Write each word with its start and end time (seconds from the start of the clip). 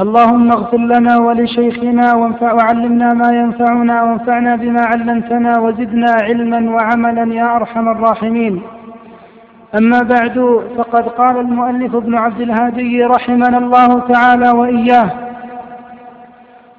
اللهم 0.00 0.50
اغفر 0.50 0.78
لنا 0.78 1.18
ولشيخنا 1.18 2.14
وانفع 2.14 2.52
وعلمنا 2.52 3.08
ما 3.14 3.30
ينفعنا 3.40 4.02
وانفعنا 4.02 4.56
بما 4.56 4.82
علمتنا 4.82 5.58
وزدنا 5.58 6.12
علما 6.22 6.70
وعملا 6.70 7.34
يا 7.34 7.56
أرحم 7.56 7.88
الراحمين. 7.88 8.62
أما 9.78 10.00
بعد 10.02 10.62
فقد 10.76 11.08
قال 11.08 11.40
المؤلف 11.40 11.96
ابن 11.96 12.14
عبد 12.14 12.40
الهادي 12.40 13.04
رحمنا 13.04 13.58
الله 13.58 14.00
تعالى 14.12 14.50
وإياه 14.50 15.10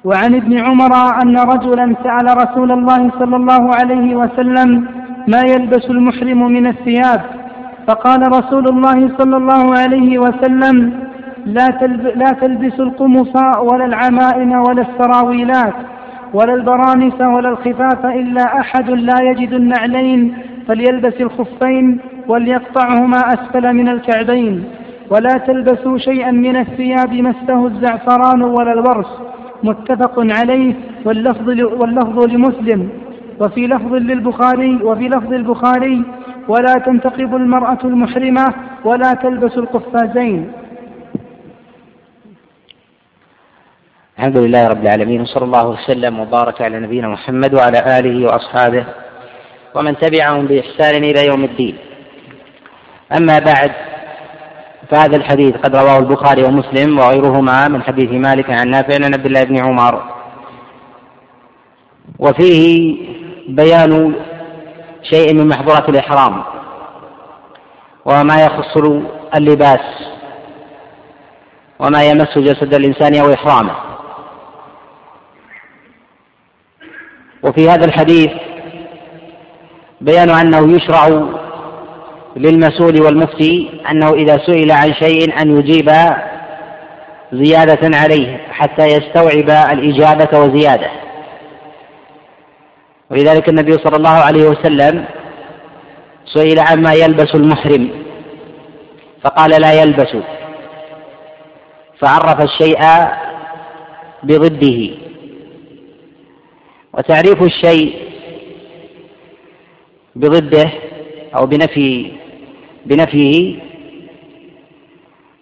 وعن 0.04 0.34
ابن 0.34 0.58
عمر 0.58 0.92
أن 1.22 1.36
رجلا 1.38 1.94
سأل 2.04 2.26
رسول 2.42 2.72
الله 2.72 3.10
صلى 3.18 3.36
الله 3.36 3.70
عليه 3.74 4.16
وسلم 4.16 4.88
ما 5.28 5.40
يلبس 5.52 5.90
المحرم 5.90 6.52
من 6.52 6.66
الثياب؟ 6.66 7.20
فقال 7.88 8.20
رسول 8.38 8.68
الله 8.68 9.18
صلى 9.18 9.36
الله 9.36 9.74
عليه 9.78 10.18
وسلم 10.18 11.04
لا, 11.46 11.66
تلب 11.80 12.06
لا 12.06 12.26
تلبسوا 12.40 12.84
القمص 12.84 13.36
ولا 13.72 13.84
العمائم 13.84 14.52
ولا 14.52 14.82
السراويلات 14.82 15.74
ولا 16.34 16.54
البرانس 16.54 17.20
ولا 17.20 17.48
الخفاف 17.48 18.06
إلا 18.06 18.60
أحد 18.60 18.90
لا 18.90 19.14
يجد 19.22 19.52
النعلين 19.52 20.34
فليلبس 20.68 21.20
الخفين 21.20 22.00
وليقطعهما 22.28 23.16
أسفل 23.16 23.72
من 23.72 23.88
الكعبين. 23.88 24.64
ولا 25.10 25.34
تلبسوا 25.46 25.98
شيئا 25.98 26.30
من 26.30 26.56
الثياب 26.56 27.12
مسه 27.12 27.66
الزعفران 27.66 28.42
ولا 28.42 28.72
الورس. 28.72 29.12
متفق 29.62 30.14
عليه 30.18 30.74
واللفظ, 31.04 31.48
واللفظ 31.80 32.26
لمسلم. 32.26 32.88
وفي 33.40 33.66
لفظ 33.66 33.94
للبخاري 33.94 34.78
وفي 34.82 35.08
لفظ 35.08 35.32
البخاري 35.32 36.02
ولا 36.48 36.74
تنتقب 36.86 37.36
المرأة 37.36 37.78
المحرمة 37.84 38.44
ولا 38.84 39.12
تلبس 39.22 39.58
القفازين. 39.58 40.63
الحمد 44.18 44.36
لله 44.36 44.68
رب 44.68 44.82
العالمين 44.82 45.20
وصلى 45.20 45.44
الله 45.44 45.66
وسلم 45.66 46.20
وبارك 46.20 46.62
على 46.62 46.80
نبينا 46.80 47.08
محمد 47.08 47.54
وعلى 47.54 47.98
آله 47.98 48.26
وأصحابه 48.26 48.84
ومن 49.74 49.98
تبعهم 49.98 50.46
بإحسان 50.46 51.04
إلى 51.04 51.26
يوم 51.26 51.44
الدين. 51.44 51.78
أما 53.18 53.38
بعد 53.38 53.72
فهذا 54.90 55.16
الحديث 55.16 55.54
قد 55.56 55.76
رواه 55.76 55.98
البخاري 55.98 56.42
ومسلم 56.44 56.98
وغيرهما 56.98 57.68
من 57.68 57.82
حديث 57.82 58.10
مالك 58.10 58.50
عن 58.50 58.68
نافع 58.70 58.94
عن 58.94 59.14
عبد 59.14 59.26
الله 59.26 59.44
بن 59.44 59.58
عمر. 59.66 60.02
وفيه 62.18 62.96
بيان 63.48 64.14
شيء 65.02 65.34
من 65.34 65.48
محظورات 65.48 65.88
الإحرام 65.88 66.42
وما 68.04 68.44
يخص 68.44 68.76
اللباس 69.36 69.86
وما 71.78 72.04
يمس 72.04 72.38
جسد 72.38 72.74
الإنسان 72.74 73.14
أو 73.20 73.32
إحرامه. 73.34 73.93
وفي 77.44 77.68
هذا 77.68 77.84
الحديث 77.84 78.30
بيان 80.00 80.30
أنه 80.30 80.76
يشرع 80.76 81.28
للمسؤول 82.36 83.02
والمفتي 83.02 83.80
أنه 83.90 84.12
إذا 84.12 84.38
سئل 84.46 84.72
عن 84.72 84.94
شيء 84.94 85.42
أن 85.42 85.58
يجيب 85.58 85.90
زيادة 87.32 87.98
عليه 87.98 88.36
حتى 88.50 88.86
يستوعب 88.86 89.50
الإجابة 89.50 90.38
وزيادة. 90.40 90.90
ولذلك 93.10 93.48
النبي 93.48 93.72
صلى 93.72 93.96
الله 93.96 94.10
عليه 94.10 94.48
وسلم 94.48 95.04
سئل 96.26 96.58
عما 96.58 96.92
يلبس 96.92 97.34
المحرم 97.34 97.90
فقال 99.22 99.60
لا 99.60 99.72
يلبس 99.82 100.16
فعرف 101.98 102.40
الشيء 102.40 102.80
بضده. 104.22 105.03
وتعريف 106.98 107.42
الشيء 107.42 108.08
بضده 110.16 110.70
أو 111.36 111.46
بنفي 111.46 112.12
بنفيه. 112.86 113.60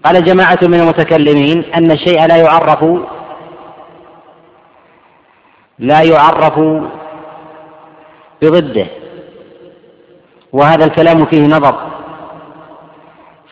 قال 0.05 0.25
جماعة 0.25 0.59
من 0.63 0.81
المتكلمين 0.81 1.65
أن 1.75 1.91
الشيء 1.91 2.27
لا 2.27 2.37
يعرف 2.37 2.85
لا 5.79 6.03
يعرف 6.03 6.59
بضده 8.43 8.87
وهذا 10.53 10.85
الكلام 10.85 11.25
فيه 11.25 11.47
نظر 11.47 11.91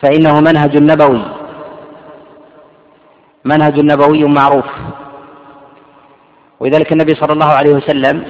فإنه 0.00 0.41
منهج 0.41 0.76
نبوي 0.76 1.25
منهج 3.44 3.80
نبوي 3.80 4.25
معروف. 4.25 4.66
ولذلك 6.60 6.93
النبي 6.93 7.15
صلى 7.15 7.32
الله 7.32 7.47
عليه 7.47 7.71
وسلم 7.71 8.25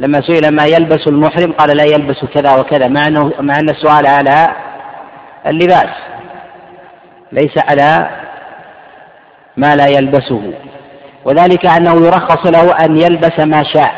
لما 0.00 0.20
سئل 0.20 0.54
ما 0.54 0.64
يلبس 0.64 1.08
المحرم 1.08 1.52
قال 1.52 1.76
لا 1.76 1.84
يلبس 1.84 2.24
كذا 2.24 2.60
وكذا 2.60 2.88
مع 2.88 3.06
انه 3.06 3.32
مع 3.40 3.54
أن 3.54 3.68
السؤال 3.68 4.06
على 4.06 4.54
اللباس 5.46 5.90
ليس 7.32 7.58
على 7.70 8.10
ما 9.56 9.76
لا 9.76 9.86
يلبسه. 9.86 10.52
وذلك 11.24 11.66
أنه 11.66 12.06
يرخص 12.06 12.46
له 12.46 12.84
أن 12.84 12.96
يلبس 12.96 13.40
ما 13.40 13.62
شاء 13.62 13.94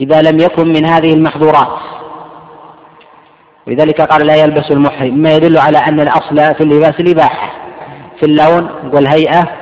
إذا 0.00 0.22
لم 0.22 0.38
يكن 0.40 0.68
من 0.68 0.86
هذه 0.86 1.14
المحظورات. 1.14 1.78
ولذلك 3.66 4.00
قال 4.00 4.26
لا 4.26 4.34
يلبس 4.34 4.70
المحرم 4.70 5.18
ما 5.18 5.30
يدل 5.30 5.58
على 5.58 5.78
أن 5.78 6.00
الأصل 6.00 6.54
في 6.54 6.60
اللباس 6.60 7.00
الاباحه 7.00 7.52
في 8.20 8.26
اللون 8.26 8.70
والهيئة 8.94 9.59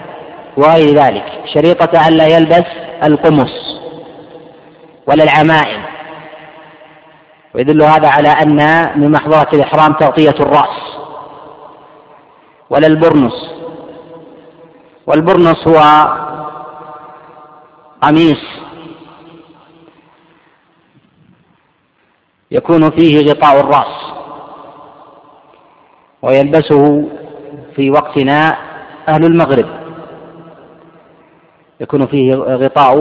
وغير 0.59 0.95
ذلك. 0.95 1.25
شريطة 1.55 2.09
أن 2.09 2.13
لا 2.13 2.27
يلبس 2.27 2.67
القمص 3.05 3.81
ولا 5.07 5.25
العمائم. 5.25 5.83
ويدل 7.55 7.83
هذا 7.83 8.09
على 8.09 8.29
أن 8.29 8.91
من 9.01 9.11
محظورة 9.11 9.49
الإحرام 9.53 9.93
تغطية 9.93 10.35
الرأس 10.41 10.79
ولا 12.71 12.87
البرنس 12.87 13.55
والبرنس 15.07 15.69
هو 15.69 15.79
قميص 18.03 18.43
يكون 22.51 22.91
فيه 22.91 23.31
غطاء 23.31 23.61
الرأس 23.61 24.13
ويلبسه 26.23 27.09
في 27.77 27.91
وقتنا 27.91 28.57
أهل 29.09 29.25
المغرب. 29.25 29.78
يكون 31.81 32.07
فيه 32.07 32.35
غطاء 32.35 32.97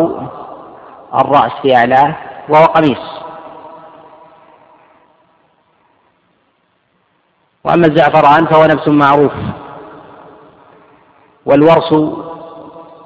الرأس 1.13 1.51
في 1.61 1.75
أعلاه 1.75 2.15
وهو 2.49 2.65
قميص. 2.65 3.17
وأما 7.63 7.87
الزعفران 7.87 8.45
فهو 8.45 8.65
نبت 8.65 8.89
معروف. 8.89 9.33
والورس 11.45 11.93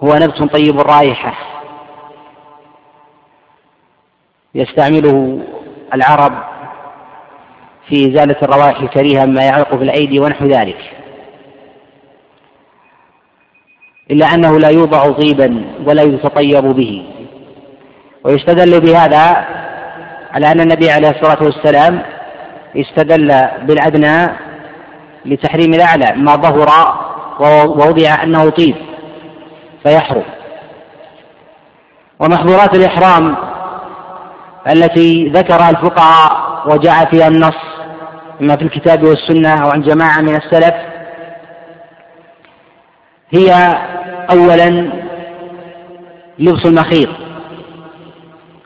هو 0.03 0.15
نبت 0.15 0.53
طيب 0.53 0.79
الرائحة 0.79 1.33
يستعمله 4.55 5.39
العرب 5.93 6.43
في 7.87 7.95
إزالة 7.95 8.35
الروائح 8.41 8.79
الكريهة 8.81 9.25
مما 9.25 9.43
يعلق 9.43 9.75
في 9.75 9.83
الأيدي 9.83 10.19
ونحو 10.19 10.45
ذلك. 10.45 11.00
إلا 14.11 14.25
أنه 14.33 14.59
لا 14.59 14.69
يوضع 14.69 15.11
طيبا 15.11 15.65
ولا 15.87 16.01
يتطيب 16.01 16.65
به. 16.65 17.05
ويستدل 18.23 18.79
بهذا 18.79 19.45
على 20.31 20.51
أن 20.51 20.59
النبي 20.61 20.91
عليه 20.91 21.09
الصلاة 21.09 21.43
والسلام 21.43 22.03
استدل 22.75 23.47
بالأدنى 23.67 24.33
لتحريم 25.25 25.73
الأعلى 25.73 26.13
ما 26.15 26.35
ظهر 26.35 26.69
ووضع 27.39 28.23
أنه 28.23 28.49
طيب 28.49 28.75
فيحرم. 29.83 30.23
ومحظورات 32.19 32.75
الإحرام 32.75 33.35
التي 34.67 35.29
ذكرها 35.29 35.69
الفقهاء 35.69 36.51
وجاء 36.65 37.05
فيها 37.05 37.27
النص 37.27 37.57
إما 38.41 38.55
في 38.55 38.61
الكتاب 38.61 39.03
والسنة 39.03 39.63
أو 39.63 39.69
عن 39.69 39.81
جماعة 39.81 40.21
من 40.21 40.35
السلف 40.35 40.73
هي 43.31 43.77
أولا 44.31 44.91
لبس 46.39 46.65
المخيط. 46.65 47.09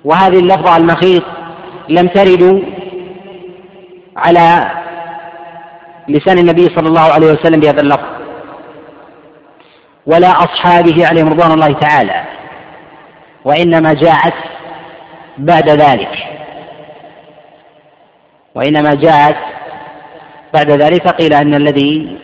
وهذه 0.03 0.39
اللفظة 0.39 0.77
المخيط 0.77 1.23
لم 1.89 2.07
ترد 2.07 2.63
على 4.17 4.71
لسان 6.07 6.37
النبي 6.37 6.65
صلى 6.75 6.87
الله 6.87 7.01
عليه 7.01 7.27
وسلم 7.31 7.59
بهذا 7.59 7.81
اللفظ 7.81 8.05
ولا 10.05 10.29
أصحابه 10.29 11.07
عليهم 11.07 11.29
رضوان 11.29 11.51
الله 11.51 11.73
تعالى 11.73 12.23
وإنما 13.45 13.93
جاءت 13.93 14.33
بعد 15.37 15.69
ذلك. 15.69 16.09
وإنما 18.55 18.93
جاءت 18.95 19.37
بعد 20.53 20.71
ذلك 20.71 21.07
قيل 21.07 21.33
أن 21.33 21.53
الذي 21.53 22.17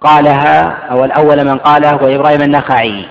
قالها 0.00 0.60
أو 0.90 1.04
الأول 1.04 1.44
من 1.44 1.58
قالها 1.58 1.92
هو 1.92 2.06
إبراهيم 2.06 2.42
النخعي. 2.42 3.06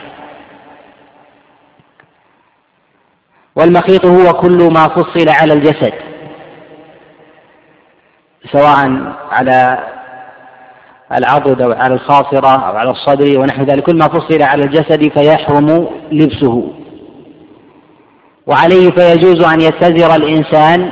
والمخيط 3.56 4.06
هو 4.06 4.34
كل 4.34 4.70
ما 4.74 4.88
فصل 4.88 5.30
على 5.30 5.54
الجسد 5.54 5.94
سواء 8.52 9.14
على 9.32 9.80
العضد 11.18 11.62
أو 11.62 11.72
على 11.72 11.94
الخاصرة 11.94 12.70
أو 12.70 12.78
على 12.78 12.90
الصدر 12.92 13.40
ونحو 13.40 13.64
ذلك. 13.64 13.84
كل 13.84 13.98
ما 13.98 14.08
فصل 14.08 14.42
على 14.42 14.64
الجسد 14.64 15.20
فيحرم 15.20 15.88
لبسه. 16.12 16.74
وعليه 18.48 18.92
فيجوز 18.92 19.44
أن 19.44 19.62
يتزر 19.62 20.16
الإنسان 20.16 20.92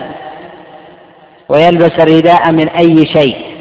ويلبس 1.49 1.91
الرداء 1.99 2.51
من 2.51 2.69
أي 2.69 3.05
شيء. 3.05 3.54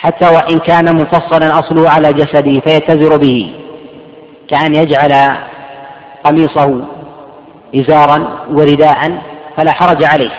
حتى 0.00 0.26
وإن 0.26 0.58
كان 0.58 0.96
مفصلا 0.96 1.58
أصله 1.58 1.90
على 1.90 2.12
جسده 2.12 2.60
فيتزر 2.60 3.16
به 3.16 3.54
كأن 4.48 4.74
يجعل 4.74 5.36
قميصه 6.24 6.84
إزارا 7.74 8.46
ورداء 8.50 9.22
فلا 9.56 9.72
حرج 9.72 10.04
عليه. 10.04 10.30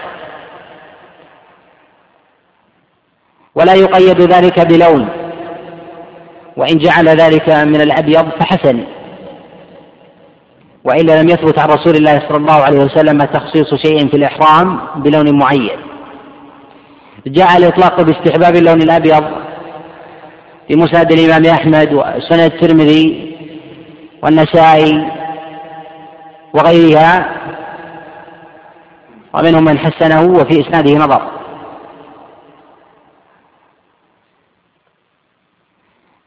ولا 3.56 3.74
يقيد 3.74 4.22
ذلك 4.22 4.60
بلون 4.60 5.10
وإن 6.58 6.78
جعل 6.78 7.10
ذلك 7.10 7.50
من 7.50 7.82
الأبيض 7.82 8.30
فحسن. 8.40 8.84
وإلا 10.84 11.22
لم 11.22 11.30
يثبت 11.30 11.60
عن 11.60 11.70
رسول 11.70 11.96
الله 11.96 12.20
صلى 12.20 12.38
الله 12.38 12.62
عليه 12.64 12.80
وسلم 12.80 13.20
تخصيص 13.20 13.76
شيء 13.76 14.08
في 14.08 14.18
الإحرام 14.18 14.80
بلون 14.96 15.40
معين. 15.40 15.80
جاء 17.28 17.58
الإطلاق 17.58 18.02
باستحباب 18.02 18.56
اللون 18.56 18.82
الأبيض 18.82 19.41
في 20.68 20.76
مسند 20.76 21.12
الإمام 21.12 21.46
أحمد 21.46 21.94
وسند 21.94 22.40
الترمذي 22.40 23.38
والنسائي 24.24 25.12
وغيرها 26.54 27.38
ومنهم 29.34 29.64
من 29.64 29.78
حسنه 29.78 30.22
وفي 30.22 30.62
إسناده 30.62 30.94
نظر. 30.94 31.32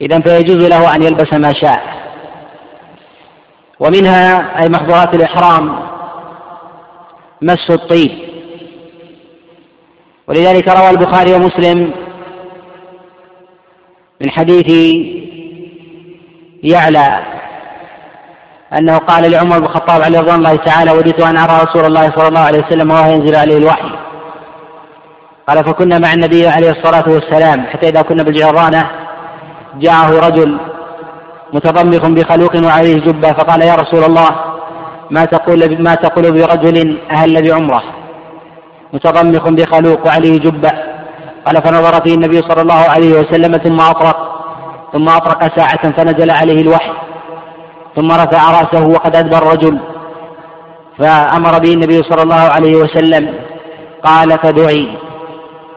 إذا 0.00 0.20
فيجوز 0.20 0.68
له 0.68 0.94
أن 0.94 1.02
يلبس 1.02 1.32
ما 1.32 1.52
شاء. 1.52 1.82
ومنها 3.80 4.62
أي 4.62 4.68
محظورات 4.68 5.14
الإحرام 5.14 5.78
مس 7.42 7.70
الطيب. 7.70 8.10
ولذلك 10.28 10.68
روى 10.68 10.90
البخاري 10.90 11.34
ومسلم 11.34 12.03
من 14.20 14.30
حديث 14.30 14.68
يعلى 16.62 17.22
أنه 18.78 18.98
قال 18.98 19.30
لعمر 19.30 19.58
بن 19.58 19.64
الخطاب 19.64 20.02
عليه 20.02 20.20
رضوان 20.20 20.38
الله 20.38 20.56
تعالى 20.56 20.92
وددت 20.92 21.20
أن 21.20 21.36
أرى 21.36 21.64
رسول 21.64 21.84
الله 21.84 22.10
صلى 22.10 22.28
الله 22.28 22.40
عليه 22.40 22.66
وسلم 22.66 22.90
وهو 22.90 23.10
ينزل 23.10 23.36
عليه 23.36 23.58
الوحي. 23.58 23.90
قال 25.48 25.64
فكنا 25.64 25.98
مع 25.98 26.12
النبي 26.12 26.48
عليه 26.48 26.70
الصلاة 26.70 27.04
والسلام 27.08 27.66
حتى 27.66 27.88
إذا 27.88 28.02
كنا 28.02 28.22
بالجيرانة 28.22 28.90
جاءه 29.80 30.28
رجل 30.28 30.58
متضمخ 31.52 32.06
بخلوق 32.06 32.56
وعليه 32.66 32.94
جبة 32.94 33.32
فقال 33.32 33.62
يا 33.62 33.74
رسول 33.74 34.04
الله 34.04 34.30
ما 35.10 35.24
تقول 35.24 35.82
ما 35.82 35.94
تقول 35.94 36.32
برجل 36.32 36.98
أهل 37.10 37.48
بعمرة 37.48 37.82
متضمخ 38.92 39.48
بخلوق 39.48 40.06
وعليه 40.06 40.38
جبة. 40.38 40.93
قال 41.46 41.62
فنظر 41.62 42.02
فيه 42.04 42.14
النبي 42.14 42.36
صلى 42.36 42.62
الله 42.62 42.74
عليه 42.74 43.12
وسلم 43.20 43.52
ثم 43.52 43.80
أطرق 43.80 44.16
ثم 44.92 45.08
أطرق 45.08 45.56
ساعة 45.56 45.92
فنزل 45.92 46.30
عليه 46.30 46.62
الوحي 46.62 46.92
ثم 47.96 48.12
رفع 48.12 48.60
رأسه 48.60 48.86
وقد 48.86 49.16
أدبر 49.16 49.38
الرجل. 49.38 49.78
فأمر 50.98 51.58
به 51.58 51.72
النبي 51.72 52.02
صلى 52.02 52.22
الله 52.22 52.34
عليه 52.34 52.76
وسلم 52.76 53.34
قال 54.04 54.30
فدعي. 54.30 54.96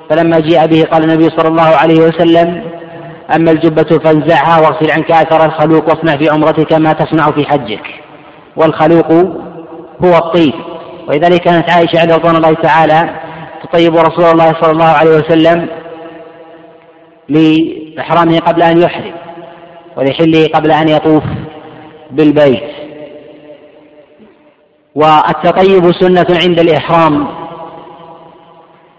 فلما 0.10 0.40
جيء 0.40 0.66
به 0.66 0.84
قال 0.92 1.04
النبي 1.04 1.30
صلى 1.30 1.48
الله 1.48 1.76
عليه 1.76 2.00
وسلم 2.00 2.64
أما 3.36 3.52
الجبة 3.52 4.00
فانزعها 4.04 4.62
واغسل 4.62 4.92
عنك 4.92 5.12
أثر 5.12 5.46
الخلوق 5.46 5.90
واصنع 5.90 6.18
في 6.18 6.30
عمرتك 6.30 6.74
ما 6.74 6.94
تصنع 6.94 7.32
في 7.32 7.46
حجك. 7.46 7.86
والخلوق 8.56 9.12
هو 10.06 10.18
الطيب. 10.18 10.54
ولذلك 11.08 11.42
كانت 11.42 11.72
عائشة 11.72 12.16
رضوان 12.16 12.36
الله 12.36 12.54
تعالى 12.54 13.10
تطيب 13.64 13.96
رسول 13.96 14.26
الله 14.26 14.54
صلى 14.62 14.72
الله 14.72 14.86
عليه 14.86 15.12
وسلم 15.12 15.70
لإحرامه 17.30 18.40
قبل 18.40 18.62
أن 18.64 18.82
يحرم 18.82 19.14
ولحله 19.98 20.48
قبل 20.54 20.72
أن 20.72 20.90
يطوف 20.90 21.24
بالبيت. 22.12 22.64
والتطيب 24.96 25.92
سنة 25.92 26.28
عند 26.44 26.60
الإحرام 26.60 27.28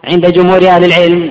عند 0.05 0.33
جمهور 0.33 0.69
أهل 0.69 0.85
العلم 0.85 1.31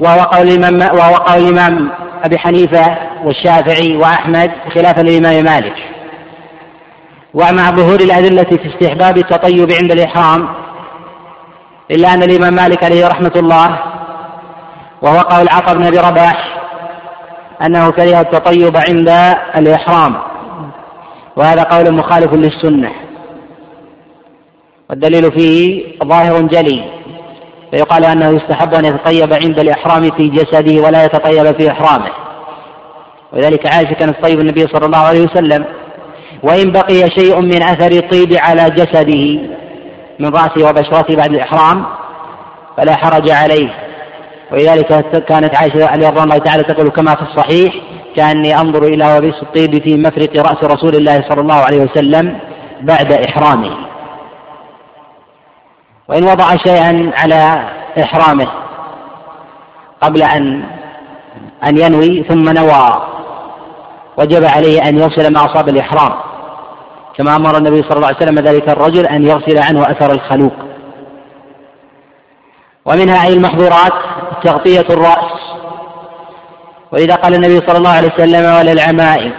وهو 0.00 0.20
قول 0.20 0.48
الإمام 0.48 0.96
وهو 0.96 1.36
الإمام 1.36 1.90
أبي 2.24 2.38
حنيفة 2.38 2.96
والشافعي 3.24 3.96
وأحمد 3.96 4.50
خلافا 4.74 5.00
للإمام 5.00 5.44
مالك. 5.44 5.74
ومع 7.34 7.70
ظهور 7.70 8.00
الأدلة 8.00 8.42
في 8.42 8.68
استحباب 8.74 9.18
التطيب 9.18 9.72
عند 9.72 9.92
الإحرام 9.92 10.48
إلا 11.90 12.14
أن 12.14 12.22
الإمام 12.22 12.54
مالك 12.54 12.84
عليه 12.84 13.08
رحمة 13.08 13.32
الله 13.36 13.78
وهو 15.02 15.18
قول 15.18 15.48
عطا 15.48 15.74
بن 15.74 15.86
أبي 15.86 15.98
رباح 15.98 16.60
أنه 17.66 17.90
كره 17.90 18.20
التطيب 18.20 18.76
عند 18.76 19.08
الإحرام 19.56 20.14
وهذا 21.36 21.62
قول 21.62 21.94
مخالف 21.94 22.34
للسنة. 22.34 22.92
والدليل 24.90 25.32
فيه 25.32 25.84
ظاهر 26.04 26.40
جلي 26.40 26.84
فيقال 27.70 28.04
أنه 28.04 28.30
يستحب 28.30 28.74
أن 28.74 28.84
يتطيب 28.84 29.32
عند 29.32 29.58
الإحرام 29.58 30.10
في 30.10 30.28
جسده 30.28 30.82
ولا 30.82 31.04
يتطيب 31.04 31.60
في 31.60 31.70
إحرامه. 31.70 32.10
ولذلك 33.32 33.74
عائشة 33.74 33.92
كانت 33.92 34.16
تطيب 34.20 34.40
النبي 34.40 34.60
صلى 34.60 34.86
الله 34.86 34.98
عليه 34.98 35.20
وسلم. 35.20 35.64
وإن 36.42 36.72
بقي 36.72 37.10
شيء 37.10 37.40
من 37.40 37.62
أثر 37.62 37.92
الطيب 37.92 38.36
على 38.36 38.70
جسده 38.70 39.40
من 40.20 40.28
رأسه 40.28 40.68
وبشرته 40.68 41.16
بعد 41.16 41.32
الإحرام 41.32 41.86
فلا 42.76 42.96
حرج 42.96 43.30
عليه. 43.30 43.74
ولذلك 44.52 45.24
كانت 45.24 45.56
عائشة 45.56 45.94
رضي 45.94 46.08
الله 46.08 46.38
تعالى 46.38 46.62
تقول 46.62 46.88
كما 46.88 47.14
في 47.14 47.22
الصحيح 47.22 47.74
كأني 48.16 48.60
أنظر 48.60 48.82
إلى 48.82 49.16
وبيس 49.16 49.42
الطيب 49.42 49.82
في 49.82 49.96
مفرق 49.96 50.36
رأس 50.36 50.64
رسول 50.64 50.94
الله 50.94 51.28
صلى 51.28 51.40
الله 51.40 51.54
عليه 51.54 51.80
وسلم 51.80 52.38
بعد 52.80 53.12
إحرامه. 53.12 53.76
وإن 56.08 56.24
وضع 56.24 56.56
شيئا 56.56 57.12
على 57.14 57.68
إحرامه 58.02 58.48
قبل 60.00 60.22
أن 60.22 60.62
أن 61.66 61.78
ينوي 61.78 62.24
ثم 62.28 62.44
نوى 62.44 63.02
وجب 64.18 64.44
عليه 64.44 64.88
أن 64.88 64.98
يغسل 64.98 65.32
ما 65.32 65.44
أصاب 65.44 65.68
الإحرام. 65.68 66.29
كما 67.18 67.36
أمر 67.36 67.56
النبي 67.56 67.82
صلى 67.82 67.96
الله 67.96 68.06
عليه 68.06 68.16
وسلم 68.16 68.38
ذلك 68.38 68.68
الرجل 68.68 69.06
أن 69.06 69.26
يغسل 69.26 69.58
عنه 69.58 69.82
أثر 69.82 70.12
الخلوق. 70.12 70.52
ومنها 72.84 73.26
أي 73.26 73.32
المحظورات 73.32 73.92
تغطية 74.44 74.86
الرأس. 74.90 75.40
وإذا 76.92 77.14
قال 77.14 77.34
النبي 77.34 77.60
صلى 77.66 77.78
الله 77.78 77.90
عليه 77.90 78.12
وسلم 78.14 78.56
وللعمائم 78.58 79.32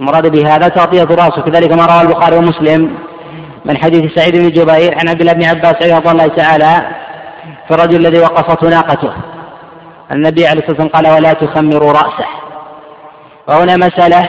المراد 0.00 0.26
بهذا 0.26 0.68
تغطية 0.68 1.02
الرأس. 1.02 1.38
وكذلك 1.38 1.72
ما 1.72 1.86
روى 1.86 2.00
البخاري 2.00 2.36
ومسلم 2.36 2.98
من 3.64 3.76
حديث 3.76 4.14
سعيد 4.14 4.36
بن 4.36 4.48
جبير 4.50 4.98
عن 4.98 5.08
عبد 5.08 5.20
الله 5.20 5.32
بن 5.32 5.44
عباس 5.44 5.74
رضي 5.74 6.10
الله 6.10 6.26
تعالى 6.26 6.86
في 7.68 7.74
الرجل 7.74 7.96
الذي 7.96 8.18
وقصته 8.18 8.68
ناقته. 8.68 9.12
النبي 10.12 10.46
عليه 10.46 10.60
الصلاة 10.60 10.82
والسلام 10.82 11.04
قال 11.04 11.14
ولا 11.14 11.32
تخمروا 11.32 11.92
رأسه. 11.92 12.26
وهنا 13.48 13.76
مسألة 13.76 14.28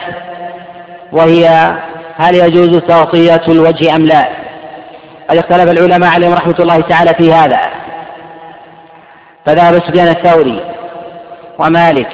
وهي 1.12 1.74
هل 2.16 2.34
يجوز 2.34 2.78
تغطية 2.78 3.42
الوجه 3.48 3.96
أم 3.96 4.06
لا؟ 4.06 4.28
قد 5.30 5.36
اختلف 5.36 5.70
العلماء 5.70 6.10
عليهم 6.10 6.32
رحمة 6.32 6.56
الله 6.60 6.80
تعالى 6.80 7.14
في 7.14 7.32
هذا. 7.32 7.60
فذهب 9.46 9.74
سفيان 9.74 10.08
الثوري 10.08 10.60
ومالك 11.58 12.08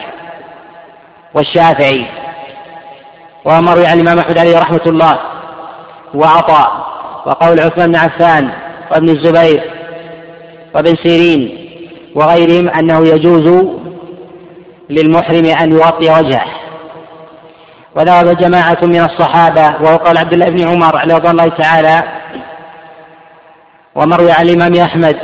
والشافعي 1.35 2.07
ومروي 3.45 3.87
عن 3.87 4.01
الإمام 4.01 4.19
أحمد 4.19 4.39
عليه 4.39 4.59
رحمة 4.59 4.81
الله 4.87 5.19
وعطاء 6.15 6.91
وقول 7.27 7.61
عثمان 7.61 7.93
بن 7.93 7.97
عفان 7.97 8.51
وابن 8.93 9.09
الزبير 9.09 9.71
وابن 10.75 10.97
سيرين 11.03 11.71
وغيرهم 12.15 12.69
أنه 12.69 13.09
يجوز 13.09 13.67
للمحرم 14.91 15.45
أن 15.45 15.73
يغطي 15.73 16.11
وجهه. 16.11 16.60
وذهب 18.01 18.37
جماعة 18.37 18.79
من 18.83 19.01
الصحابة 19.01 19.63
وهو 19.63 19.97
قول 19.97 20.19
عبد 20.19 20.33
الله 20.33 20.47
بن 20.47 20.69
عمر 20.69 20.97
عليه 20.97 21.15
رضي 21.15 21.31
الله 21.31 21.49
تعالى 21.49 22.03
ومروي 23.95 24.33
عن 24.33 24.49
الإمام 24.49 24.75
أحمد 24.77 25.17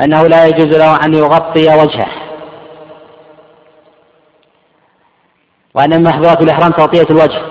أنه 0.00 0.26
لا 0.26 0.46
يجوز 0.46 0.76
له 0.76 0.96
أن 1.04 1.14
يغطي 1.14 1.68
وجهه. 1.68 2.08
وأن 5.74 5.90
من 5.90 6.02
محظورات 6.02 6.40
الإحرام 6.40 6.70
تغطية 6.70 7.06
الوجه. 7.10 7.42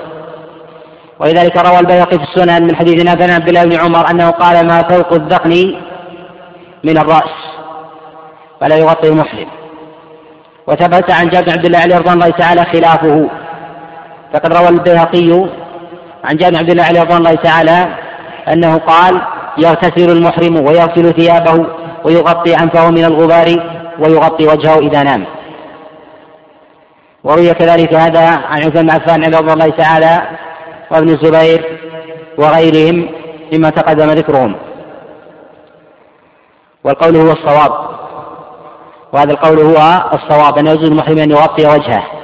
ولذلك 1.20 1.58
روى 1.58 1.80
البيهقي 1.80 2.18
في 2.18 2.24
السنن 2.24 2.64
من 2.64 2.76
حديث 2.76 3.06
نافع 3.06 3.34
عبد 3.34 3.48
الله 3.48 3.64
بن 3.64 3.80
عمر 3.80 4.10
أنه 4.12 4.30
قال 4.30 4.68
ما 4.68 4.82
فوق 4.82 5.14
الذقن 5.14 5.82
من 6.84 6.98
الرأس 6.98 7.34
فلا 8.62 8.78
يغطي 8.78 9.10
المحرم. 9.10 9.48
وثبت 10.68 11.12
عن 11.12 11.30
جابر 11.30 11.46
بن 11.46 11.52
عبد 11.52 11.66
الله 11.66 11.80
عليه 11.80 11.98
رضوان 11.98 12.14
الله 12.14 12.30
تعالى 12.30 12.66
خلافه. 12.66 13.41
فقد 14.34 14.54
روى 14.54 14.70
البيهقي 14.70 15.50
عن 16.24 16.38
جابر 16.38 16.58
عبد 16.58 16.70
الله 16.70 16.84
عليه 16.84 17.02
رضوان 17.02 17.18
الله 17.18 17.36
تعالى 17.36 17.88
أنه 18.48 18.78
قال 18.78 19.22
يغتسل 19.58 20.10
المحرم 20.10 20.56
ويغسل 20.56 21.14
ثيابه 21.14 21.66
ويغطي 22.06 22.56
أنفه 22.56 22.90
من 22.90 23.06
الغبار 23.06 23.48
ويغطي 24.00 24.48
وجهه 24.48 24.80
إذا 24.80 25.04
نام. 25.04 25.26
وروي 27.24 27.54
كذلك 27.54 27.94
هذا 27.94 28.28
عن 28.28 28.64
عثمان 28.64 28.86
بن 28.86 28.90
عفان 28.90 29.36
رضي 29.36 29.54
الله 29.54 29.70
تعالى 29.70 30.22
وابن 30.92 31.10
الزبير 31.10 31.80
وغيرهم 32.38 33.10
مما 33.54 33.70
تقدم 33.70 34.10
ذكرهم. 34.12 34.56
والقول 36.84 37.16
هو 37.16 37.32
الصواب 37.32 37.72
وهذا 39.14 39.32
القول 39.32 39.60
هو 39.60 40.04
الصواب 40.14 40.58
أن 40.58 40.68
يجوز 40.68 40.90
المحرم 40.90 41.18
أن 41.18 41.32
يغطي 41.32 41.68
وجهه. 41.68 42.21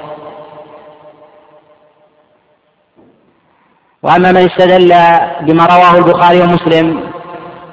وأما 4.02 4.32
من 4.32 4.50
استدل 4.50 4.94
بما 5.40 5.66
رواه 5.66 5.96
البخاري 5.96 6.40
ومسلم 6.40 7.00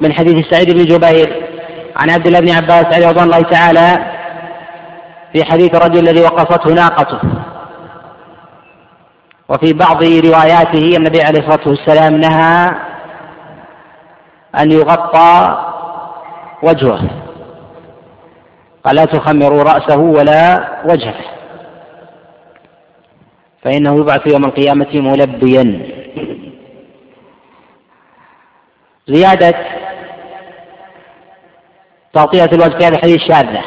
من 0.01 0.13
حديث 0.13 0.46
سعيد 0.50 0.72
بن 0.72 0.86
جبير 0.86 1.46
عن 1.96 2.10
عبد 2.10 2.27
الله 2.27 2.39
بن 2.39 2.50
عباس 2.50 2.86
رضوان 3.10 3.24
الله 3.24 3.41
تعالى 3.41 4.15
في 5.34 5.44
حديث 5.44 5.75
الرجل 5.75 6.00
الذي 6.00 6.22
وقصته 6.22 6.74
ناقته. 6.74 7.20
وفي 9.50 9.74
بعض 9.74 10.03
رواياته 10.03 10.98
النبي 10.98 11.22
عليه 11.22 11.39
الصلاة 11.39 11.67
والسلام 11.67 12.17
نهى 12.17 12.72
أن 14.60 14.72
يغطى 14.72 15.58
وجهه. 16.63 17.10
قال 18.86 18.96
لا 18.96 19.05
تخمروا 19.05 19.63
رأسه 19.63 20.00
ولا 20.00 20.67
وجهه 20.86 21.15
فإنه 23.63 24.00
يبعث 24.00 24.34
يوم 24.34 24.46
القيامة 24.46 24.88
ملبيا. 24.94 25.96
زيادة 29.07 29.55
تغطية 32.13 32.45
الوجه 32.45 32.77
في 32.77 32.85
هذا 32.85 32.95
الحديث 32.95 33.17
شاذة. 33.17 33.62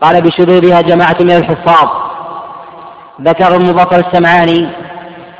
قال 0.00 0.22
بشذوذها 0.22 0.80
جماعة 0.80 1.16
من 1.20 1.30
الحفاظ. 1.30 1.88
ذكر 3.20 3.56
المظفر 3.56 4.06
السمعاني 4.06 4.68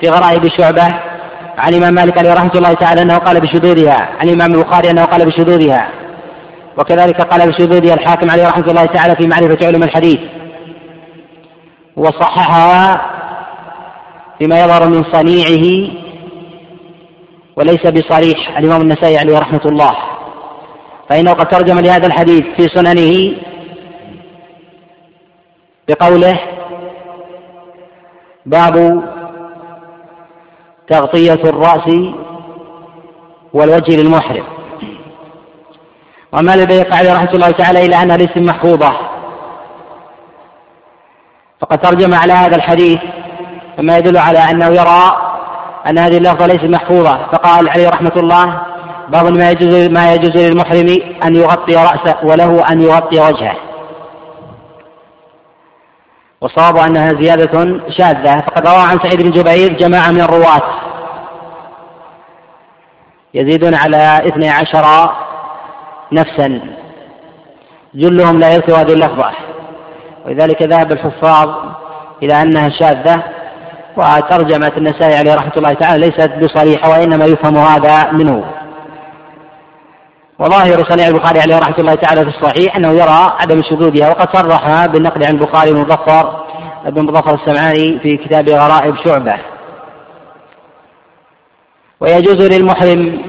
في 0.00 0.08
غرائب 0.08 0.48
شعبة 0.58 0.82
عن 1.58 1.74
الإمام 1.74 1.94
مالك 1.94 2.18
عليه 2.18 2.34
رحمة 2.34 2.52
الله 2.54 2.72
تعالى 2.72 3.02
أنه 3.02 3.18
قال 3.18 3.40
بشذوذها 3.40 4.08
عن 4.20 4.28
الإمام 4.28 4.54
البخاري 4.54 4.90
أنه 4.90 5.04
قال 5.04 5.26
بشذوذها. 5.26 5.88
وكذلك 6.78 7.22
قال 7.22 7.48
بشذوذها 7.48 7.94
الحاكم 7.94 8.30
عليه 8.30 8.48
رحمة 8.48 8.66
الله 8.66 8.84
تعالى 8.84 9.16
في 9.16 9.26
معرفة 9.26 9.66
علم 9.66 9.82
الحديث. 9.82 10.20
وصححها 11.96 13.10
فيما 14.38 14.60
يظهر 14.60 14.88
من 14.88 15.04
صنيعه 15.12 15.90
وليس 17.56 17.86
بصريح. 17.86 18.58
الإمام 18.58 18.80
النسائي 18.80 19.18
عليه 19.18 19.38
رحمة 19.38 19.60
الله. 19.64 19.96
فإنه 21.08 21.32
قد 21.32 21.48
ترجم 21.48 21.78
لهذا 21.78 22.06
الحديث 22.06 22.44
في 22.56 22.68
سننه 22.68 23.36
بقوله 25.88 26.40
باب 28.46 29.02
تغطية 30.88 31.32
الرأس 31.44 31.88
والوجه 33.52 33.96
للمحرم. 34.02 34.44
وما 36.32 36.56
لديك 36.56 36.92
عليه 36.92 37.14
رحمة 37.14 37.30
الله 37.34 37.50
تعالى 37.50 37.86
إلى 37.86 38.02
أنها 38.02 38.16
ليست 38.16 38.38
محفوظة. 38.38 38.92
فقد 41.60 41.78
ترجم 41.78 42.14
على 42.14 42.32
هذا 42.32 42.56
الحديث 42.56 43.00
مما 43.78 43.98
يدل 43.98 44.18
على 44.18 44.38
أنه 44.38 44.66
يرى 44.66 45.31
أن 45.88 45.98
هذه 45.98 46.16
اللفظة 46.16 46.46
ليست 46.46 46.64
محفوظة. 46.64 47.26
فقال 47.32 47.68
عليه 47.68 47.88
رحمة 47.88 48.12
الله 48.16 48.62
باب 49.08 49.26
ما 49.26 49.50
يجوز 49.50 49.88
ما 49.88 50.14
يجوز 50.14 50.36
للمحرم 50.36 50.86
أن 51.24 51.36
يغطي 51.36 51.74
رأسه 51.74 52.16
وله 52.22 52.72
أن 52.72 52.82
يغطي 52.82 53.20
وجهه. 53.20 53.56
والصواب 56.40 56.76
أنها 56.76 57.08
زيادة 57.08 57.80
شاذة. 57.98 58.40
فقد 58.40 58.66
روى 58.66 58.82
عن 58.82 58.98
سعيد 58.98 59.22
بن 59.22 59.30
جبير 59.30 59.72
جماعة 59.72 60.10
من 60.10 60.20
الرواة. 60.20 60.62
يزيدون 63.34 63.74
على 63.74 64.22
اثني 64.26 64.50
عشر 64.50 65.14
نفسا. 66.12 66.60
جلهم 67.94 68.40
لا 68.40 68.54
يذكر 68.54 68.72
هذه 68.72 68.92
اللفظة. 68.92 69.30
ولذلك 70.26 70.62
ذهب 70.62 70.92
الحفاظ 70.92 71.50
إلى 72.22 72.42
أنها 72.42 72.68
شاذة. 72.68 73.22
وترجمة 73.96 74.72
النسائي 74.76 75.14
عليه 75.14 75.34
رحمة 75.34 75.52
الله 75.56 75.72
تعالى 75.72 76.06
ليست 76.06 76.30
بصريحة 76.30 76.90
وإنما 76.90 77.24
يفهم 77.24 77.56
هذا 77.56 78.12
منه. 78.12 78.44
وظاهر 80.38 80.84
صنيع 80.88 81.08
البخاري 81.08 81.40
عليه 81.40 81.58
رحمة 81.58 81.78
الله 81.78 81.94
تعالى 81.94 82.20
في 82.20 82.28
الصحيح 82.28 82.76
أنه 82.76 82.92
يرى 82.92 83.36
عدم 83.40 83.62
شذوذها 83.62 84.08
وقد 84.08 84.36
صرح 84.36 84.86
بالنقل 84.86 85.24
عن 85.24 85.34
البخاري 85.34 85.70
المظفر 85.70 86.44
ابن 86.86 87.02
مظفر 87.04 87.34
السمعاني 87.34 87.98
في 87.98 88.16
كتاب 88.16 88.48
غرائب 88.48 88.96
شعبة. 89.04 89.34
ويجوز 92.00 92.42
للمحرم 92.56 93.22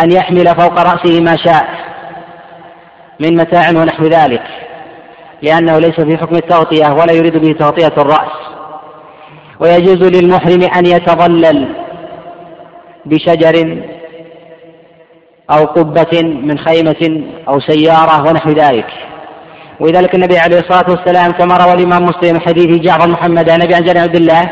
أن 0.00 0.12
يحمل 0.12 0.46
فوق 0.46 0.78
رأسه 0.78 1.20
ما 1.20 1.36
شاء 1.36 1.68
من 3.20 3.36
متاع 3.36 3.70
ونحو 3.70 4.04
ذلك 4.04 4.42
لأنه 5.42 5.78
ليس 5.78 6.00
في 6.00 6.16
حكم 6.16 6.36
التغطية 6.36 6.92
ولا 6.92 7.12
يريد 7.12 7.36
به 7.36 7.52
تغطية 7.52 8.02
الرأس. 8.02 8.53
ويجوز 9.60 10.02
للمحرم 10.02 10.62
أن 10.62 10.86
يتظلل 10.86 11.74
بشجر 13.06 13.84
أو 15.50 15.64
قبة 15.64 16.22
من 16.22 16.58
خيمة 16.58 17.22
أو 17.48 17.60
سيارة 17.60 18.28
ونحو 18.28 18.50
ذلك. 18.50 18.86
ولذلك 19.80 20.14
النبي 20.14 20.38
عليه 20.38 20.58
الصلاة 20.58 20.90
والسلام 20.90 21.32
كما 21.32 21.56
روى 21.56 21.72
الإمام 21.72 22.04
مسلم 22.04 22.40
حديث 22.40 22.80
جعفر 22.80 23.08
محمد 23.08 23.50
عن 23.50 23.62
النبي 23.62 23.74
عن 23.74 23.96
عبد 23.96 24.16
الله 24.16 24.42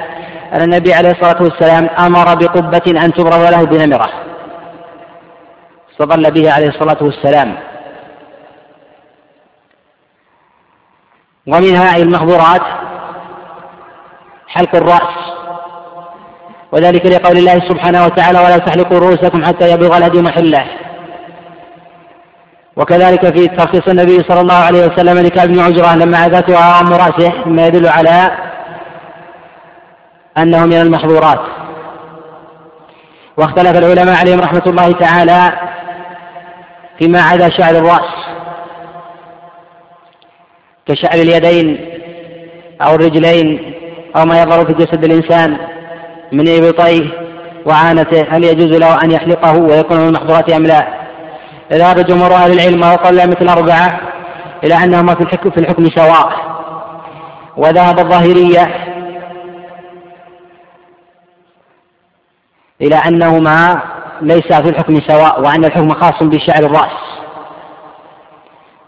أن 0.53 0.63
النبي 0.63 0.95
عليه 0.95 1.11
الصلاة 1.11 1.43
والسلام 1.43 1.89
أمر 1.99 2.35
بقبة 2.35 3.05
أن 3.05 3.13
تبرد 3.13 3.51
له 3.53 3.65
بنمرة. 3.65 4.11
استظل 5.93 6.31
به 6.31 6.53
عليه 6.53 6.69
الصلاة 6.69 7.03
والسلام. 7.03 7.57
ومنها 11.47 11.97
المحظورات 11.97 12.63
حلق 14.55 14.77
الرأس. 14.77 15.33
وذلك 16.73 17.07
لقول 17.07 17.37
الله 17.39 17.59
سبحانه 17.69 18.05
وتعالى 18.05 18.39
ولا 18.39 18.59
تحلقوا 18.59 18.99
رؤوسكم 18.99 19.45
حتى 19.45 19.71
يبلغ 19.73 19.97
الهدي 19.97 20.23
محله. 20.23 20.65
وكذلك 22.77 23.37
في 23.37 23.47
تخصيص 23.47 23.89
النبي 23.89 24.19
صلى 24.29 24.41
الله 24.41 24.55
عليه 24.55 24.87
وسلم 24.87 25.19
لكعب 25.19 25.49
بن 25.49 25.61
عجرة 25.61 25.97
لما 25.97 26.19
عزتها 26.19 26.81
أم 26.81 26.93
رأسه 26.93 27.33
مما 27.47 27.67
يدل 27.67 27.89
على 27.89 28.37
أنه 30.39 30.67
من 30.67 30.81
المحظورات. 30.81 31.41
واختلف 33.37 33.77
العلماء 33.79 34.17
عليهم 34.21 34.41
رحمة 34.41 34.63
الله 34.67 34.93
تعالى 34.93 35.53
فيما 36.99 37.23
عدا 37.23 37.49
شعر 37.51 37.75
الرأس 37.75 38.11
كشعر 40.87 41.15
اليدين 41.15 41.67
أو 42.83 42.95
الرجلين. 42.95 43.75
أو 44.17 44.25
ما 44.25 44.43
يظهر 44.43 44.67
في 44.67 44.73
جسد 44.73 45.05
الإنسان 45.05 45.59
من 46.33 46.49
إبطيه 46.49 47.11
وعانته 47.67 48.27
هل 48.31 48.45
يجوز 48.45 48.79
له 48.79 49.03
أن 49.05 49.11
يحلقه 49.11 49.59
ويكون 49.59 49.99
من 49.99 50.07
المحظورات 50.07 50.53
أم 50.53 50.67
لا؟ 50.67 51.03
ذهب 51.73 52.07
جمهور 52.07 52.35
أهل 52.35 52.53
العلم 52.53 52.83
وقال 52.83 53.31
مثل 53.31 53.49
أربعة 53.49 54.01
إلى 54.65 54.75
أنهما 54.75 55.15
في 55.15 55.21
الحكم 55.21 55.51
في 55.51 55.61
الحكم 55.61 55.89
سواء. 55.91 56.33
وذهب 57.57 57.99
الظاهرية 57.99 58.75
إلى 62.81 62.97
أنهما 62.97 63.83
ليس 64.21 64.53
في 64.53 64.69
الحكم 64.69 65.01
سواء 65.09 65.41
وأن 65.41 65.65
الحكم 65.65 65.95
خاص 65.95 66.23
بشعر 66.23 66.65
الرأس. 66.65 66.99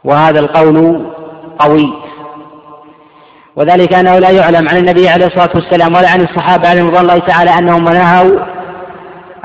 وهذا 0.04 0.40
القول 0.40 1.07
قوي. 1.59 2.03
وذلك 3.56 3.94
أنه 3.94 4.18
لا 4.18 4.30
يعلم 4.30 4.68
عن 4.68 4.76
النبي 4.76 5.08
عليه 5.08 5.26
الصلاة 5.26 5.50
والسلام 5.54 5.94
ولا 5.94 6.11
عن 6.11 6.20
الصحابة 6.20 6.68
عليهم 6.68 6.87
رضوان 6.87 7.02
الله 7.02 7.18
تعالى 7.18 7.50
أنهم 7.50 7.84
نهوا 7.84 8.40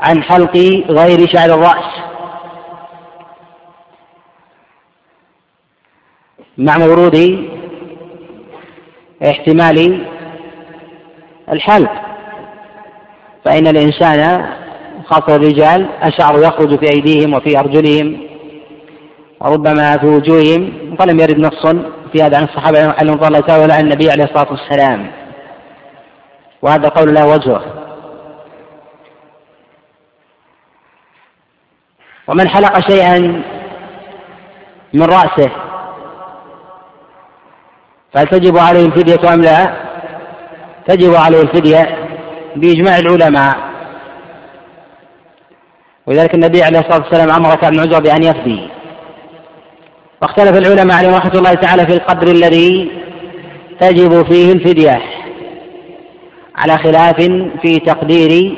عن 0.00 0.22
حلق 0.22 0.56
غير 0.88 1.28
شعر 1.28 1.54
الرأس. 1.54 2.00
مع 6.58 6.76
ورود 6.76 7.48
احتمال 9.22 10.06
الحلق 11.52 11.90
فإن 13.44 13.66
الإنسان 13.66 14.46
خاصة 15.04 15.36
الرجال 15.36 15.88
الشعر 16.04 16.38
يخرج 16.38 16.78
في 16.78 16.92
أيديهم 16.94 17.34
وفي 17.34 17.58
أرجلهم 17.58 18.20
وربما 19.40 19.96
في 19.96 20.06
وجوههم 20.06 20.72
ولم 21.00 21.20
يرد 21.20 21.38
نص 21.38 21.76
في 22.12 22.22
هذا 22.22 22.36
عن 22.36 22.44
الصحابة 22.44 22.90
عليهم 22.90 23.24
الله 23.24 23.40
تعالى 23.40 23.72
عن 23.72 23.80
النبي 23.80 24.10
عليه 24.10 24.24
الصلاة 24.24 24.50
والسلام. 24.50 25.10
وهذا 26.62 26.88
قول 26.88 27.14
له 27.14 27.26
وجهه. 27.26 27.64
ومن 32.28 32.48
حلق 32.48 32.90
شيئا 32.90 33.42
من 34.92 35.02
رأسه 35.02 35.50
فهل 38.14 38.26
تجب 38.26 38.58
عليه 38.58 38.86
الفدية 38.86 39.34
أم 39.34 39.42
لا؟ 39.42 39.76
تجب 40.86 41.14
عليه 41.14 41.42
الفدية 41.42 42.08
بإجماع 42.56 42.98
العلماء. 42.98 43.56
ولذلك 46.06 46.34
النبي 46.34 46.62
عليه 46.62 46.78
الصلاة 46.78 47.02
والسلام 47.02 47.30
أمر 47.30 47.54
كعب 47.54 47.72
بن 47.72 47.80
عجرة 47.80 47.98
بأن 47.98 48.22
يفدي. 48.22 48.69
واختلف 50.22 50.58
العلماء 50.58 50.96
عليهم 50.96 51.14
رحمة 51.14 51.34
الله 51.34 51.54
تعالى 51.54 51.86
في 51.86 51.92
القدر 51.92 52.30
الذي 52.30 52.90
تجب 53.80 54.22
فيه 54.32 54.52
الفدية 54.52 55.02
على 56.56 56.78
خلاف 56.78 57.16
في 57.62 57.78
تقدير 57.86 58.56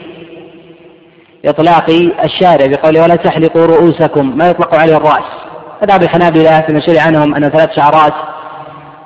إطلاق 1.45 1.91
الشارع 2.25 2.67
بقوله 2.67 3.03
ولا 3.03 3.17
تحلقوا 3.17 3.67
رؤوسكم 3.67 4.37
ما 4.39 4.51
يطلق 4.51 4.75
عليه 4.75 4.97
الرأس. 4.97 5.25
فذهب 5.81 6.03
الحنابلة 6.03 6.61
في 6.61 6.75
مشهور 6.75 6.99
عنهم 6.99 7.35
أن 7.35 7.43
ثلاث 7.43 7.71
شعرات 7.77 8.15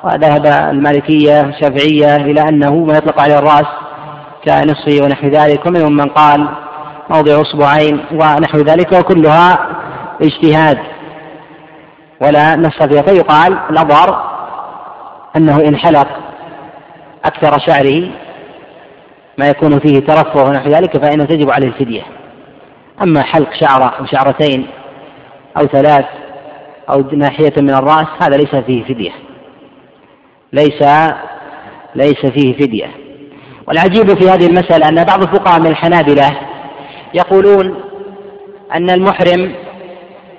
وذهب 0.05 0.47
المالكية 0.47 1.41
الشافعية 1.41 2.17
إلى 2.17 2.41
أنه 2.41 2.75
ما 2.75 2.93
يطلق 2.99 3.21
عليه 3.21 3.39
الرأس 3.39 3.67
كنصفه 4.45 5.05
ونحو 5.05 5.27
ذلك. 5.29 5.67
ومنهم 5.67 5.93
من 5.93 6.09
قال 6.09 6.49
موضع 7.11 7.41
أصبعين 7.41 8.01
ونحو 8.13 8.59
ذلك 8.59 8.93
وكلها 8.93 9.59
اجتهاد. 10.23 10.79
ولا 12.21 12.71
فيها 12.71 13.03
فيقال 13.03 13.59
الأظهر 13.71 14.37
أنه 15.37 15.69
إن 15.69 15.77
حلق 15.77 16.09
أكثر 17.25 17.59
شعره 17.59 18.11
ما 19.39 19.49
يكون 19.49 19.79
فيه 19.79 20.01
ترفه 20.01 20.45
ونحو 20.45 20.69
ذلك 20.69 20.99
فإنه 20.99 21.25
تجب 21.25 21.51
عليه 21.51 21.69
الفدية. 21.69 22.03
أما 23.03 23.23
حلق 23.23 23.49
شعرة 23.61 23.95
أو 24.01 24.07
شعرتين 24.07 24.67
أو 25.57 25.67
ثلاث 25.67 26.05
أو 26.91 27.01
ناحية 27.13 27.53
من 27.57 27.71
الرأس 27.71 28.07
هذا 28.23 28.37
ليس 28.37 28.57
فيه 28.57 28.85
فدية. 28.85 29.13
ليس 30.53 30.83
ليس 31.95 32.27
فيه 32.27 32.57
فدية. 32.57 32.91
والعجيب 33.69 34.19
في 34.19 34.31
هذه 34.31 34.47
المسألة 34.47 34.89
أن 34.89 35.05
بعض 35.05 35.23
الفقهاء 35.23 35.61
من 35.61 35.67
الحنابلة 35.67 36.37
يقولون 37.15 37.81
أن 38.75 38.91
المحرم 38.91 39.55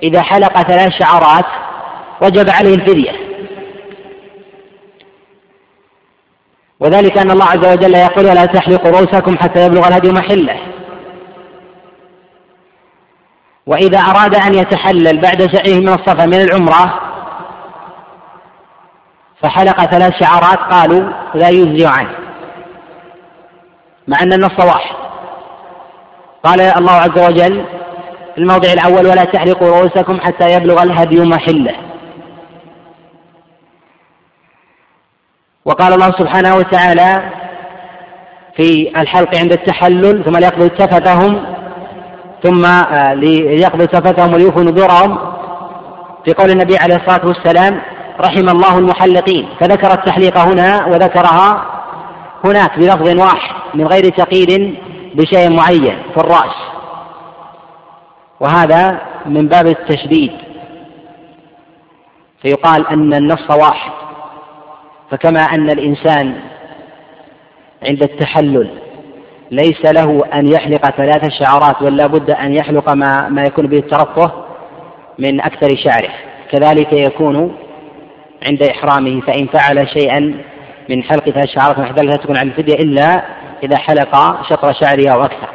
إذا 0.03 0.21
حلق 0.21 0.61
ثلاث 0.61 0.89
شعرات 0.99 1.45
وجب 2.21 2.49
عليه 2.49 2.75
الفدية 2.75 3.11
وذلك 6.79 7.17
أن 7.17 7.31
الله 7.31 7.45
عز 7.45 7.65
وجل 7.73 7.95
يقول 7.95 8.25
ولا 8.25 8.45
تحلقوا 8.45 8.91
رؤوسكم 8.91 9.37
حتى 9.37 9.65
يبلغ 9.65 9.87
الهدي 9.87 10.11
محله 10.11 10.59
وإذا 13.65 13.99
أراد 13.99 14.35
أن 14.35 14.53
يتحلل 14.53 15.21
بعد 15.21 15.55
سعيه 15.55 15.79
من 15.79 15.89
الصفا 15.89 16.25
من 16.25 16.41
العمرة 16.41 16.99
فحلق 19.41 19.85
ثلاث 19.85 20.13
شعرات 20.19 20.59
قالوا 20.73 21.11
لا 21.35 21.49
يجزي 21.49 21.85
عنه 21.85 22.15
مع 24.07 24.21
أن 24.21 24.33
النص 24.33 24.59
واحد. 24.59 24.95
قال 26.43 26.61
الله 26.61 26.91
عز 26.91 27.19
وجل 27.19 27.65
في 28.35 28.41
الموضع 28.41 28.73
الأول 28.73 29.07
ولا 29.07 29.23
تحلقوا 29.23 29.67
رؤوسكم 29.67 30.19
حتى 30.19 30.53
يبلغ 30.53 30.83
الهدي 30.83 31.21
محله 31.21 31.86
وقال 35.67 35.93
الله 35.93 36.11
سبحانه 36.11 36.55
وتعالى 36.55 37.31
في 38.55 38.91
الحلق 39.01 39.37
عند 39.37 39.51
التحلل 39.51 40.23
ثم 40.25 40.37
ليقضوا 40.37 40.67
تفتهم 40.67 41.45
ثم 42.43 42.65
آه، 42.65 43.13
ليقضوا 43.13 43.85
تفتهم 43.85 44.33
وليوفوا 44.33 44.63
نذورهم 44.63 45.17
في 46.25 46.33
قول 46.33 46.49
النبي 46.49 46.77
عليه 46.77 46.95
الصلاة 46.95 47.27
والسلام 47.27 47.81
رحم 48.21 48.49
الله 48.49 48.77
المحلقين. 48.77 49.49
فذكر 49.59 49.93
التحليق 49.93 50.37
هنا 50.37 50.85
وذكرها 50.85 51.65
هناك 52.45 52.79
بلفظ 52.79 53.19
واحد 53.19 53.55
من 53.73 53.87
غير 53.87 54.09
تقييد 54.09 54.75
بشيء 55.15 55.49
معين 55.49 55.97
في 56.13 56.17
الرأس. 56.17 56.55
وهذا 58.39 59.01
من 59.25 59.47
باب 59.47 59.67
التشديد. 59.67 60.31
فيقال 62.41 62.87
أن 62.87 63.13
النص 63.13 63.51
واحد. 63.51 64.06
فكما 65.11 65.39
أن 65.39 65.69
الإنسان 65.69 66.41
عند 67.83 68.03
التحلل 68.03 68.69
ليس 69.51 69.85
له 69.85 70.23
أن 70.33 70.47
يحلق 70.47 70.89
ثلاث 70.89 71.29
شعرات 71.39 71.81
ولا 71.81 72.07
بد 72.07 72.31
أن 72.31 72.53
يحلق 72.53 72.93
ما, 72.93 73.29
ما 73.29 73.43
يكون 73.43 73.67
به 73.67 73.77
الترفه 73.77 74.31
من 75.19 75.41
أكثر 75.41 75.75
شعره. 75.75 76.13
كذلك 76.51 76.93
يكون 76.93 77.57
عند 78.49 78.63
إحرامه 78.63 79.21
فإن 79.21 79.47
فعل 79.47 79.87
شيئا 79.89 80.43
من 80.89 81.03
حلق 81.03 81.29
ثلاث 81.29 81.47
شعرات 81.47 81.79
ذلك 81.79 82.11
لا 82.11 82.17
تكون 82.17 82.37
على 82.37 82.49
الفدية 82.49 82.75
إلا 82.75 83.23
إذا 83.63 83.77
حلق 83.77 84.43
شطر 84.49 84.73
شعره 84.73 85.09
أو 85.09 85.25
أكثر. 85.25 85.49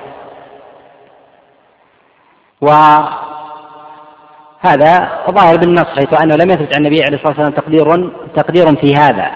وهذا 4.65 5.11
ظاهر 5.31 5.57
بالنص 5.57 5.87
حيث 5.87 6.23
أنه 6.23 6.37
لم 6.37 6.51
يثبت 6.51 6.77
عن 6.77 6.87
النبي 6.87 7.03
عليه 7.05 7.17
الصلاة 7.17 7.29
والسلام 7.29 7.53
تقدير 7.53 8.11
تقدير 8.37 8.77
في 8.77 8.95
هذا. 8.95 9.31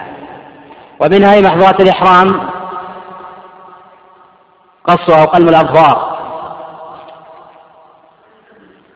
ومنها 0.99 1.33
هي 1.33 1.41
محظورات 1.41 1.81
الإحرام 1.81 2.49
قص 4.83 5.09
أو 5.09 5.25
قلم 5.25 5.49
الأظفار 5.49 6.17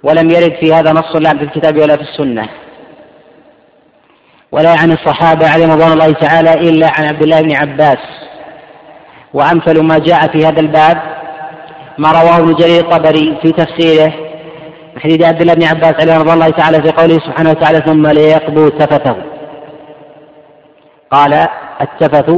ولم 0.03 0.29
يرد 0.29 0.55
في 0.55 0.73
هذا 0.73 0.91
نص 0.91 1.15
لا 1.15 1.29
في 1.29 1.43
الكتاب 1.43 1.77
ولا 1.77 1.95
في 1.95 2.01
السنة. 2.01 2.49
ولا 4.51 4.71
عن 4.79 4.91
الصحابة 4.91 5.49
عليهم 5.49 5.71
رضوان 5.71 5.91
الله 5.91 6.11
تعالى 6.11 6.53
إلا 6.53 6.87
عن 6.87 7.05
عبد 7.05 7.23
الله 7.23 7.41
بن 7.41 7.55
عباس. 7.55 7.99
وأمثل 9.33 9.83
ما 9.83 9.97
جاء 9.97 10.27
في 10.27 10.45
هذا 10.45 10.59
الباب 10.59 10.97
ما 11.97 12.11
رواه 12.11 12.37
ابن 12.37 12.53
جرير 12.53 12.79
الطبري 12.79 13.37
في 13.41 13.51
تفسيره 13.51 14.30
حديث 14.99 15.23
عبد 15.23 15.41
الله 15.41 15.54
بن 15.54 15.63
عباس 15.63 15.93
عليه 16.01 16.17
رضوان 16.17 16.34
الله 16.34 16.49
تعالى 16.49 16.82
في 16.82 16.91
قوله 16.91 17.19
سبحانه 17.19 17.49
وتعالى 17.49 17.80
ثم 17.80 18.08
ليقضوا 18.08 18.69
تفته 18.69 19.15
قال 21.12 21.47
التفث 21.82 22.30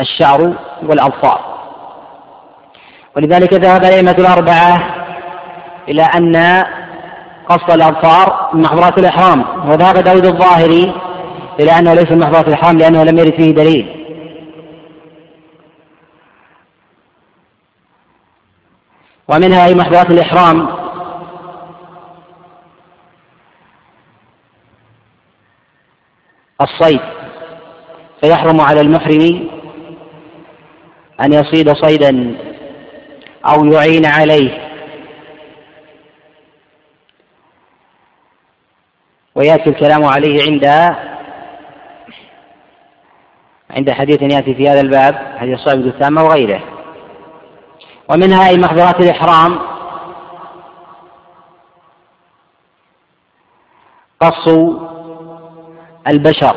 الشعر 0.00 0.52
والأظفار 0.82 1.56
ولذلك 3.16 3.54
ذهب 3.54 3.84
الأئمة 3.84 4.16
الأربعة 4.18 4.94
إلى 5.88 6.02
أن 6.02 6.64
قص 7.48 7.74
الأظفار 7.74 8.50
من 8.54 8.62
محظورات 8.62 8.98
الإحرام 8.98 9.44
وذهب 9.68 9.94
داود 9.94 10.26
الظاهري 10.26 10.94
إلى 11.60 11.78
أنه 11.78 11.94
ليس 11.94 12.10
من 12.10 12.18
محظورات 12.18 12.48
الإحرام 12.48 12.78
لأنه 12.78 13.04
لم 13.04 13.18
يرد 13.18 13.34
فيه 13.34 13.54
دليل. 13.54 13.92
ومنها 19.28 19.66
أي 19.66 19.74
محظورات 19.74 20.10
الإحرام 20.10 20.68
الصيد. 26.60 27.00
فيحرم 28.22 28.60
على 28.60 28.80
المحرم 28.80 29.50
أن 31.20 31.32
يصيد 31.32 31.72
صيدا 31.72 32.36
أو 33.44 33.64
يعين 33.64 34.06
عليه. 34.06 34.66
ويأتي 39.34 39.70
الكلام 39.70 40.04
عليه 40.04 40.42
عند 40.42 40.64
عند 43.70 43.90
حديث 43.90 44.22
يأتي 44.22 44.54
في 44.54 44.68
هذا 44.68 44.80
الباب 44.80 45.36
حديث 45.38 45.58
صاحب 45.58 45.78
الثامة 45.78 46.24
وغيره. 46.24 46.62
ومنها 48.10 48.48
أي 48.48 48.56
محظورات 48.56 49.00
الإحرام 49.00 49.58
قص 54.20 54.48
البشر 56.08 56.56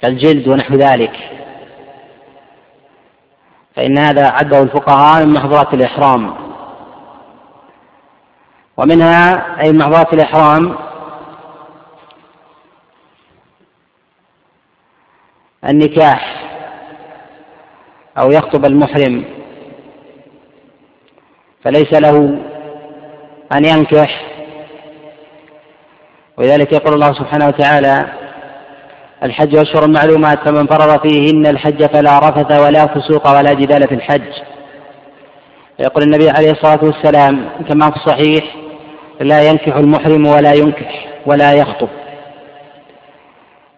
كالجلد 0.00 0.48
ونحو 0.48 0.74
ذلك. 0.74 1.12
فإن 3.76 3.98
هذا 3.98 4.26
عده 4.28 4.62
الفقهاء 4.62 5.26
من 5.26 5.32
محظورات 5.32 5.74
الإحرام. 5.74 6.34
ومنها 8.76 9.60
أي 9.62 9.72
محظورات 9.72 10.12
الإحرام 10.14 10.76
النكاح 15.68 16.42
أو 18.18 18.30
يخطب 18.30 18.64
المحرم. 18.64 19.24
فليس 21.64 21.92
له 21.92 22.16
أن 23.52 23.64
ينكح 23.64 24.29
ولذلك 26.40 26.72
يقول 26.72 26.94
الله 26.94 27.12
سبحانه 27.12 27.46
وتعالى 27.46 28.06
الحج 29.22 29.56
أشهر 29.56 29.88
معلومات 29.88 30.48
فمن 30.48 30.66
فرض 30.66 31.08
فيهن 31.08 31.46
الحج 31.46 31.86
فلا 31.86 32.18
رفث 32.18 32.60
ولا 32.60 32.86
فسوق 32.86 33.38
ولا 33.38 33.52
جدال 33.52 33.88
في 33.88 33.94
الحج. 33.94 34.32
يقول 35.78 36.02
النبي 36.02 36.30
عليه 36.30 36.50
الصلاة 36.50 36.78
والسلام 36.82 37.48
كما 37.68 37.90
في 37.90 37.96
الصحيح 37.96 38.56
لا 39.20 39.42
ينكح 39.48 39.76
المحرم 39.76 40.26
ولا 40.26 40.52
ينكح 40.52 41.06
ولا 41.26 41.52
يخطب. 41.52 41.88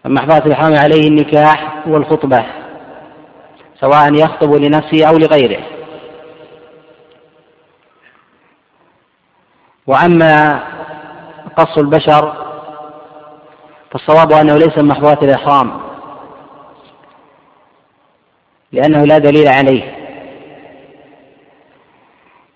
أما 0.07 0.21
حفاظ 0.21 0.47
الإحرام 0.47 0.77
عليه 0.77 1.09
النكاح 1.09 1.87
والخطبة 1.87 2.45
سواء 3.81 4.15
يخطب 4.15 4.55
لنفسه 4.55 5.09
أو 5.09 5.19
لغيره. 5.19 5.61
وأما 9.87 10.63
قص 11.57 11.79
البشر 11.79 12.42
فالصواب 13.93 14.33
أنه 14.33 14.57
ليس 14.57 14.79
من 14.79 14.89
محظورات 14.89 15.23
الإحرام 15.23 15.81
لأنه 18.73 19.05
لا 19.05 19.19
دليل 19.19 19.49
عليه. 19.49 19.99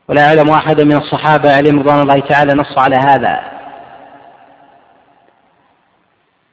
ولا 0.09 0.27
يعلم 0.27 0.51
أحد 0.51 0.81
من 0.81 0.96
الصحابة 0.96 1.57
عليهم 1.57 1.79
رضوان 1.79 2.01
الله 2.01 2.20
تعالى 2.20 2.55
نص 2.55 2.79
على 2.79 2.96
هذا. 2.96 3.40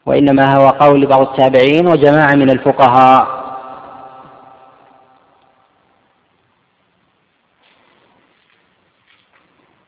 وإنما 0.05 0.55
هو 0.57 0.69
قول 0.69 1.05
بعض 1.05 1.21
التابعين 1.21 1.87
وجماعة 1.87 2.35
من 2.35 2.49
الفقهاء. 2.49 3.43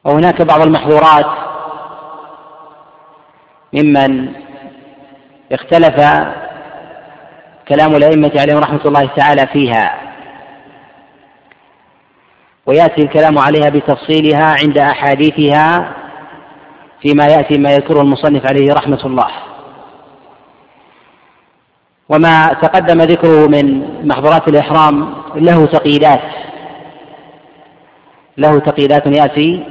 وهناك 0.04 0.42
بعض 0.42 0.62
المحظورات 0.62 1.26
ممن 3.74 4.45
اختلف 5.56 5.96
كلام 7.68 7.96
الأئمة 7.96 8.32
عليهم 8.40 8.58
رحمة 8.58 8.82
الله 8.86 9.10
تعالى 9.18 9.48
فيها. 9.48 9.96
ويأتي 12.66 13.02
الكلام 13.02 13.38
عليها 13.38 13.70
بتفصيلها 13.70 14.56
عند 14.64 14.78
أحاديثها 14.78 15.94
فيما 17.02 17.26
يأتي 17.26 17.58
ما 17.60 17.72
يذكره 17.72 18.02
المصنف 18.02 18.46
عليه 18.46 18.74
رحمة 18.74 19.06
الله. 19.06 19.28
وما 22.10 22.48
تقدم 22.48 23.02
ذكره 23.02 23.48
من 23.48 23.86
محظورات 24.08 24.48
الإحرام 24.48 25.16
له 25.36 25.66
تقييدات. 25.66 26.22
له 28.38 28.60
تقييدات 28.60 29.08
يأتي 29.08 29.66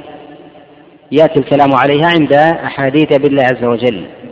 يأتي 1.11 1.39
الكلام 1.39 1.75
عليها 1.75 2.07
عند 2.07 2.33
أحاديث 2.33 3.13
بالله 3.17 3.43
عز 3.43 3.63
وجل. 3.63 4.24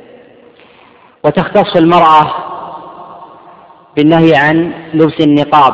وتختص 1.24 1.76
المرأة 1.76 2.34
بالنهي 3.96 4.36
عن 4.36 4.74
لبس 4.94 5.20
النقاب 5.20 5.74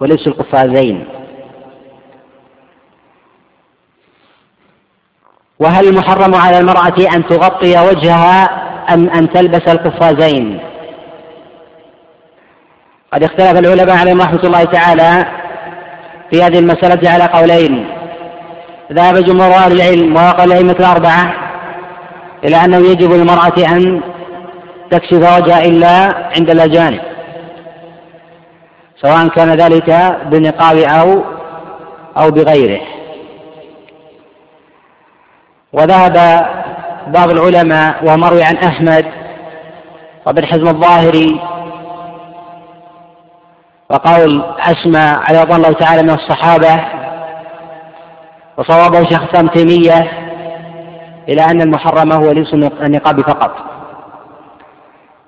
ولبس 0.00 0.26
القفازين. 0.26 1.08
وهل 5.58 5.88
المحرم 5.88 6.34
على 6.34 6.58
المرأة 6.58 7.14
أن 7.14 7.26
تغطي 7.26 7.88
وجهها 7.88 8.44
أم 8.94 9.08
أن 9.08 9.30
تلبس 9.30 9.68
القفازين؟ 9.68 10.60
قد 13.12 13.22
اختلف 13.22 13.58
العلماء 13.58 13.96
عليهم 13.96 14.20
رحمة 14.20 14.40
الله 14.44 14.64
تعالى 14.64 15.26
في 16.30 16.42
هذه 16.42 16.58
المسألة 16.58 17.10
على 17.10 17.24
قولين 17.24 17.88
ذهب 18.92 19.24
جمهور 19.24 19.50
أهل 19.54 19.72
العلم 19.72 20.16
وقال 20.16 20.52
الأئمة 20.52 20.76
الأربعة 20.80 21.45
إلى 22.44 22.56
أنه 22.64 22.76
يجب 22.76 23.12
للمرأة 23.12 23.76
أن 23.76 24.00
تكشف 24.90 25.16
وجهها 25.16 25.64
إلا 25.64 26.14
عند 26.36 26.50
الأجانب 26.50 27.00
سواء 29.02 29.28
كان 29.28 29.48
ذلك 29.48 30.18
بالنقاب 30.30 30.76
أو 30.76 31.24
أو 32.16 32.30
بغيره. 32.30 32.80
وذهب 35.72 36.46
بعض 37.06 37.30
العلماء 37.30 38.04
ومروي 38.04 38.42
عن 38.42 38.56
أحمد 38.56 39.06
وابن 40.26 40.46
حزم 40.46 40.68
الظاهري 40.68 41.40
وقول 43.90 44.44
أسمى 44.58 44.98
على 45.28 45.42
رضي 45.42 45.54
الله 45.54 45.72
تعالى 45.72 46.02
من 46.02 46.10
الصحابة 46.10 46.84
وصوابه 48.56 49.08
شيخ 49.08 49.22
تيمية 49.54 50.25
إلى 51.28 51.42
أن 51.44 51.60
المحرم 51.60 52.12
هو 52.12 52.30
لبس 52.30 52.54
النقاب 52.54 53.20
فقط 53.20 53.56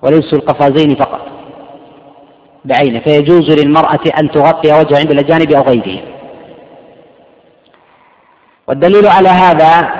ولبس 0.02 0.32
القفازين 0.32 0.94
فقط 0.96 1.20
بعينه 2.64 3.00
فيجوز 3.00 3.50
للمرأة 3.50 4.00
أن 4.20 4.30
تغطي 4.30 4.72
وجهها 4.72 4.98
عند 4.98 5.10
الأجانب 5.10 5.52
أو 5.52 5.62
غيرهم. 5.62 6.00
والدليل 8.66 9.06
على 9.06 9.28
هذا 9.28 9.90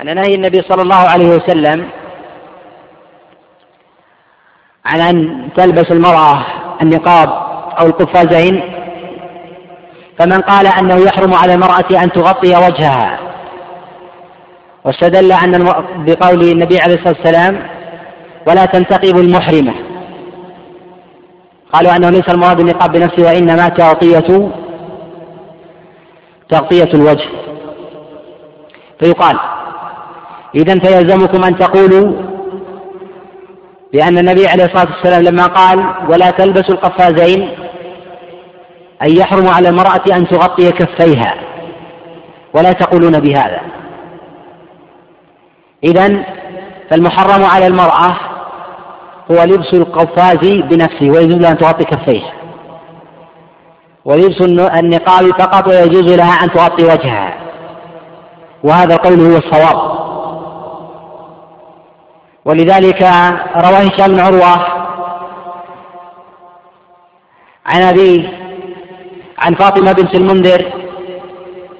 أن 0.00 0.14
نهي 0.14 0.34
النبي 0.34 0.62
صلى 0.62 0.82
الله 0.82 1.08
عليه 1.08 1.28
وسلم 1.28 1.88
عن 4.84 5.00
أن 5.00 5.48
تلبس 5.56 5.90
المرأة 5.90 6.44
النقاب 6.82 7.28
أو 7.80 7.86
القفازين 7.86 8.60
فمن 10.18 10.40
قال 10.40 10.66
أنه 10.66 10.96
يحرم 10.96 11.34
على 11.34 11.54
المرأة 11.54 12.02
أن 12.02 12.12
تغطي 12.12 12.48
وجهها 12.48 13.23
واستدل 14.84 15.32
أن 15.32 15.64
بقول 16.06 16.42
النبي 16.42 16.78
عليه 16.78 16.94
الصلاة 16.94 17.14
والسلام 17.18 17.68
ولا 18.48 18.64
تنتقب 18.64 19.18
المحرمة. 19.18 19.74
قالوا 21.72 21.96
أنه 21.96 22.10
ليس 22.10 22.28
المراد 22.28 22.60
النقاب 22.60 22.92
بنفسه 22.92 23.22
وإنما 23.22 23.68
تغطية 23.68 24.50
تغطية 26.48 26.94
الوجه. 26.94 27.28
فيقال 29.00 29.38
إذا 30.54 30.78
فيلزمكم 30.78 31.44
أن 31.44 31.58
تقولوا 31.58 32.34
لأن 33.92 34.18
النبي 34.18 34.46
عليه 34.46 34.64
الصلاة 34.64 34.86
والسلام 34.94 35.22
لما 35.22 35.46
قال 35.46 35.84
ولا 36.08 36.30
تلبسوا 36.30 36.74
القفازين 36.74 37.48
أن 39.02 39.16
يحرم 39.16 39.48
على 39.48 39.68
المرأة 39.68 40.02
أن 40.12 40.28
تغطي 40.28 40.70
كفيها 40.70 41.34
ولا 42.54 42.72
تقولون 42.72 43.20
بهذا. 43.20 43.60
إذا 45.84 46.24
فالمحرم 46.90 47.44
على 47.44 47.66
المرأة 47.66 48.16
هو 49.30 49.44
لبس 49.44 49.74
القفاز 49.74 50.48
بنفسه 50.48 51.10
ويجوز 51.10 51.34
لها 51.34 51.50
أن 51.50 51.58
تغطي 51.58 51.84
كفيه. 51.84 52.22
ولبس 54.04 54.40
النقاب 54.78 55.40
فقط 55.40 55.68
ويجوز 55.68 56.12
لها 56.12 56.44
أن 56.44 56.50
تغطي 56.50 56.84
وجهها. 56.84 57.34
وهذا 58.62 58.94
القول 58.94 59.20
هو 59.20 59.36
الصواب. 59.36 59.94
ولذلك 62.44 63.02
رواه 63.56 63.80
هشام 63.80 64.14
بن 64.14 64.20
عروة 64.20 64.66
عن 67.66 67.82
أبي 67.82 68.28
عن 69.38 69.54
فاطمة 69.54 69.92
بنت 69.92 70.14
المنذر 70.14 70.72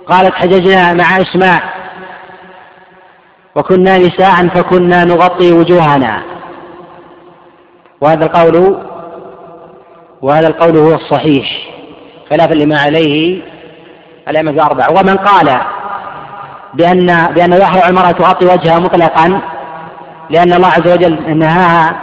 قالت 0.07 0.35
حججنا 0.35 0.93
مع 0.93 1.17
إسماع 1.17 1.74
وكنا 3.55 3.99
نساء 3.99 4.49
فكنا 4.49 5.05
نغطي 5.05 5.53
وجوهنا. 5.53 6.23
وهذا 8.01 8.25
القول 8.25 8.77
وهذا 10.23 10.49
القول 10.49 10.77
هو 10.77 10.95
الصحيح. 10.95 11.47
خلافا 12.31 12.55
لما 12.55 12.79
عليه 12.79 13.43
الأئمة 14.29 14.51
الأربعة. 14.51 14.91
ومن 14.91 15.17
قال 15.17 15.61
بأن 16.75 17.33
بأنه 17.35 17.57
يحرم 17.57 17.89
المرأة 17.89 18.11
تغطي 18.11 18.47
وجهها 18.47 18.79
مطلقا 18.79 19.41
لأن 20.31 20.53
الله 20.53 20.69
عز 20.69 20.93
وجل 20.93 21.39
نهاها 21.39 21.97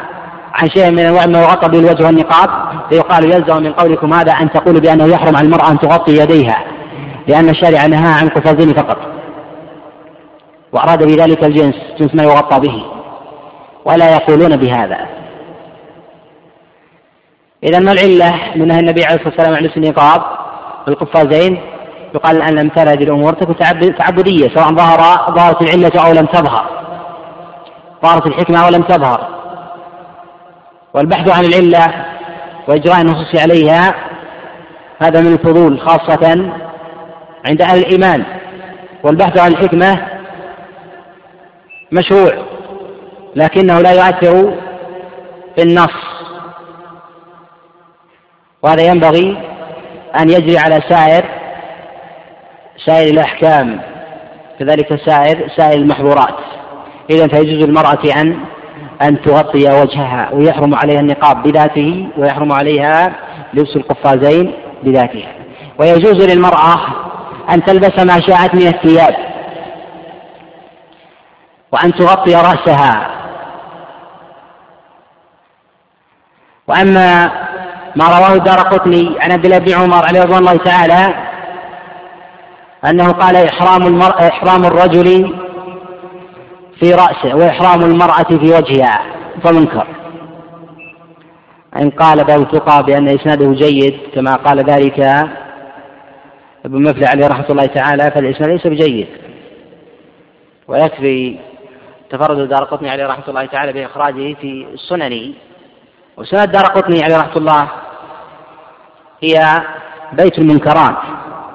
عن 0.53 0.69
شيء 0.69 0.91
من 0.91 0.99
أنواع 0.99 1.25
ما 1.25 1.41
يغطى 1.41 1.69
به 1.69 1.79
الوجه 1.79 2.05
والنقاب 2.05 2.49
فيقال 2.89 3.25
يلزم 3.25 3.63
من 3.63 3.73
قولكم 3.73 4.13
هذا 4.13 4.31
أن 4.31 4.51
تقولوا 4.51 4.81
بأنه 4.81 5.05
يحرم 5.05 5.35
على 5.35 5.45
المرأة 5.45 5.71
أن 5.71 5.79
تغطي 5.79 6.17
يديها 6.17 6.63
لأن 7.27 7.49
الشارع 7.49 7.85
نهى 7.85 8.13
عن 8.13 8.27
القفازين 8.27 8.73
فقط. 8.73 8.97
وأراد 10.73 11.03
بذلك 11.03 11.43
الجنس 11.43 11.75
جنس 11.99 12.15
ما 12.15 12.23
يغطى 12.23 12.59
به. 12.59 12.85
ولا 13.85 14.13
يقولون 14.13 14.55
بهذا. 14.57 15.07
إذا 17.63 17.79
ما 17.79 17.91
العلة 17.91 18.39
من 18.55 18.67
نهي 18.67 18.79
النبي 18.79 19.05
عليه 19.05 19.15
الصلاة 19.15 19.29
والسلام 19.29 19.55
عن 19.55 19.65
النقاب 19.77 20.21
بالقفازين؟ 20.87 21.61
يقال 22.15 22.41
أن 22.41 22.55
لم 22.55 22.71
هذه 22.77 23.03
الأمور 23.03 23.33
تكون 23.33 23.55
تعبدية 23.97 24.47
سواء 24.55 24.75
ظهر 24.75 24.99
ظهرت 25.35 25.61
العلة 25.61 26.05
أو 26.05 26.11
لم 26.11 26.25
تظهر. 26.25 26.65
ظهرت 28.03 28.27
الحكمة 28.27 28.65
أو 28.65 28.69
لم 28.69 28.81
تظهر. 28.81 29.27
والبحث 30.93 31.37
عن 31.37 31.45
العلة 31.45 32.05
وإجراء 32.67 33.01
النصوص 33.01 33.41
عليها 33.41 33.95
هذا 35.01 35.21
من 35.21 35.33
الفضول 35.33 35.79
خاصة 35.79 36.51
عند 37.45 37.61
أهل 37.61 37.79
الإيمان. 37.79 38.25
والبحث 39.03 39.39
عن 39.39 39.51
الحكمة 39.51 40.20
مشروع 41.91 42.31
لكنه 43.35 43.81
لا 43.81 43.91
يؤثر 43.91 44.53
في 45.55 45.63
النص. 45.63 46.11
وهذا 48.63 48.83
ينبغي 48.83 49.37
أن 50.19 50.29
يجري 50.29 50.57
على 50.57 50.81
سائر 50.89 51.25
سائر 52.85 53.13
الأحكام 53.13 53.81
كذلك 54.59 54.95
سائر 55.05 55.47
سائر 55.57 55.79
المحظورات. 55.79 56.35
إذا 57.09 57.27
فيجوز 57.27 57.65
للمرأة 57.65 58.21
أن 58.21 58.37
أن 59.01 59.21
تغطي 59.21 59.81
وجهها 59.81 60.29
ويحرم 60.33 60.75
عليها 60.75 60.99
النقاب 60.99 61.43
بذاته 61.43 62.07
ويحرم 62.17 62.51
عليها 62.51 63.15
لبس 63.53 63.75
القفازين 63.75 64.53
بذاتها. 64.83 65.33
ويجوز 65.79 66.31
للمرأة 66.31 66.77
أن 67.53 67.63
تلبس 67.63 67.99
ما 67.99 68.21
شاءت 68.21 68.55
من 68.55 68.67
الثياب. 68.67 69.30
وأن 71.71 71.93
تغطي 71.93 72.35
رأسها. 72.35 73.11
وأما 76.67 77.25
ما 77.95 78.05
رواه 78.05 78.33
الدار 78.33 78.57
قطني 78.59 79.15
عن 79.19 79.31
عبد 79.31 79.45
الله 79.45 79.57
بن 79.57 79.73
عمر 79.73 80.05
عليه 80.05 80.21
رضوان 80.21 80.39
الله 80.39 80.57
تعالى 80.57 81.15
أنه 82.85 83.11
قال 83.11 83.35
إحرام 83.35 83.83
المرء 83.87 84.27
إحرام 84.27 84.65
الرجل 84.65 85.35
في 86.79 86.93
رأسه 86.93 87.35
وإحرام 87.35 87.81
المرأة 87.81 88.23
في 88.23 88.53
وجهها. 88.53 89.01
فمنكر. 89.43 89.87
إن 91.75 91.89
قال 91.89 92.23
بعض 92.23 92.39
الفقهاء 92.39 92.81
بأن 92.81 93.07
إسناده 93.07 93.53
جيد 93.53 93.99
كما 94.15 94.35
قال 94.35 94.59
ذلك 94.59 94.99
ابن 96.65 96.83
مفلح 96.83 97.11
عليه 97.11 97.27
رحمة 97.27 97.45
الله 97.49 97.65
تعالى 97.65 98.11
فالإسناد 98.11 98.49
ليس 98.49 98.67
بجيد. 98.67 99.07
ويكفي 100.67 101.39
تفرد 102.11 102.39
الدار 102.39 102.63
قطني 102.63 102.89
عليه 102.89 103.07
رحمة 103.07 103.23
الله 103.27 103.45
تعالى 103.45 103.73
بإخراجه 103.73 104.33
في 104.33 104.67
السنن 104.73 105.33
وسنة 106.17 106.43
الدار 106.43 106.63
قطني 106.63 107.03
عليه 107.03 107.17
رحمة 107.17 107.37
الله 107.37 107.67
هي 109.23 109.61
بيت 110.13 110.39
المنكرات 110.39 110.97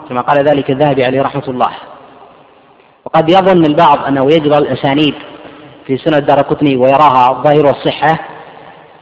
كما 0.09 0.21
قال 0.21 0.49
ذلك 0.49 0.71
الذهبي 0.71 1.05
عليه 1.05 1.23
رحمة 1.23 1.42
الله. 1.49 1.71
وقد 3.05 3.31
يظن 3.31 3.64
البعض 3.64 4.05
أنه 4.05 4.25
يجرى 4.25 4.59
الأسانيد 4.59 5.14
في 5.87 5.97
سنة 5.97 6.19
الدار 6.19 6.38
قطني 6.40 6.77
ويراها 6.77 7.31
الظاهر 7.31 7.66
والصحة 7.66 8.19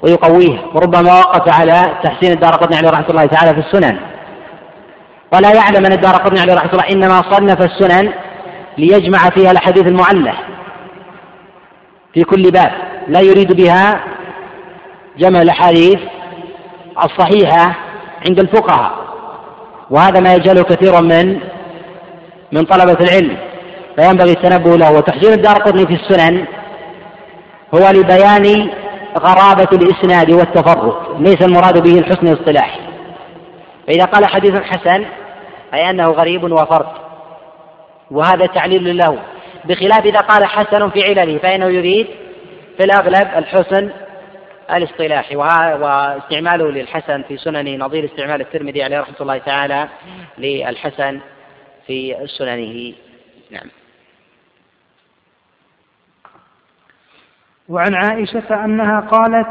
ويقويه 0.02 0.58
وربما 0.74 1.18
وقف 1.18 1.60
على 1.60 1.98
تحسين 2.02 2.32
الدار 2.32 2.52
قطني 2.52 2.76
عليه 2.76 2.90
رحمة 2.90 3.06
الله 3.10 3.26
تعالى 3.26 3.62
في 3.62 3.68
السنن. 3.68 3.98
ولا 5.34 5.54
يعلم 5.54 5.86
أن 5.86 5.92
الدار 5.92 6.14
قطني 6.14 6.40
عليه 6.40 6.54
رحمة 6.54 6.72
الله 6.72 6.88
إنما 6.90 7.22
صنف 7.30 7.62
السنن 7.62 8.12
ليجمع 8.78 9.18
فيها 9.18 9.50
الأحاديث 9.50 9.86
المعلة. 9.86 10.34
في 12.14 12.24
كل 12.24 12.50
باب 12.50 12.72
لا 13.09 13.20
يريد 13.20 13.53
بها 13.53 14.05
جمع 15.18 15.42
الأحاديث 15.42 16.00
الصحيحة 17.05 17.74
عند 18.29 18.40
الفقهاء. 18.40 18.92
وهذا 19.90 20.20
ما 20.20 20.35
يجهله 20.35 20.62
كثير 20.62 21.00
من 21.00 21.40
من 22.53 22.64
طلبة 22.64 22.96
العلم. 23.00 23.37
فينبغي 23.96 24.33
التنبه 24.33 24.77
له. 24.77 24.92
وتحسين 24.92 25.33
الدار 25.33 25.55
قطني 25.55 25.87
في 25.87 25.94
السنن 25.94 26.46
هو 27.74 27.90
لبيان 27.90 28.70
غرابة 29.18 29.68
الإسناد 29.72 30.31
والتفرد 30.31 30.94
ليس 31.18 31.42
المراد 31.42 31.83
به 31.83 31.98
الحسن 31.98 32.27
الاصطلاحي 32.27 32.81
فإذا 33.87 34.05
قال 34.05 34.27
حديث 34.27 34.55
حسن 34.62 35.05
أي 35.74 35.90
أنه 35.90 36.11
غريب 36.11 36.44
وفرد 36.44 36.87
وهذا 38.11 38.46
تعليل 38.46 38.96
له. 38.96 39.18
بخلاف 39.64 40.07
إذا 40.07 40.18
قال 40.18 40.44
حسن 40.44 40.90
في 40.90 41.03
علله 41.03 41.38
فإنه 41.38 41.66
يريد 41.66 42.07
في 42.77 42.85
الأغلب 42.85 43.29
الحسن 43.37 43.90
الاصطلاحي 44.70 45.37
واستعماله 45.37 46.70
للحسن 46.70 47.22
في 47.22 47.37
سننه 47.37 47.77
نظير 47.77 48.05
استعمال 48.05 48.40
الترمذي 48.40 48.83
عليه 48.83 49.00
رحمة 49.00 49.16
الله 49.20 49.38
تعالى 49.38 49.88
للحسن 50.38 51.20
في 51.87 52.16
سننه. 52.27 52.92
نعم. 53.50 53.66
وعن 57.68 57.94
عائشة 57.94 58.64
أنها 58.64 59.00
قالت 59.00 59.48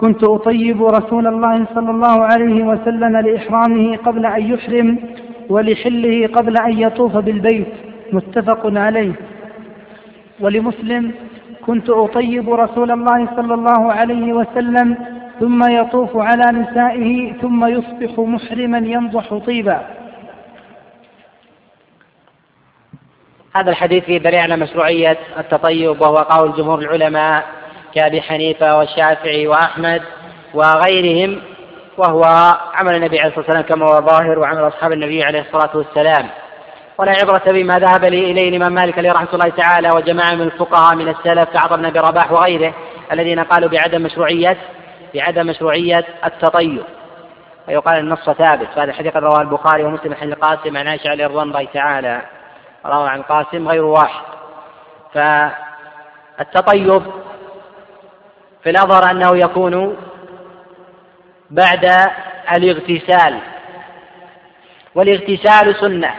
كنت 0.00 0.24
أطيب 0.24 0.84
رسول 0.84 1.26
الله 1.26 1.66
صلى 1.74 1.90
الله 1.90 2.22
عليه 2.22 2.62
وسلم 2.62 3.16
لإحرامه 3.16 3.96
قبل 3.96 4.26
أن 4.26 4.52
يحرم 4.52 5.16
ولحله 5.48 6.26
قبل 6.26 6.56
أن 6.56 6.78
يطوف 6.78 7.16
بالبيت. 7.16 7.72
متفق 8.12 8.60
عليه. 8.64 9.12
ولمسلم 10.40 11.14
كنت 11.66 11.90
أطيب 11.90 12.50
رسول 12.50 12.90
الله 12.90 13.28
صلى 13.36 13.54
الله 13.54 13.92
عليه 13.92 14.32
وسلم 14.32 14.96
ثم 15.40 15.70
يطوف 15.70 16.16
على 16.16 16.58
نسائه 16.58 17.32
ثم 17.32 17.66
يصبح 17.66 18.18
محرما 18.18 18.78
ينضح 18.78 19.34
طيبا. 19.34 19.86
هذا 23.56 23.70
الحديث 23.70 24.04
فيه 24.04 24.18
دليل 24.18 24.40
على 24.40 24.56
مشروعية 24.56 25.18
التطيب 25.38 26.00
وهو 26.00 26.16
قول 26.16 26.52
جمهور 26.52 26.78
العلماء 26.78 27.44
كأبي 27.94 28.22
حنيفة 28.22 28.78
والشافعي 28.78 29.46
وأحمد 29.46 30.02
وغيرهم 30.54 31.40
وهو 31.98 32.22
عمل 32.74 32.94
النبي 32.96 33.20
عليه 33.20 33.28
الصلاة 33.28 33.46
والسلام 33.46 33.62
كما 33.62 33.86
هو 33.86 34.00
ظاهر 34.00 34.38
وعمل 34.38 34.68
أصحاب 34.68 34.92
النبي 34.92 35.24
عليه 35.24 35.40
الصلاة 35.40 35.76
والسلام. 35.76 36.26
ولا 36.98 37.12
عبرة 37.12 37.42
بما 37.46 37.78
ذهب 37.78 38.04
إليه 38.04 38.48
الإمام 38.48 38.72
مالك 38.72 38.98
عليه 38.98 39.12
رحمة 39.12 39.28
الله 39.32 39.48
تعالى 39.48 39.90
وجماعة 39.96 40.34
من 40.34 40.42
الفقهاء 40.42 40.94
من 40.94 41.08
السلف 41.08 41.48
كعطا 41.48 41.76
بن 41.76 41.84
أبي 41.84 41.98
رباح 41.98 42.32
وغيره 42.32 42.74
الذين 43.12 43.40
قالوا 43.40 43.70
بعدم 43.70 44.02
مشروعية 44.02 44.56
بعدم 45.14 45.46
مشروعية 45.46 46.04
التطيب 46.24 46.82
ويقال 47.68 47.98
النص 47.98 48.30
ثابت. 48.30 48.68
فهذا 48.74 48.90
الحديث 48.90 49.16
رواه 49.16 49.40
البخاري 49.40 49.84
ومسلم 49.84 50.14
عن 50.22 50.32
القاسم 50.32 50.76
عن 50.76 50.88
عائشة 50.88 51.10
عليه 51.10 51.26
رضوان 51.26 51.48
الله 51.48 51.64
تعالى. 51.74 52.22
روى 52.86 53.08
عن 53.08 53.18
القاسم 53.18 53.68
غير 53.68 53.84
واحد. 53.84 54.24
فالتطيب 55.14 57.02
في 58.62 58.70
الأظهر 58.70 59.10
أنه 59.10 59.36
يكون 59.36 59.96
بعد 61.50 61.84
الاغتسال. 62.56 63.38
والاغتسال 64.94 65.76
سنة. 65.80 66.14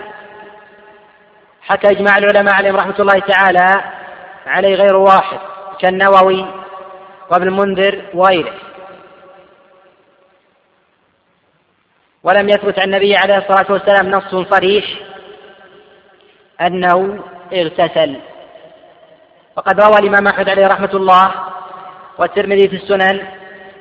حتى 1.67 1.87
إجماع 1.87 2.17
العلماء 2.17 2.53
عليهم 2.53 2.75
رحمة 2.75 2.95
الله 2.99 3.19
تعالى 3.19 3.67
عليه 4.47 4.75
غير 4.75 4.95
واحد 4.95 5.39
كالنووي 5.79 6.45
وابن 7.31 7.47
المنذر 7.47 8.01
وغيره. 8.13 8.53
ولم 12.23 12.49
يثبت 12.49 12.79
عن 12.79 12.85
النبي 12.85 13.15
عليه 13.15 13.37
الصلاة 13.37 13.71
والسلام 13.71 14.09
نص 14.09 14.35
صريح 14.49 14.85
أنه 16.61 17.23
اغتسل. 17.53 18.19
وقد 19.57 19.81
روى 19.81 19.99
الإمام 19.99 20.27
أحمد 20.27 20.49
عليه 20.49 20.67
رحمة 20.67 20.93
الله 20.93 21.31
والترمذي 22.17 22.69
في 22.69 22.75
السنن 22.75 23.27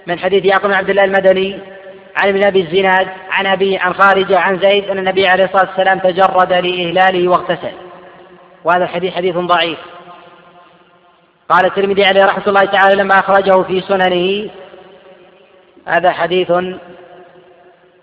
من 0.07 0.19
حديث 0.19 0.45
يعقوب 0.45 0.67
بن 0.67 0.75
عبد 0.75 0.91
الله 0.91 1.05
المدني 1.05 1.76
عن 2.17 2.29
ابن 2.29 2.47
أبي 2.47 2.61
الزناد 2.61 3.09
عن 3.31 3.47
أبي 3.47 3.79
عن 3.79 3.95
خارجة 3.95 4.39
عن 4.39 4.59
زيد 4.59 4.91
أن 4.91 4.99
النبي 4.99 5.27
عليه 5.27 5.45
الصلاة 5.45 5.69
والسلام 5.69 5.99
تجرد 5.99 6.53
لإهلاله 6.53 7.29
واغتسل. 7.29 7.73
وهذا 8.65 8.85
الحديث 8.85 9.15
حديث 9.15 9.37
ضعيف. 9.37 9.79
قال 11.49 11.65
الترمذي 11.65 12.05
عليه 12.05 12.25
رحمة 12.25 12.43
الله 12.47 12.65
تعالى 12.65 13.03
لما 13.03 13.19
أخرجه 13.19 13.63
في 13.63 13.81
سننه 13.81 14.51
هذا 15.87 16.13
حديث 16.13 16.51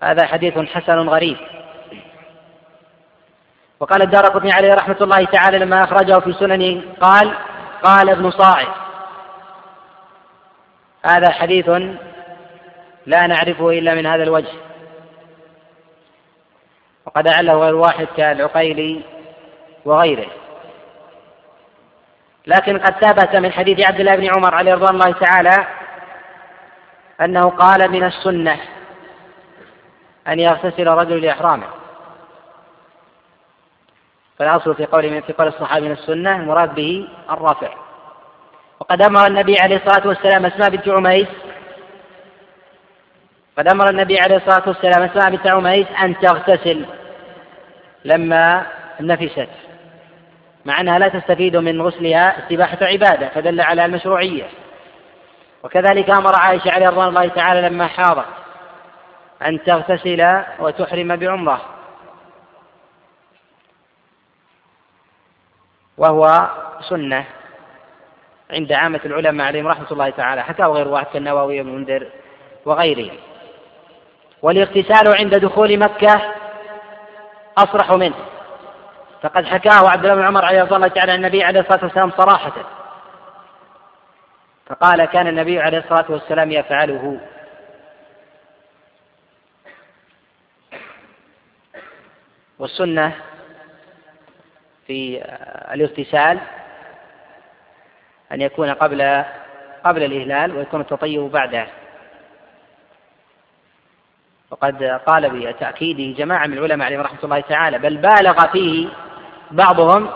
هذا 0.02 0.26
حديث 0.26 0.58
حسن 0.58 1.08
غريب. 1.08 1.36
وقال 3.80 4.02
الدار 4.02 4.24
قطني 4.24 4.52
عليه 4.52 4.74
رحمة 4.74 4.96
الله 5.00 5.24
تعالى 5.24 5.58
لما 5.58 5.84
أخرجه 5.84 6.20
في 6.20 6.32
سننه 6.32 6.82
قال 7.00 7.34
قال 7.82 8.10
ابن 8.10 8.30
صاعد. 8.30 8.68
هذا 11.06 11.30
حديث 11.30 11.70
لا 13.06 13.26
نعرفه 13.26 13.70
إلا 13.70 13.94
من 13.94 14.06
هذا 14.06 14.22
الوجه. 14.22 14.52
وقد 17.06 17.28
أعله 17.28 17.54
غير 17.54 17.74
واحد 17.74 18.06
كالعقيلي 18.16 19.02
وغيره. 19.84 20.30
لكن 22.46 22.78
قد 22.78 22.92
ثبت 23.04 23.36
من 23.36 23.52
حديث 23.52 23.86
عبد 23.86 24.00
الله 24.00 24.16
بن 24.16 24.30
عمر 24.36 24.54
عليه 24.54 24.74
رضوان 24.74 24.94
الله 24.94 25.12
تعالى 25.12 25.66
أنه 27.20 27.50
قال 27.50 27.90
من 27.90 28.04
السنة 28.04 28.60
أن 30.28 30.40
يغتسل 30.40 30.86
رجل 30.86 31.20
لإحرامه. 31.20 31.66
فالأصل 34.38 34.74
في 34.74 34.86
قول 34.86 35.22
في 35.22 35.32
قول 35.32 35.48
الصحابي 35.48 35.86
من 35.86 35.92
السنة 35.92 36.36
المراد 36.36 36.74
به 36.74 37.08
الرافع. 37.30 37.74
وقد 38.80 39.02
أمر 39.02 39.26
النبي 39.26 39.56
عليه 39.60 39.76
الصلاة 39.76 40.08
والسلام 40.08 40.46
أسماء 40.46 40.70
بنت 40.70 40.88
عميس 40.88 41.28
قد 43.58 43.68
أمر 43.68 43.88
النبي 43.88 44.18
عليه 44.18 44.36
الصلاة 44.36 44.62
والسلام 44.68 45.02
أسماء 45.02 45.30
بنت 45.30 45.46
عميس 45.46 45.86
أن 46.02 46.18
تغتسل 46.18 46.86
لما 48.04 48.66
نفست 49.00 49.48
مع 50.64 50.80
أنها 50.80 50.98
لا 50.98 51.08
تستفيد 51.08 51.56
من 51.56 51.82
غسلها 51.82 52.38
استباحة 52.38 52.78
عبادة 52.82 53.28
فدل 53.28 53.60
على 53.60 53.84
المشروعية. 53.84 54.44
وكذلك 55.62 56.10
أمر 56.10 56.32
عائشة 56.38 56.70
عليه 56.70 56.88
رضوان 56.88 57.08
الله 57.08 57.28
تعالى 57.28 57.68
لما 57.68 57.86
حاضت 57.86 58.26
أن 59.46 59.64
تغتسل 59.64 60.42
وتحرم 60.58 61.16
بعمرة. 61.16 61.60
وهو 65.98 66.50
سنة 66.88 67.24
عند 68.50 68.72
عامة 68.72 69.00
العلماء 69.04 69.46
عليهم 69.46 69.66
رحمة 69.66 69.86
الله 69.90 70.10
تعالى 70.10 70.42
حكاه 70.42 70.66
غير 70.66 70.88
واحد 70.88 71.06
كالنووي 71.06 71.60
والمنذر 71.60 72.06
وغيره 72.64 73.10
والاغتسال 74.44 75.16
عند 75.18 75.34
دخول 75.34 75.78
مكة 75.78 76.34
أصرح 77.58 77.90
منه. 77.90 78.14
فقد 79.22 79.44
حكاه 79.44 79.88
عبد 79.88 80.04
الله 80.04 80.14
بن 80.14 80.22
عمر 80.22 80.44
عليه 80.44 80.62
الله 80.62 80.88
تعالى 80.88 81.14
النبي 81.14 81.44
عليه 81.44 81.60
الصلاة 81.60 81.84
والسلام 81.84 82.10
صراحة. 82.10 82.52
فقال 84.66 85.04
كان 85.04 85.26
النبي 85.26 85.60
عليه 85.60 85.78
الصلاة 85.78 86.04
والسلام 86.08 86.50
يفعله. 86.50 87.20
والسنة 92.58 93.12
في 94.86 95.24
الاغتسال 95.74 96.38
أن 98.32 98.40
يكون 98.40 98.70
قبل 98.70 99.24
قبل 99.84 100.02
الإهلال 100.02 100.56
ويكون 100.56 100.80
التطيب 100.80 101.20
بعده. 101.20 101.66
وقد 104.64 105.00
قال 105.06 105.30
بتأكيده 105.30 106.18
جماعة 106.18 106.46
من 106.46 106.58
العلماء 106.58 106.86
عليهم 106.86 107.00
رحمة 107.00 107.18
الله 107.24 107.40
تعالى 107.40 107.78
بل 107.78 107.96
بالغ 107.96 108.46
فيه 108.52 108.88
بعضهم 109.50 110.10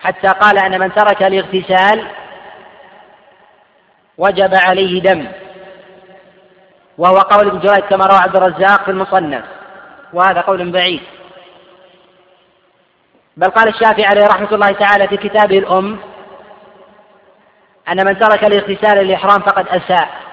حتى 0.00 0.28
قال 0.28 0.58
أن 0.58 0.80
من 0.80 0.94
ترك 0.94 1.22
الاغتسال 1.22 2.06
وجب 4.18 4.54
عليه 4.54 5.02
دم. 5.02 5.26
وهو 6.98 7.16
قول 7.16 7.48
ابن 7.48 7.58
جريج 7.58 7.84
كما 7.84 8.04
روى 8.06 8.18
عبد 8.18 8.36
الرزاق 8.36 8.84
في 8.84 8.90
المصنف 8.90 9.44
وهذا 10.12 10.40
قول 10.40 10.70
بعيد. 10.70 11.02
بل 13.36 13.50
قال 13.50 13.68
الشافعي 13.68 14.04
عليه 14.04 14.26
رحمة 14.26 14.54
الله 14.54 14.72
تعالى 14.72 15.08
في 15.08 15.16
كتابه 15.16 15.58
الأم 15.58 15.98
أن 17.88 18.06
من 18.06 18.18
ترك 18.18 18.44
الاغتسال 18.44 18.98
للإحرام 18.98 19.42
فقد 19.42 19.68
أساء. 19.68 20.29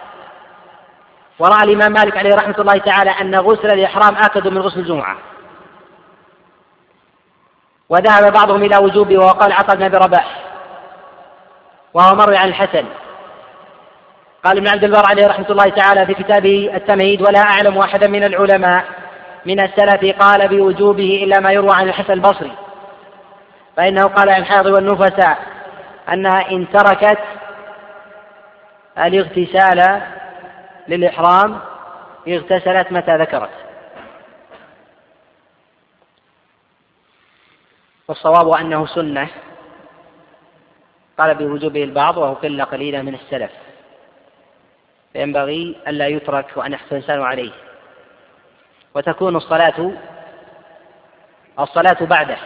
ورأى 1.39 1.63
الإمام 1.63 1.91
مالك 1.91 2.17
عليه 2.17 2.35
رحمة 2.35 2.55
الله 2.59 2.77
تعالى 2.77 3.09
أن 3.09 3.35
غسل 3.35 3.71
الإحرام 3.71 4.15
آكد 4.15 4.47
من 4.47 4.57
غسل 4.57 4.79
الجمعة. 4.79 5.17
وذهب 7.89 8.33
بعضهم 8.33 8.63
إلى 8.63 8.77
وجوبه 8.77 9.17
وهو 9.17 9.29
قال 9.29 9.51
عطى 9.51 9.75
بن 9.75 9.83
أبي 9.83 9.97
رباح 9.97 10.41
وهو 11.93 12.15
مروي 12.15 12.37
عن 12.37 12.47
الحسن. 12.47 12.85
قال 14.43 14.57
ابن 14.57 14.67
عبد 14.67 14.83
البر 14.83 15.03
عليه 15.09 15.27
رحمة 15.27 15.49
الله 15.49 15.69
تعالى 15.69 16.05
في 16.05 16.13
كتابه 16.13 16.71
التمهيد 16.73 17.21
ولا 17.21 17.39
أعلم 17.39 17.77
أحدا 17.77 18.07
من 18.07 18.23
العلماء 18.23 18.85
من 19.45 19.59
السلف 19.59 20.15
قال 20.19 20.47
بوجوبه 20.47 21.23
إلا 21.23 21.39
ما 21.39 21.51
يروى 21.51 21.71
عن 21.73 21.89
الحسن 21.89 22.13
البصري. 22.13 22.51
فإنه 23.77 24.03
قال 24.03 24.29
عن 24.29 24.41
الحاض 24.41 24.65
والنفساء 24.65 25.37
أنها 26.13 26.51
إن 26.51 26.67
تركت 26.71 27.19
الاغتسال 28.97 30.01
للإحرام 30.87 31.59
اغتسلت 32.27 32.91
متى 32.91 33.17
ذكرت. 33.17 33.49
والصواب 38.07 38.49
أنه 38.49 38.85
سنة. 38.85 39.27
قال 41.17 41.35
بوجوبه 41.35 41.83
البعض 41.83 42.17
وهو 42.17 42.33
قلة 42.33 42.63
قليلة 42.63 43.01
من 43.01 43.13
السلف. 43.13 43.51
فينبغي 45.13 45.81
ألا 45.87 46.07
يترك 46.07 46.51
وأن 46.55 46.73
يحسن 46.73 46.95
الإنسان 46.95 47.21
عليه. 47.21 47.51
وتكون 48.95 49.35
الصلاة 49.35 49.91
الصلاة 51.59 51.97
بعده. 52.05 52.37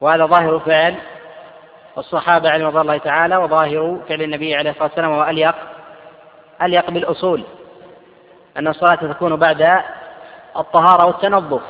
وهذا 0.00 0.26
ظاهر 0.26 0.58
فعل 0.58 0.94
الصحابة 1.98 2.50
عليهم 2.50 2.66
رضي 2.66 2.80
الله 2.80 2.98
تعالى 2.98 3.36
وظاهر 3.36 4.00
فعل 4.08 4.22
النبي 4.22 4.54
عليه 4.54 4.70
الصلاة 4.70 4.86
والسلام 4.86 5.10
وهو 5.10 5.24
أليق 5.30 5.54
أليق 6.62 6.90
بالأصول 6.90 7.44
أن 8.56 8.68
الصلاة 8.68 8.94
تكون 8.94 9.36
بعد 9.36 9.82
الطهارة 10.56 11.06
والتنظف 11.06 11.62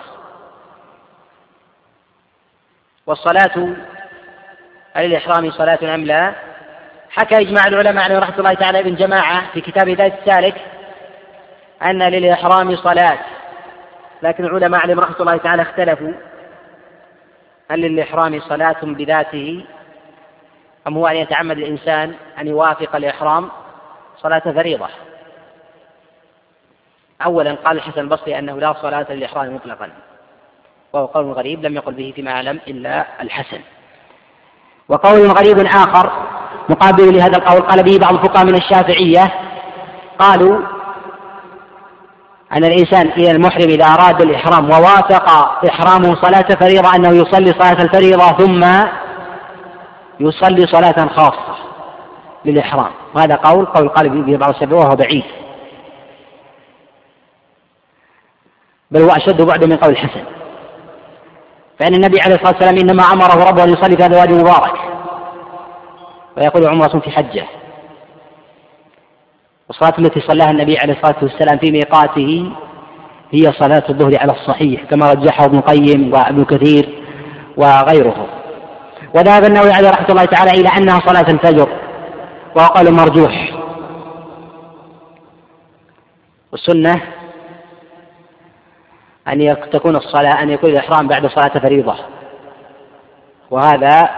والصلاة 3.06 3.56
هل 4.94 5.04
الإحرام 5.04 5.50
صلاة 5.50 5.94
أم 5.94 6.04
لا؟ 6.04 6.34
حكى 7.10 7.36
إجماع 7.36 7.66
العلماء 7.66 8.04
عليه 8.04 8.18
رحمة 8.18 8.38
الله 8.38 8.54
تعالى 8.54 8.80
ابن 8.80 8.94
جماعة 8.94 9.52
في 9.52 9.60
كتاب 9.60 9.88
ذات 9.88 10.12
السالك 10.18 10.54
أن 11.82 12.02
للإحرام 12.02 12.76
صلاة 12.76 13.18
لكن 14.22 14.44
العلماء 14.44 14.80
عليهم 14.80 15.00
رحمة 15.00 15.20
الله 15.20 15.36
تعالى 15.36 15.62
اختلفوا 15.62 16.12
هل 17.70 17.80
للإحرام 17.80 18.40
صلاة 18.40 18.76
بذاته 18.82 19.64
أم 20.86 20.96
هو 20.96 21.06
أن 21.06 21.16
يتعمد 21.16 21.58
الإنسان 21.58 22.14
أن 22.40 22.46
يوافق 22.46 22.96
الإحرام؟ 22.96 23.50
صلاة 24.22 24.42
فريضة. 24.44 24.88
أولا 27.24 27.54
قال 27.54 27.76
الحسن 27.76 28.00
البصري 28.00 28.38
أنه 28.38 28.60
لا 28.60 28.74
صلاة 28.82 29.06
للإحرام 29.10 29.54
مطلقا. 29.54 29.90
وهو 30.92 31.06
قول 31.06 31.32
غريب 31.32 31.66
لم 31.66 31.74
يقل 31.76 31.92
به 31.92 32.12
فيما 32.16 32.30
أعلم 32.30 32.60
إلا 32.68 33.06
الحسن. 33.20 33.60
وقول 34.88 35.30
غريب 35.30 35.58
آخر 35.58 36.12
مقابل 36.68 37.16
لهذا 37.16 37.36
القول 37.36 37.60
قال 37.60 37.82
به 37.82 37.98
بعض 37.98 38.14
الفقهاء 38.14 38.44
من 38.44 38.54
الشافعية 38.54 39.34
قالوا 40.18 40.58
أن 42.52 42.64
الإنسان 42.64 43.06
إلى 43.06 43.30
المحرم 43.30 43.68
إذا 43.68 43.84
أراد 43.84 44.22
الإحرام 44.22 44.64
ووافق 44.64 45.30
إحرامه 45.68 46.14
صلاة 46.22 46.54
فريضة 46.60 46.94
أنه 46.94 47.08
يصلي 47.08 47.52
صلاة 47.52 47.82
الفريضة 47.82 48.32
ثم 48.32 48.64
يصلي 50.20 50.66
صلاة 50.66 51.08
خاصة 51.08 51.56
للإحرام. 52.44 52.90
وهذا 53.14 53.34
قول 53.34 53.66
قول 53.66 53.88
قال 53.88 54.08
به 54.08 54.36
بعض 54.36 54.50
السبع 54.50 54.76
وهو 54.76 54.96
بعيد 54.96 55.24
بل 58.90 59.02
هو 59.02 59.10
أشد 59.10 59.42
بعد 59.42 59.64
من 59.64 59.76
قول 59.76 59.92
الحسن. 59.92 60.24
فإن 61.80 61.94
النبي 61.94 62.20
عليه 62.20 62.34
الصلاة 62.34 62.52
والسلام 62.52 62.78
إنما 62.78 63.02
أمره 63.02 63.50
ربه 63.50 63.64
أن 63.64 63.70
يصلي 63.70 63.96
في 63.96 64.02
هذا 64.02 64.14
الوادي 64.14 64.32
المبارك. 64.32 64.74
ويقول 66.36 66.66
عمرة 66.66 66.98
في 66.98 67.10
حجة. 67.10 67.46
والصلاة 69.68 69.94
التي 69.98 70.20
صلاها 70.20 70.50
النبي 70.50 70.78
عليه 70.78 70.92
الصلاة 70.92 71.16
والسلام 71.22 71.58
في 71.58 71.70
ميقاته 71.70 72.52
هي 73.30 73.52
صلاة 73.52 73.84
الظهر 73.88 74.18
على 74.20 74.32
الصحيح 74.32 74.84
كما 74.84 75.12
رجحه 75.12 75.44
ابن 75.44 75.58
القيم 75.58 76.12
وابن 76.12 76.44
كثير 76.44 77.04
وغيره. 77.56 78.26
وذهب 79.14 79.44
النووي 79.44 79.72
عليه 79.72 79.90
رحمة 79.90 80.08
الله 80.08 80.24
تعالى 80.24 80.50
إلى 80.50 80.68
أنها 80.68 81.00
صلاة 81.00 81.30
الفجر 81.30 81.68
وهو 82.56 82.66
قول 82.66 82.92
مرجوح. 82.92 83.50
والسنة 86.52 87.02
أن 89.28 89.56
تكون 89.72 89.96
الصلاة 89.96 90.42
أن 90.42 90.50
يكون 90.50 90.70
الإحرام 90.70 91.08
بعد 91.08 91.26
صلاة 91.26 91.58
فريضة. 91.58 91.96
وهذا 93.50 94.10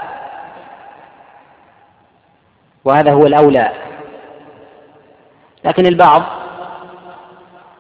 وهذا 2.85 3.13
هو 3.13 3.27
الأولى. 3.27 3.73
لكن 5.65 5.87
البعض 5.87 6.23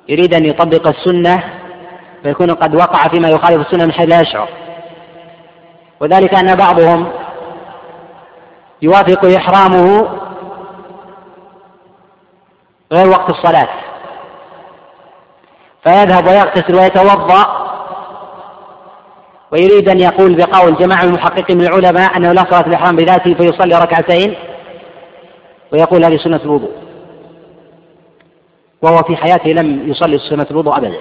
يريد 0.08 0.34
أن 0.34 0.44
يطبق 0.44 0.88
السنة 0.88 1.42
فيكون 2.22 2.50
قد 2.50 2.74
وقع 2.74 3.08
فيما 3.08 3.28
يخالف 3.28 3.66
السنة 3.66 3.84
من 3.84 3.92
حيث 3.92 4.08
لا 4.08 4.20
يشعر. 4.20 4.65
وذلك 6.00 6.34
أن 6.34 6.54
بعضهم 6.54 7.12
يوافق 8.82 9.24
إحرامه 9.24 10.08
غير 12.92 13.08
وقت 13.08 13.30
الصلاة 13.30 13.68
فيذهب 15.84 16.26
ويغتسل 16.26 16.74
ويتوضأ 16.74 17.66
ويريد 19.52 19.88
أن 19.88 20.00
يقول 20.00 20.36
بقول 20.36 20.76
جماعة 20.76 21.04
من 21.04 21.08
المحققين 21.08 21.58
من 21.58 21.66
العلماء 21.66 22.16
أنه 22.16 22.32
لا 22.32 22.44
صلاة 22.50 22.66
الإحرام 22.66 22.96
بذاته 22.96 23.34
فيصلي 23.34 23.78
ركعتين 23.78 24.34
ويقول 25.72 26.04
هذه 26.04 26.16
سنة 26.16 26.40
الوضوء. 26.44 26.72
وهو 28.82 28.96
في 28.96 29.16
حياته 29.16 29.50
لم 29.50 29.88
يصلي 29.88 30.18
سنة 30.18 30.46
الوضوء 30.50 30.76
أبدا. 30.76 31.00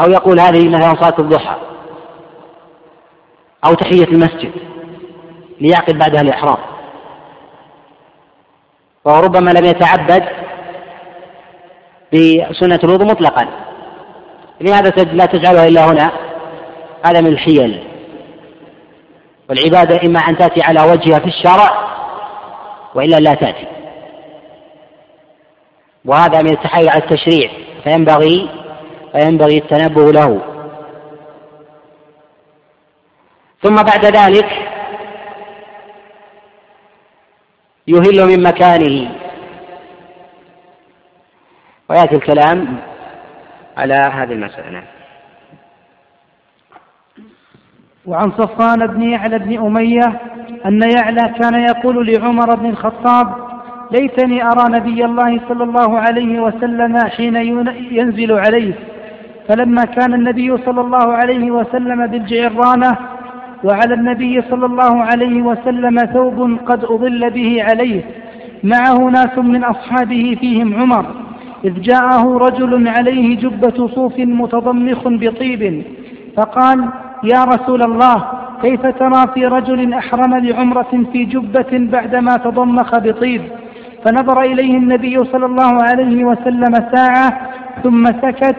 أو 0.00 0.10
يقول 0.10 0.40
هذه 0.40 0.68
مثلا 0.68 1.00
صلاة 1.00 1.18
الضحى. 1.18 1.73
أو 3.66 3.74
تحية 3.74 4.04
المسجد 4.04 4.52
ليعقد 5.60 5.98
بعدها 5.98 6.20
الإحرام. 6.20 6.58
وربما 9.04 9.50
لم 9.50 9.64
يتعبد 9.64 10.24
بسنة 12.12 12.80
الوضوء 12.84 13.06
مطلقا. 13.06 13.48
لماذا 14.60 15.04
لا 15.04 15.26
تجعلها 15.26 15.68
إلا 15.68 15.84
هنا. 15.90 16.10
هذا 17.06 17.20
من 17.20 17.26
الحيل. 17.26 17.84
والعبادة 19.50 20.06
إما 20.06 20.20
أن 20.20 20.38
تأتي 20.38 20.62
على 20.62 20.82
وجهها 20.82 21.18
في 21.18 21.26
الشرع 21.26 21.88
وإلا 22.94 23.16
لا 23.16 23.34
تأتي. 23.34 23.66
وهذا 26.04 26.42
من 26.42 26.50
التحايل 26.50 26.88
على 26.88 27.02
التشريع. 27.02 27.50
فينبغي 27.84 28.50
فينبغي 29.12 29.58
التنبه 29.58 30.12
له. 30.12 30.53
ثم 33.64 33.74
بعد 33.74 34.04
ذلك 34.04 34.46
يهل 37.88 38.26
من 38.26 38.42
مكانه. 38.42 39.10
ويأتي 41.88 42.14
الكلام 42.14 42.76
على 43.76 43.94
هذه 43.94 44.32
المسألة. 44.32 44.82
وعن 48.06 48.30
صفوان 48.30 48.86
بن 48.86 49.02
يعلى 49.02 49.38
بن 49.38 49.66
أمية 49.66 50.20
أن 50.66 50.80
يعلى 50.82 51.34
كان 51.40 51.54
يقول 51.54 52.06
لعمر 52.06 52.54
بن 52.54 52.66
الخطاب 52.66 53.34
ليتني 53.90 54.44
أرى 54.44 54.64
نبي 54.68 55.04
الله 55.04 55.40
صلى 55.48 55.64
الله 55.64 55.98
عليه 55.98 56.40
وسلم 56.40 56.98
حين 57.08 57.36
ينزل 57.90 58.32
عليه 58.32 58.74
فلما 59.48 59.84
كان 59.84 60.14
النبي 60.14 60.56
صلى 60.56 60.80
الله 60.80 61.12
عليه 61.12 61.50
وسلم 61.50 62.06
بالجعرانة 62.06 63.13
وعلى 63.64 63.94
النبي 63.94 64.42
صلى 64.50 64.66
الله 64.66 65.02
عليه 65.02 65.42
وسلم 65.42 65.98
ثوب 65.98 66.58
قد 66.66 66.84
أضل 66.84 67.30
به 67.30 67.62
عليه. 67.62 68.02
معه 68.64 68.98
ناس 68.98 69.38
من 69.38 69.64
أصحابه 69.64 70.36
فيهم 70.40 70.74
عمر. 70.80 71.06
إذ 71.64 71.80
جاءه 71.80 72.38
رجل 72.38 72.88
عليه 72.88 73.36
جبة 73.36 73.88
صوف 73.88 74.18
متضمخ 74.18 75.08
بطيب. 75.08 75.82
فقال 76.36 76.88
يا 77.24 77.44
رسول 77.44 77.82
الله 77.82 78.24
كيف 78.62 78.86
ترى 78.86 79.26
في 79.34 79.46
رجل 79.46 79.94
أحرم 79.94 80.34
لعمرة 80.34 81.04
في 81.12 81.24
جبة 81.24 81.72
بعدما 81.72 82.36
تضمخ 82.36 82.98
بطيب؟ 82.98 83.42
فنظر 84.04 84.42
إليه 84.42 84.76
النبي 84.76 85.24
صلى 85.24 85.46
الله 85.46 85.82
عليه 85.82 86.24
وسلم 86.24 86.74
ساعة 86.94 87.50
ثم 87.82 88.06
سكت 88.06 88.56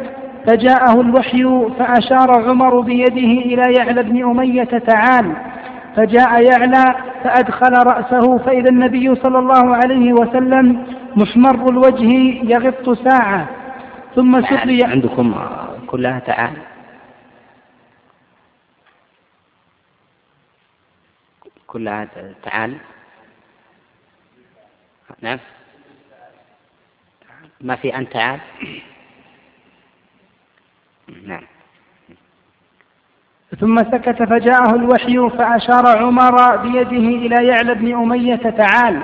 فجاءه 0.47 1.01
الوحي 1.01 1.43
فأشار 1.79 2.49
عمر 2.49 2.79
بيده 2.79 3.41
إلى 3.41 3.73
يعلى 3.77 4.03
بن 4.03 4.23
أمية 4.29 4.63
تعال 4.63 5.35
فجاء 5.95 6.41
يعلى 6.43 6.95
فأدخل 7.23 7.73
رأسه 7.87 8.37
فإذا 8.37 8.69
النبي 8.69 9.15
صلى 9.15 9.39
الله 9.39 9.75
عليه 9.75 10.13
وسلم 10.13 10.87
محمر 11.15 11.69
الوجه 11.69 12.13
يغط 12.43 12.89
ساعة 12.89 13.49
ثم 14.15 14.41
سري 14.41 14.83
عندكم 14.83 15.35
كلها 15.87 16.19
تعال. 16.19 16.53
كلها 21.67 22.07
تعال. 22.43 22.77
نعم. 25.21 25.39
ما 27.61 27.75
في 27.75 27.97
أن 27.97 28.09
تعال؟ 28.09 28.39
نعم. 31.27 31.41
ثم 33.59 33.77
سكت 33.77 34.23
فجاءه 34.23 34.75
الوحي 34.75 35.29
فأشار 35.29 35.97
عمر 35.97 36.55
بيده 36.57 37.07
إلى 37.25 37.47
يعلى 37.47 37.73
بن 37.73 37.93
أمية 37.93 38.35
تعال. 38.35 38.99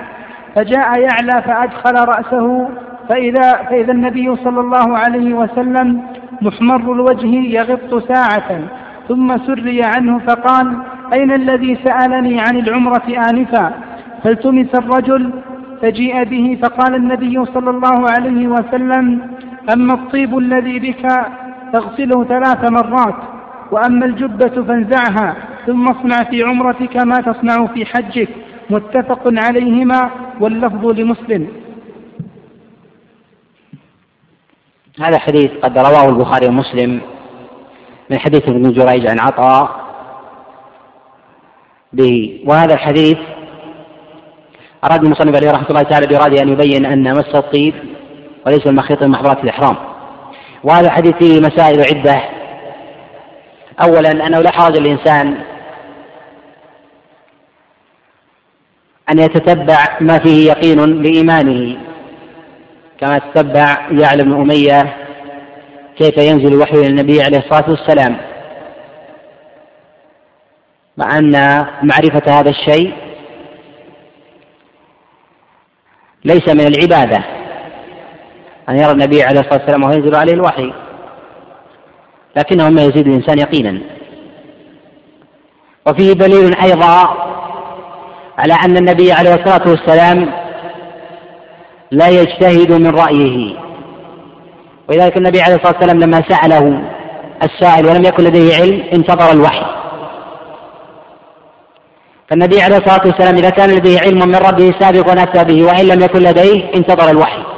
فجاء 0.56 1.00
يعلى 1.00 1.42
فأدخل 1.42 1.94
رأسه 1.94 2.70
فإذا, 3.08 3.52
فإذا 3.52 3.92
النبي 3.92 4.36
صلى 4.36 4.60
الله 4.60 4.98
عليه 4.98 5.34
وسلم 5.34 6.02
محمر 6.42 6.92
الوجه 6.92 7.26
يغط 7.26 8.12
ساعة. 8.12 8.60
ثم 9.08 9.38
سري 9.46 9.80
عنه 9.84 10.18
فقال 10.18 10.82
أين 11.14 11.32
الذي 11.32 11.78
سألني 11.84 12.40
عن 12.40 12.56
العمرة 12.56 13.30
آنفا؟ 13.30 13.72
فالتمس 14.24 14.74
الرجل 14.74 15.32
فجيء 15.82 16.24
به 16.24 16.58
فقال 16.62 16.94
النبي 16.94 17.44
صلى 17.44 17.70
الله 17.70 18.10
عليه 18.10 18.48
وسلم 18.48 19.20
أما 19.72 19.94
الطيب 19.94 20.38
الذي 20.38 20.78
بك 20.78 21.06
فاغسله 21.72 22.24
ثلاث 22.24 22.70
مرات 22.70 23.14
وأما 23.70 24.06
الجبة 24.06 24.62
فانزعها 24.62 25.36
ثم 25.66 25.88
اصنع 25.88 26.30
في 26.30 26.42
عمرتك 26.42 26.96
ما 26.96 27.16
تصنع 27.16 27.66
في 27.66 27.86
حجك 27.86 28.28
متفق 28.70 29.22
عليهما 29.26 30.10
واللفظ 30.40 30.86
لمسلم. 30.86 31.48
هذا 35.00 35.18
حديث 35.18 35.50
قد 35.62 35.78
رواه 35.78 36.08
البخاري 36.08 36.46
ومسلم 36.46 37.00
من 38.10 38.18
حديث 38.18 38.48
ابن 38.48 38.72
جريج 38.72 39.10
عن 39.10 39.20
عطاء. 39.20 39.82
به. 41.92 42.44
وهذا 42.46 42.74
الحديث 42.74 43.18
أراد 44.84 45.04
المصنف 45.04 45.36
عليه 45.36 45.50
رحمة 45.50 45.68
الله 45.68 45.82
تعالى 45.82 46.06
بإرادة 46.06 46.42
أن 46.42 46.48
يبين 46.48 46.86
أن 46.86 47.12
مس 47.12 47.34
الطيب 47.34 47.74
وليس 48.46 48.66
المخيط 48.66 49.02
من 49.02 49.10
محظورات 49.10 49.44
الإحرام. 49.44 49.91
وهذا 50.64 50.86
الحديث 50.86 51.14
فيه 51.14 51.40
مسائل 51.40 51.80
عدة 51.80 52.22
أولا 53.82 54.10
أنه 54.10 54.40
لا 54.40 54.50
حرج 54.52 54.76
الإنسان 54.76 55.38
أن 59.10 59.18
يتتبع 59.18 59.98
ما 60.00 60.18
فيه 60.18 60.50
يقين 60.50 61.02
لإيمانه 61.02 61.78
كما 63.00 63.18
تتبع 63.18 63.88
يعلم 63.90 64.24
بن 64.24 64.40
أمية 64.40 64.96
كيف 65.96 66.18
ينزل 66.18 66.54
الوحي 66.54 66.74
إلى 66.74 66.86
النبي 66.86 67.22
عليه 67.22 67.38
الصلاة 67.38 67.70
والسلام. 67.70 68.16
مع 70.96 71.18
أن 71.18 71.66
معرفة 71.82 72.40
هذا 72.40 72.50
الشيء 72.50 72.92
ليس 76.24 76.48
من 76.48 76.66
العبادة. 76.66 77.41
أن 78.72 78.78
يرى 78.78 78.92
النبي 78.92 79.22
عليه 79.22 79.40
الصلاة 79.40 79.58
والسلام 79.58 79.82
وهو 79.82 79.92
ينزل 79.92 80.14
عليه 80.14 80.32
الوحي 80.32 80.72
لكنه 82.36 82.68
ما 82.68 82.82
يزيد 82.82 83.06
الإنسان 83.06 83.38
يقينا. 83.38 83.78
وفيه 85.86 86.12
دليل 86.12 86.54
أيضا 86.54 87.08
على 88.38 88.54
أن 88.64 88.76
النبي 88.76 89.12
عليه 89.12 89.34
الصلاة 89.34 89.68
والسلام 89.70 90.32
لا 91.90 92.08
يجتهد 92.08 92.72
من 92.72 92.90
رأيه. 92.90 93.56
ولذلك 94.88 95.16
النبي 95.16 95.40
عليه 95.40 95.54
الصلاة 95.54 95.72
والسلام 95.72 96.00
لما 96.00 96.22
سأله 96.28 96.82
السائل 97.42 97.86
ولم 97.86 98.04
يكن 98.04 98.24
لديه 98.24 98.56
علم 98.56 98.82
انتظر 98.92 99.32
الوحي. 99.32 99.66
فالنبي 102.28 102.62
عليه 102.62 102.76
الصلاة 102.76 103.06
والسلام 103.06 103.36
إذا 103.36 103.50
كان 103.50 103.70
لديه 103.70 104.00
علم 104.00 104.28
من 104.28 104.36
ربه 104.36 104.74
سابق 104.80 105.10
أتى 105.10 105.44
به 105.44 105.64
وإن 105.64 105.86
لم 105.88 106.00
يكن 106.00 106.18
لديه 106.18 106.74
انتظر 106.74 107.10
الوحي. 107.10 107.51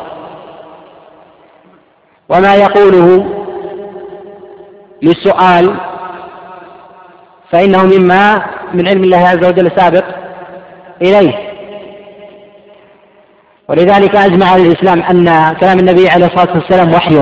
وما 2.29 2.55
يقوله 2.55 3.27
للسؤال 5.03 5.77
فإنه 7.51 7.85
مما 7.85 8.43
من 8.75 8.89
علم 8.89 9.05
الله 9.05 9.29
عز 9.29 9.45
وجل 9.45 9.71
سابق 9.77 10.05
إليه. 11.03 11.55
ولذلك 13.69 14.17
أجمع 14.17 14.57
الإسلام 14.57 15.03
أن 15.03 15.55
كلام 15.61 15.79
النبي 15.79 16.09
عليه 16.09 16.27
الصلاة 16.27 16.55
والسلام 16.55 16.95
وحي. 16.95 17.17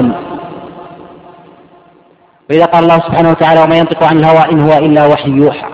وإذا 2.50 2.64
قال 2.64 2.82
الله 2.84 2.98
سبحانه 2.98 3.30
وتعالى 3.30 3.62
وما 3.62 3.76
ينطق 3.76 4.04
عن 4.04 4.18
الهوى 4.18 4.52
إن 4.52 4.60
هو 4.60 4.78
إلا 4.78 5.06
وحي 5.06 5.30
يوحى. 5.30 5.68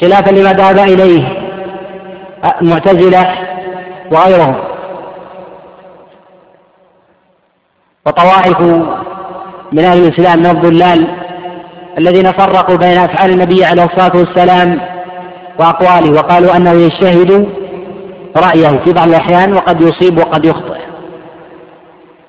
خلافا 0.00 0.30
لما 0.30 0.52
ذهب 0.52 0.78
إليه 0.78 1.28
المعتزلة 2.62 3.34
وغيرهم. 4.12 4.75
وطوائف 8.06 8.60
من 9.72 9.84
أهل 9.84 10.04
الإسلام 10.06 10.38
من 10.38 10.46
الضلال 10.46 11.06
الذين 11.98 12.32
فرقوا 12.32 12.76
بين 12.76 12.98
أفعال 12.98 13.30
النبي 13.30 13.64
عليه 13.64 13.84
الصلاة 13.84 14.12
والسلام 14.16 14.80
وأقواله 15.58 16.12
وقالوا 16.12 16.56
أنه 16.56 16.72
يجتهد 16.72 17.48
رأيه 18.36 18.84
في 18.84 18.92
بعض 18.92 19.08
الأحيان 19.08 19.52
وقد 19.52 19.80
يصيب 19.80 20.18
وقد 20.18 20.44
يخطئ. 20.44 20.78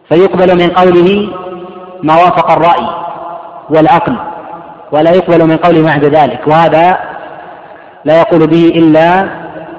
فيقبل 0.09 0.55
من 0.55 0.69
قوله 0.69 1.30
ما 2.03 2.13
وافق 2.13 2.51
الرأي 2.51 2.88
والعقل 3.69 4.15
ولا 4.91 5.11
يقبل 5.11 5.45
من 5.45 5.57
قوله 5.57 5.82
ما 5.82 5.91
عدا 5.91 6.09
ذلك 6.09 6.47
وهذا 6.47 6.97
لا 8.05 8.19
يقول 8.19 8.47
به 8.47 8.65
إلا 8.75 9.30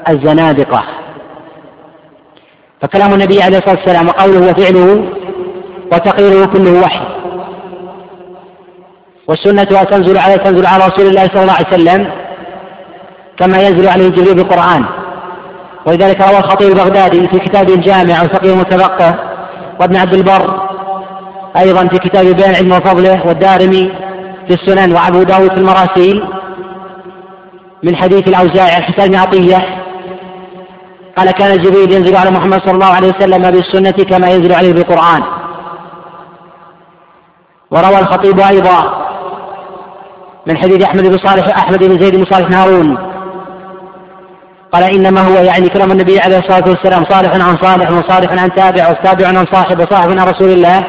الزنادقة. 0.08 0.82
فكلام 2.80 3.14
النبي 3.14 3.42
عليه 3.42 3.58
الصلاة 3.58 3.76
والسلام 3.76 4.08
وقوله 4.08 4.50
وفعله 4.50 5.17
وتقريره 5.92 6.46
كله 6.46 6.80
وحي. 6.80 7.04
والسنة 9.28 9.64
تنزل 9.64 10.18
على 10.18 10.38
تنزل 10.38 10.66
على 10.66 10.84
رسول 10.86 11.06
الله 11.06 11.26
صلى 11.26 11.42
الله 11.42 11.52
عليه 11.52 11.68
وسلم 11.68 12.10
كما 13.38 13.62
ينزل 13.62 13.88
عليه 13.88 14.08
جبريل 14.08 14.34
بالقرآن. 14.34 14.84
ولذلك 15.86 16.20
روى 16.20 16.38
الخطيب 16.38 16.68
البغدادي 16.68 17.28
في 17.28 17.38
كتابه 17.38 17.74
الجامع 17.74 18.22
وفقه 18.22 18.52
المتفقه 18.52 19.14
وابن 19.80 19.96
عبد 19.96 20.14
البر 20.14 20.68
أيضا 21.56 21.86
في 21.86 21.98
كتاب 21.98 22.26
بيان 22.26 22.50
العلم 22.50 22.72
وفضله 22.72 23.26
والدارمي 23.26 23.92
في 24.48 24.54
السنن 24.54 24.92
وأبو 24.92 25.22
داود 25.22 25.50
في 25.50 25.56
المراسيل 25.56 26.24
من 27.82 27.96
حديث 27.96 28.28
الأوزاعي 28.28 28.70
عن 28.70 28.82
حسين 28.82 29.08
بن 29.08 29.14
عطية. 29.14 29.84
قال 31.16 31.30
كان 31.30 31.58
جبريل 31.62 31.92
ينزل 31.92 32.16
على 32.16 32.30
محمد 32.30 32.60
صلى 32.60 32.74
الله 32.74 32.86
عليه 32.86 33.08
وسلم 33.08 33.50
بالسنة 33.50 34.04
كما 34.04 34.30
ينزل 34.30 34.54
عليه 34.54 34.72
بالقرآن. 34.72 35.22
وروى 37.70 37.98
الخطيب 37.98 38.40
أيضا 38.40 39.08
من 40.46 40.56
حديث 40.56 40.84
أحمد 40.84 41.02
بن 41.02 41.18
صالح 41.18 41.58
أحمد 41.58 41.84
بن 41.84 42.00
زيد 42.00 42.16
بن 42.16 42.24
صالح 42.24 42.58
هارون. 42.58 42.98
قال 44.72 44.82
إنما 44.82 45.20
هو 45.20 45.44
يعني 45.44 45.68
كلام 45.68 45.90
النبي 45.90 46.20
عليه 46.20 46.38
الصلاة 46.38 46.64
والسلام 46.68 47.04
صالح 47.04 47.46
عن 47.48 47.56
صالح 47.56 47.90
وصالح 47.90 48.42
عن 48.42 48.54
تابع 48.54 48.90
وتابع 48.90 49.28
عن 49.28 49.46
صاحب 49.52 49.80
وصاحب 49.80 50.10
عن 50.10 50.28
رسول 50.28 50.50
الله 50.50 50.84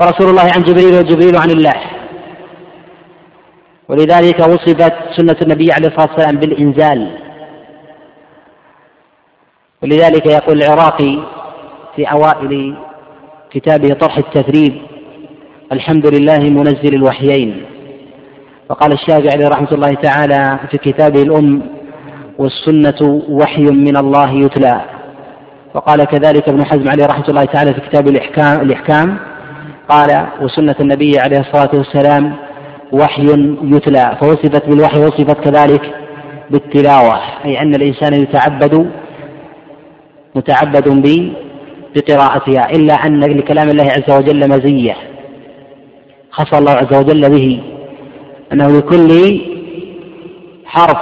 ورسول 0.00 0.30
الله 0.30 0.50
عن 0.56 0.62
جبريل 0.62 0.94
وجبريل 0.94 1.36
عن 1.36 1.50
الله. 1.50 1.74
ولذلك 3.88 4.38
وصفت 4.40 4.94
سنة 5.16 5.36
النبي 5.42 5.72
عليه 5.72 5.88
الصلاة 5.88 6.10
والسلام 6.10 6.36
بالإنزال. 6.36 7.18
ولذلك 9.82 10.26
يقول 10.26 10.62
العراقي 10.62 11.18
في 11.96 12.04
أوائل 12.04 12.76
كتابه 13.50 13.94
طرح 13.94 14.18
التثريب 14.18 14.87
الحمد 15.72 16.14
لله 16.14 16.38
منزل 16.38 16.94
الوحيين. 16.94 17.62
وقال 18.70 18.92
الشافعي 18.92 19.44
رحمة 19.44 19.68
الله 19.72 19.94
تعالى 19.94 20.58
في 20.70 20.78
كتابه 20.78 21.22
الأم 21.22 21.62
والسنة 22.38 23.22
وحي 23.28 23.62
من 23.62 23.96
الله 23.96 24.30
يتلى. 24.30 24.80
وقال 25.74 26.04
كذلك 26.04 26.48
ابن 26.48 26.64
حزم 26.64 26.88
عليه 26.88 27.06
رحمة 27.06 27.24
الله 27.28 27.44
تعالى 27.44 27.74
في 27.74 27.80
كتاب 27.80 28.08
الإحكام, 28.08 28.60
الإحكام. 28.60 29.18
قال 29.88 30.26
وسنة 30.42 30.74
النبي 30.80 31.18
عليه 31.18 31.40
الصلاة 31.40 31.70
والسلام 31.74 32.34
وحي 32.92 33.26
يتلى. 33.62 34.16
فوصفت 34.20 34.68
بالوحي 34.68 35.00
وصفت 35.00 35.40
كذلك 35.44 35.94
بالتلاوة. 36.50 37.20
أي 37.44 37.62
أن 37.62 37.74
الإنسان 37.74 38.14
يتعبد 38.14 38.90
متعبد 40.34 40.88
بقراءتها 41.96 42.70
إلا 42.70 42.94
أن 42.94 43.20
لكلام 43.20 43.68
الله 43.68 43.84
عز 43.84 44.10
وجل 44.10 44.48
مزية. 44.48 45.07
خص 46.38 46.54
الله 46.54 46.72
عز 46.72 46.94
وجل 46.94 47.30
به 47.30 47.62
أنه 48.52 48.78
لكل 48.78 49.40
حرف 50.66 50.98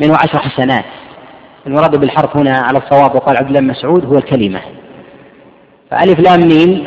منه 0.00 0.14
عشر 0.14 0.38
حسنات. 0.38 0.84
المراد 1.66 1.96
بالحرف 1.96 2.36
هنا 2.36 2.58
على 2.58 2.78
الصواب 2.78 3.14
وقال 3.14 3.36
عبد 3.36 3.48
الله 3.48 3.60
مسعود 3.60 4.04
هو 4.04 4.14
الكلمة. 4.14 4.60
فألف 5.90 6.20
لام 6.20 6.40
ميم 6.40 6.86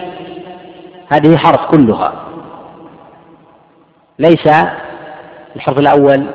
هذه 1.10 1.38
حرف 1.38 1.66
كلها. 1.72 2.14
ليس 4.20 4.48
الحرف 5.56 5.80
الأول 5.80 6.26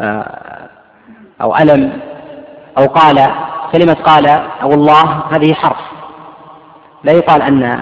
آه، 0.00 0.68
أو 1.42 1.56
ألم 1.56 2.00
أو 2.78 2.86
قال 2.86 3.26
كلمة 3.72 3.94
قال 3.94 4.28
أو 4.62 4.70
الله 4.70 5.22
هذه 5.30 5.54
حرف. 5.54 5.80
لا 7.04 7.12
يقال 7.12 7.42
أن 7.42 7.80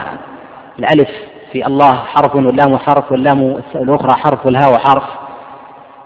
الألف 0.79 1.28
في 1.53 1.67
الله 1.67 1.95
حرف 1.95 2.35
واللام 2.35 2.79
حرف 2.79 3.13
واللام 3.13 3.63
الأخرى 3.75 4.13
حرف 4.13 4.47
والهاء 4.47 4.79
حرف 4.79 5.05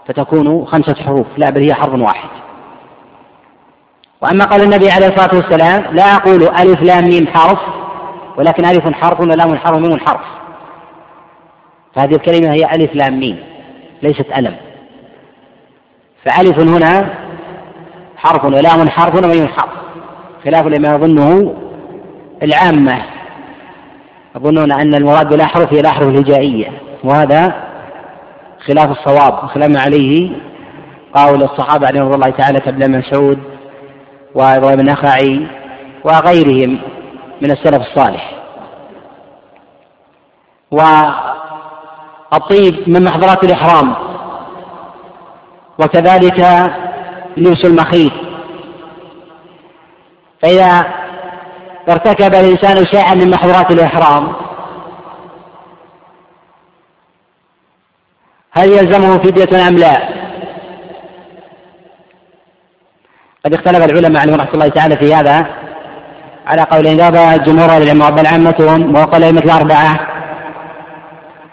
فتكون 0.07 0.65
خمسة 0.65 0.95
حروف 1.03 1.27
لا 1.37 1.49
بل 1.49 1.61
هي 1.61 1.73
حرف 1.73 1.93
واحد. 1.93 2.29
وأما 4.21 4.45
قول 4.45 4.61
النبي 4.61 4.89
عليه 4.89 5.07
الصلاة 5.07 5.35
والسلام 5.35 5.95
لا 5.95 6.03
أقول 6.03 6.43
ألف 6.43 6.81
لام 6.81 7.03
ميم 7.03 7.27
حرف 7.27 7.59
ولكن 8.37 8.65
ألف 8.65 8.93
حرف 8.93 9.19
ولام 9.19 9.57
حرف 9.57 9.75
وميم 9.75 9.99
حرف. 9.99 10.25
فهذه 11.95 12.15
الكلمة 12.15 12.53
هي 12.53 12.75
ألف 12.75 12.95
لام 12.95 13.19
ميم 13.19 13.43
ليست 14.01 14.25
ألم. 14.37 14.55
فألف 16.25 16.59
هنا 16.59 17.13
حرف 18.17 18.45
ولام 18.45 18.89
حرف 18.89 19.15
وميم 19.15 19.47
حرف. 19.47 19.71
خلاف 20.45 20.65
لما 20.67 20.95
يظنه 20.95 21.55
العامة. 22.43 23.03
يظنون 24.35 24.71
أن 24.71 24.95
المراد 24.95 25.29
بالأحرف 25.29 25.73
هي 25.73 25.79
الأحرف 25.79 26.07
الهجائية 26.07 26.67
وهذا 27.03 27.53
خلاف 28.67 28.91
الصواب 28.91 29.47
خلاف 29.47 29.69
ما 29.69 29.79
عليه 29.79 30.31
قول 31.15 31.43
الصحابة 31.43 31.87
عليهم 31.87 32.05
رضي 32.05 32.15
الله 32.15 32.29
تعالى 32.29 32.59
كابن 32.59 32.97
مسعود 32.97 33.39
وإبراهيم 34.35 34.79
النخعي 34.79 35.47
وغيرهم 36.03 36.79
من 37.41 37.51
السلف 37.51 37.81
الصالح. 37.81 38.33
والطيب 42.31 42.89
من 42.89 43.03
محظورات 43.03 43.43
الإحرام 43.43 43.95
وكذلك 45.79 46.39
لبس 47.37 47.65
المخيط. 47.65 48.11
فإذا 50.41 51.02
ارتكب 51.89 52.35
الإنسان 52.35 52.85
شيئا 52.85 53.13
من 53.13 53.29
محظورات 53.29 53.71
الإحرام 53.71 54.33
هل 58.51 58.69
يلزمه 58.69 59.17
فدية 59.17 59.67
أم 59.67 59.75
لا؟ 59.75 60.23
قد 63.45 63.53
اختلف 63.53 63.85
العلماء 63.85 64.21
عليهم 64.21 64.35
رحمة 64.35 64.53
الله 64.53 64.67
تعالى 64.67 64.97
في 64.97 65.15
هذا 65.15 65.47
على 66.47 66.61
قولين 66.61 66.97
ذهب 66.97 67.43
جمهور 67.43 67.77
العلماء 67.77 68.11
بل 68.11 68.27
عامتهم 68.27 68.95
وقال 68.95 69.35
مثل 69.35 69.45
الأربعة 69.45 69.99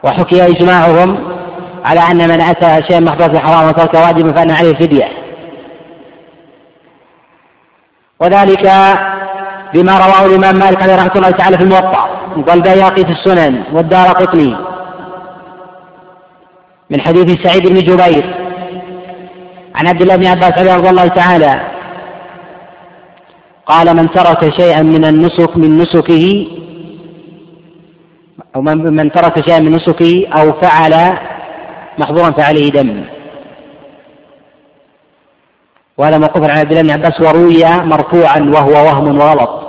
وحكي 0.03 0.47
إجماعهم 0.47 1.31
على 1.85 2.01
أن 2.01 2.29
من 2.29 2.41
أتى 2.41 2.87
شيئا 2.89 3.01
محظورات 3.01 3.31
الحرام 3.31 3.69
وترك 3.69 3.95
واجب 3.95 4.37
فأن 4.37 4.51
عليه 4.51 4.75
فدية 4.75 5.09
وذلك 8.21 8.67
بما 9.75 9.93
رواه 9.93 10.27
الإمام 10.27 10.55
مالك 10.59 10.83
عليه 10.83 10.97
رحمة 10.97 11.13
الله 11.17 11.31
تعالى 11.31 11.57
في 11.57 11.63
الموطأ. 11.63 12.09
والبياقي 12.37 13.05
في 13.05 13.13
السنن 13.13 13.63
والدار 13.73 14.07
قطني. 14.07 14.57
من 16.91 17.01
حديث 17.01 17.43
سعيد 17.43 17.69
بن 17.69 17.75
جبير. 17.75 18.35
عن 19.75 19.87
عبد 19.89 20.03
الله 20.03 20.17
بن 20.17 20.27
عباس 20.27 20.59
رضي 20.59 20.91
الله 20.91 21.07
تعالى. 21.07 21.61
قال 23.67 23.97
من 23.97 24.11
ترك 24.11 24.61
شيئا 24.61 24.83
من 24.83 25.05
النسك 25.05 25.57
من 25.57 25.79
نسكه 25.79 26.47
أو 28.57 28.63
من 28.63 29.13
ترك 29.13 29.49
شيئا 29.49 29.59
من 29.59 29.73
نسكه 29.73 30.29
أو 30.29 30.53
فعل 30.53 31.19
محظورا 31.99 32.31
فعليه 32.31 32.71
دم. 32.71 33.05
وهذا 35.99 36.19
موقوف 36.19 36.43
عن 36.51 36.59
عبد 36.59 36.73
الله 36.73 36.83
بن 36.83 36.91
عباس 36.91 37.21
وروي 37.21 37.65
مرفوعا 37.65 38.41
وهو 38.55 38.73
وهم 38.87 39.19
وغلط. 39.19 39.60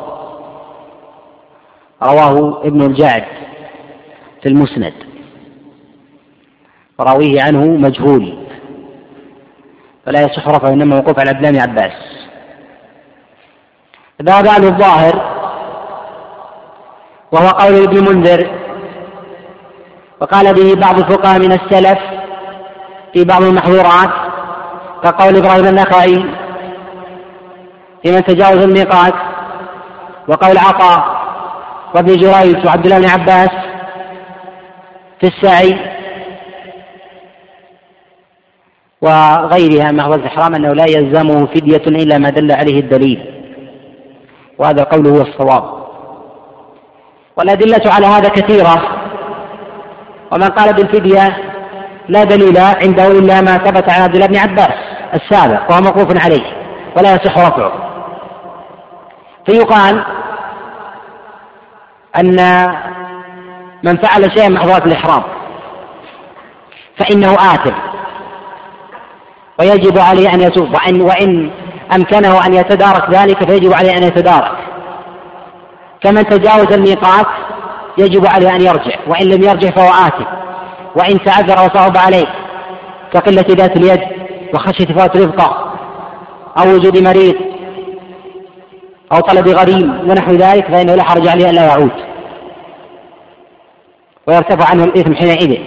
رواه 2.04 2.62
ابن 2.64 2.82
الجعد 2.82 3.26
في 4.42 4.50
المسند. 4.50 4.94
وراويه 7.00 7.42
عنه 7.42 7.66
مجهول. 7.66 8.38
فلا 10.06 10.22
يصح 10.22 10.48
رفعه 10.48 10.70
إنما 10.70 10.96
موقوف 10.96 11.20
على 11.20 11.30
عبد 11.30 11.46
الله 11.46 11.52
بن 11.52 11.72
عباس. 11.72 11.94
ذهب 14.22 14.48
عنه 14.48 14.68
الظاهر 14.68 15.32
وهو 17.32 17.48
قول 17.48 17.84
ابن 17.84 18.10
منذر 18.10 18.52
وقال 20.22 20.54
به 20.54 20.76
بعض 20.76 21.00
الفقهاء 21.00 21.40
من 21.40 21.52
السلف 21.52 22.00
في 23.14 23.24
بعض 23.26 23.44
المحظورات 23.44 24.10
كقول 25.04 25.38
إبراهيم 25.38 25.66
النخعي 25.66 26.26
في 28.04 28.12
من 28.12 28.24
تجاوز 28.24 28.58
الميقات 28.58 29.14
وقول 30.28 30.58
عطاء 30.58 31.21
وابن 31.96 32.16
جريج 32.16 32.66
وعبد 32.66 32.86
الله 32.86 33.00
بن 33.00 33.10
عباس 33.10 33.50
في 35.20 35.28
السعي 35.28 35.78
وغيرها 39.02 39.92
من 39.92 40.00
الإحرام 40.00 40.56
أنه 40.56 40.74
لا 40.74 40.86
يلزمه 40.86 41.46
فدية 41.46 41.84
إلا 41.88 42.18
ما 42.18 42.30
دل 42.30 42.52
عليه 42.52 42.80
الدليل 42.80 43.26
وهذا 44.58 44.82
القول 44.82 45.08
هو 45.08 45.22
الصواب. 45.22 45.82
والأدلة 47.38 47.94
على 47.94 48.06
هذا 48.08 48.30
كثيرة 48.30 48.82
ومن 50.32 50.48
قال 50.48 50.74
بالفدية 50.74 51.38
لا 52.08 52.24
دليل 52.24 52.58
عنده 52.58 53.08
إلا 53.08 53.42
ما 53.42 53.58
ثبت 53.58 53.90
عن 53.90 54.02
عبد 54.02 54.16
الله 54.16 54.28
بن 54.28 54.38
عباس 54.38 54.74
السابق 55.14 55.72
وهو 55.72 55.82
موقوف 55.82 56.24
عليه 56.24 56.46
ولا 56.98 57.16
يصح 57.16 57.38
رفعه. 57.38 57.74
فيقال 59.46 60.06
أن 62.20 62.68
من 63.84 63.98
فعل 63.98 64.32
شيئا 64.32 64.50
من 64.50 64.56
محظورات 64.56 64.86
الإحرام 64.86 65.24
فإنه 66.98 67.34
آثم. 67.34 67.74
ويجب 69.60 70.00
عليه 70.00 70.34
أن 70.34 70.42
يتوب. 70.42 70.74
وإن 70.74 71.02
وإن 71.02 71.52
أمكنه 71.96 72.46
أن 72.46 72.54
يتدارك 72.54 73.10
ذلك 73.10 73.50
فيجب 73.50 73.74
عليه 73.74 73.98
أن 73.98 74.04
يتدارك. 74.04 74.58
كمن 76.04 76.26
تجاوز 76.26 76.74
الميقات 76.74 77.28
يجب 77.98 78.26
عليه 78.26 78.50
أن 78.50 78.62
يرجع. 78.62 78.96
وإن 79.08 79.28
لم 79.28 79.44
يرجع 79.44 79.70
فهو 79.70 79.90
آثم. 79.90 80.26
وإن 80.96 81.24
تعذر 81.24 81.66
وصعب 81.66 81.98
عليه 81.98 82.28
كقلة 83.14 83.46
ذات 83.50 83.78
اليد 83.78 84.02
وخشية 84.54 84.94
فوات 84.94 85.18
رفقة 85.18 85.74
أو 86.58 86.76
وجود 86.76 86.98
مريض 86.98 87.51
أو 89.14 89.20
طلب 89.20 89.48
غريم 89.48 90.10
ونحو 90.10 90.32
ذلك 90.32 90.66
فإنه 90.66 90.96
لا 90.96 91.04
حرج 91.04 91.28
عليه 91.28 91.50
أن 91.50 91.56
لا 91.56 91.66
يعود. 91.66 91.92
ويرتفع 94.28 94.70
عنه 94.70 94.84
الإثم 94.84 95.14
حينئذ. 95.14 95.58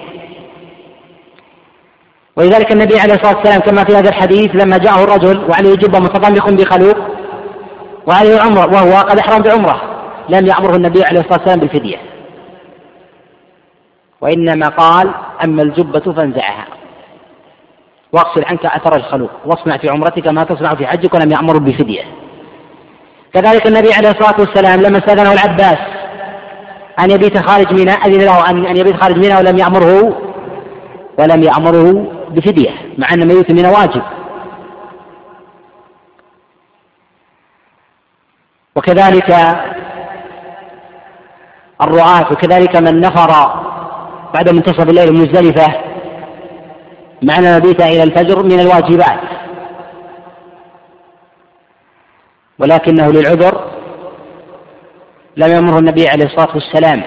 ولذلك 2.36 2.72
النبي 2.72 2.99
عليه 3.01 3.14
الصلاة 3.14 3.36
والسلام 3.36 3.61
كما 3.61 3.84
في 3.84 3.97
هذا 3.97 4.09
الحديث 4.09 4.51
لما 4.55 4.78
جاءه 4.78 5.05
الرجل 5.05 5.51
وعليه 5.51 5.74
جبة 5.74 5.99
متضمخ 5.99 6.51
بخلوق 6.51 6.97
وعليه 8.07 8.40
عمرة 8.40 8.72
وهو 8.72 9.01
قد 9.01 9.18
أحرم 9.18 9.42
بعمرة 9.42 9.82
لم 10.28 10.47
يأمره 10.47 10.76
النبي 10.76 11.05
عليه 11.05 11.20
الصلاة 11.20 11.38
والسلام 11.38 11.61
بالفدية. 11.61 11.97
وإنما 14.20 14.68
قال 14.68 15.11
أما 15.45 15.62
الجبة 15.62 16.12
فانزعها. 16.12 16.66
واغسل 18.12 18.45
عنك 18.45 18.66
أثر 18.66 18.97
الخلوق 18.97 19.30
واصنع 19.47 19.76
في 19.76 19.88
عمرتك 19.88 20.26
ما 20.26 20.45
تصنع 20.45 20.74
في 20.74 20.86
حجك 20.86 21.14
ولم 21.14 21.30
يأمر 21.30 21.59
بفدية 21.59 22.23
كذلك 23.35 23.66
النبي 23.66 23.93
عليه 23.93 24.11
الصلاة 24.11 24.41
والسلام 24.41 24.80
لما 24.80 24.99
استأذنه 24.99 25.32
العباس 25.32 25.78
أن 27.01 27.11
يبيت 27.11 27.39
خارج 27.39 27.72
منى 27.72 27.91
أذن 27.93 28.20
له 28.20 28.51
أن 28.51 28.76
يبيت 28.76 28.97
خارج 28.97 29.16
منى 29.16 29.37
ولم 29.37 29.59
يأمره 29.59 30.20
ولم 31.18 31.43
يأمره 31.43 32.12
بفدية 32.30 32.70
مع 32.99 33.09
أن 33.12 33.28
ميت 33.28 33.51
منى 33.51 33.68
واجب. 33.68 34.03
وكذلك 38.76 39.30
الرعاة 41.82 42.32
وكذلك 42.32 42.76
من 42.76 43.01
نفر 43.01 43.30
بعد 44.35 44.49
منتصف 44.49 44.80
الليل 44.80 45.09
المزدلفة 45.09 45.74
معنى 47.22 47.57
مبيت 47.57 47.80
إلى 47.80 48.03
الفجر 48.03 48.43
من 48.43 48.61
الواجبات. 48.61 49.20
ولكنه 52.59 53.11
للعذر 53.12 53.70
لم 55.36 55.52
يأمره 55.52 55.78
النبي 55.78 56.09
عليه 56.09 56.24
الصلاة 56.24 56.55
والسلام. 56.55 57.02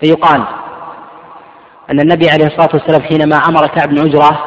فيقال 0.00 0.44
أن 1.90 2.00
النبي 2.00 2.30
عليه 2.30 2.46
الصلاة 2.46 2.70
والسلام 2.74 3.02
حينما 3.02 3.36
أمر 3.36 3.66
كعب 3.66 3.88
بن 3.88 3.98
عجرة 3.98 4.44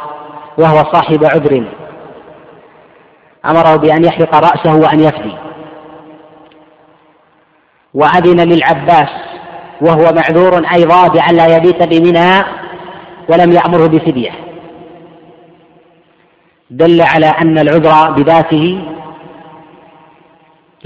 وهو 0.58 0.94
صاحب 0.94 1.26
عذر 1.26 1.64
أمره 3.46 3.76
بأن 3.76 4.06
يحلق 4.06 4.36
رأسه 4.36 4.76
وأن 4.76 5.00
يفدي. 5.00 5.36
وأذن 7.94 8.50
للعباس 8.50 9.10
وهو 9.82 10.14
معذور 10.14 10.66
أيضا 10.74 11.08
بأن 11.08 11.36
لا 11.36 11.58
يبيت 11.58 11.84
بمنى 11.84 12.44
ولم 13.30 13.52
يأمره 13.52 13.88
بفدية. 13.88 14.32
دل 16.70 17.02
على 17.02 17.26
أن 17.26 17.60
العذر 17.60 18.12
بذاته 18.12 18.94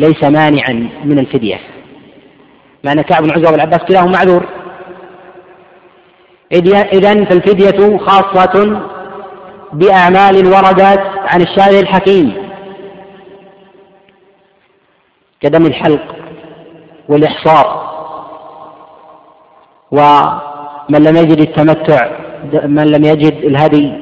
ليس 0.02 0.24
مانعا 0.24 0.90
من 1.04 1.20
الفدية. 1.20 1.60
مع 2.84 2.92
أن 2.92 3.02
كعب 3.02 3.24
بن 3.24 3.32
عزرة 3.32 3.52
والعباس 3.52 3.80
كلاهما 3.80 4.12
معذور. 4.12 4.46
إذا 6.94 7.26
فالفدية 7.26 7.98
خاصة 7.98 8.82
بأعمال 9.74 10.48
وردت 10.48 11.04
عن 11.18 11.42
الشارع 11.42 11.80
الحكيم. 11.80 12.34
كدم 15.42 15.66
الحلق 15.66 16.16
والإحصار 17.10 17.92
ومن 19.92 21.04
لم 21.04 21.18
يجد 21.18 21.40
التمتع 21.40 22.12
من 22.64 22.86
لم 22.86 23.04
يجد 23.04 23.34
الهدي. 23.34 23.94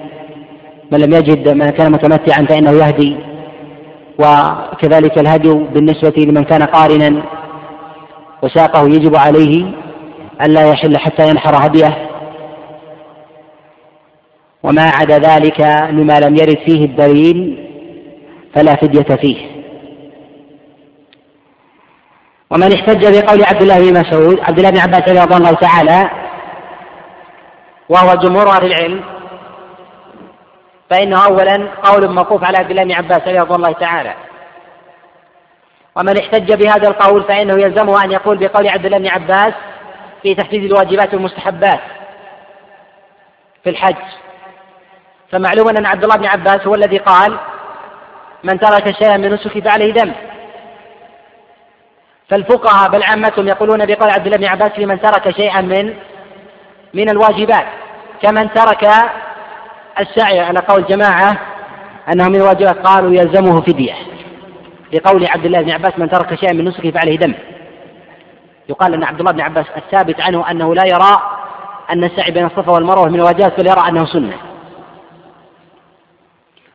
من 0.91 0.99
لم 0.99 1.13
يجد 1.13 1.49
من 1.49 1.69
كان 1.69 1.91
متمتعا 1.91 2.45
فإنه 2.45 2.71
يهدي. 2.71 3.28
وكذلك 4.19 5.17
الهدي 5.17 5.53
بالنسبة 5.53 6.13
لمن 6.17 6.43
كان 6.43 6.63
قارنا 6.63 7.23
وساقه 8.41 8.87
يجب 8.87 9.15
عليه 9.15 9.71
ألا 10.41 10.69
يحل 10.69 10.97
حتى 10.97 11.29
ينحر 11.29 11.65
هديه. 11.65 12.09
وما 14.63 14.81
عدا 14.81 15.17
ذلك 15.17 15.61
مما 15.91 16.19
لم 16.19 16.35
يرد 16.35 16.57
فيه 16.67 16.85
الدليل 16.85 17.67
فلا 18.55 18.75
فدية 18.75 19.15
فيه. 19.15 19.37
ومن 22.51 22.73
احتج 22.73 23.19
بقول 23.19 23.43
عبد 23.43 23.61
الله 23.61 23.79
بن 23.79 23.99
مسعود 23.99 24.39
عبد 24.39 24.57
الله 24.59 24.69
بن 24.69 24.77
عباس 24.77 25.09
رضي 25.09 25.37
الله 25.37 25.51
تعالى 25.51 26.09
وهو 27.89 28.13
جمهور 28.13 28.49
أهل 28.49 28.65
العلم. 28.65 29.18
فإنه 30.89 31.25
اولا 31.25 31.69
قول 31.83 32.09
موقوف 32.09 32.43
على 32.43 32.57
عبد 32.57 32.69
الله 32.71 32.83
بن 32.83 32.91
عباس 32.91 33.21
رضي 33.27 33.55
الله 33.55 33.71
تعالى. 33.71 34.13
ومن 35.95 36.17
احتج 36.17 36.53
بهذا 36.53 36.87
القول 36.87 37.23
فإنه 37.23 37.61
يلزمه 37.61 38.03
أن 38.03 38.11
يقول 38.11 38.37
بقول 38.37 38.67
عبد 38.67 38.85
الله 38.85 38.97
بن 38.97 39.07
عباس 39.07 39.53
في 40.21 40.35
تحديد 40.35 40.63
الواجبات 40.63 41.13
والمستحبات 41.13 41.79
في 43.63 43.69
الحج. 43.69 43.95
فمعلوم 45.31 45.69
أن 45.69 45.85
عبد 45.85 46.03
الله 46.03 46.15
بن 46.15 46.25
عباس 46.25 46.67
هو 46.67 46.75
الذي 46.75 46.97
قال 46.97 47.37
من 48.43 48.59
ترك 48.59 48.91
شيئا 48.91 49.17
من 49.17 49.33
نسك 49.33 49.59
فعليه 49.59 49.93
دم 49.93 50.11
فالفقهاء 52.29 52.89
بل 52.89 53.03
عامتهم 53.03 53.47
يقولون 53.47 53.85
بقول 53.85 54.09
عبد 54.09 54.25
الله 54.25 54.37
بن 54.37 54.45
عباس 54.45 54.79
لمن 54.79 55.01
ترك 55.01 55.35
شيئا 55.35 55.61
من 55.61 55.93
من 56.93 57.09
الواجبات 57.09 57.65
كمن 58.21 58.53
ترك 58.53 58.87
السعي 59.99 60.39
على 60.39 60.59
قول 60.59 60.85
جماعة 60.85 61.37
أنه 62.13 62.29
من 62.29 62.35
الواجبات 62.35 62.77
قالوا 62.87 63.11
يلزمه 63.11 63.61
فدية. 63.61 63.95
لقول 64.93 65.27
عبد 65.27 65.45
الله 65.45 65.61
بن 65.61 65.71
عباس 65.71 65.93
من 65.97 66.09
ترك 66.09 66.35
شيئا 66.35 66.53
من 66.53 66.65
نسكه 66.65 66.91
فعليه 66.91 67.17
دم. 67.17 67.33
يقال 68.69 68.93
أن 68.93 69.03
عبد 69.03 69.19
الله 69.19 69.31
بن 69.31 69.41
عباس 69.41 69.65
الثابت 69.77 70.21
عنه 70.21 70.51
أنه 70.51 70.75
لا 70.75 70.85
يرى 70.85 71.21
أن 71.91 72.03
السعي 72.03 72.31
بين 72.31 72.45
الصفا 72.45 72.71
والمروة 72.71 73.09
من 73.09 73.15
الواجبات 73.15 73.59
بل 73.59 73.67
يرى 73.67 73.89
أنه 73.89 74.05
سنة. 74.05 74.37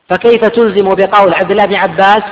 فكيف 0.09 0.45
تلزم 0.45 0.89
بقول 0.89 1.33
عبد 1.33 1.51
الله 1.51 1.65
بن 1.65 1.75
عباس 1.75 2.23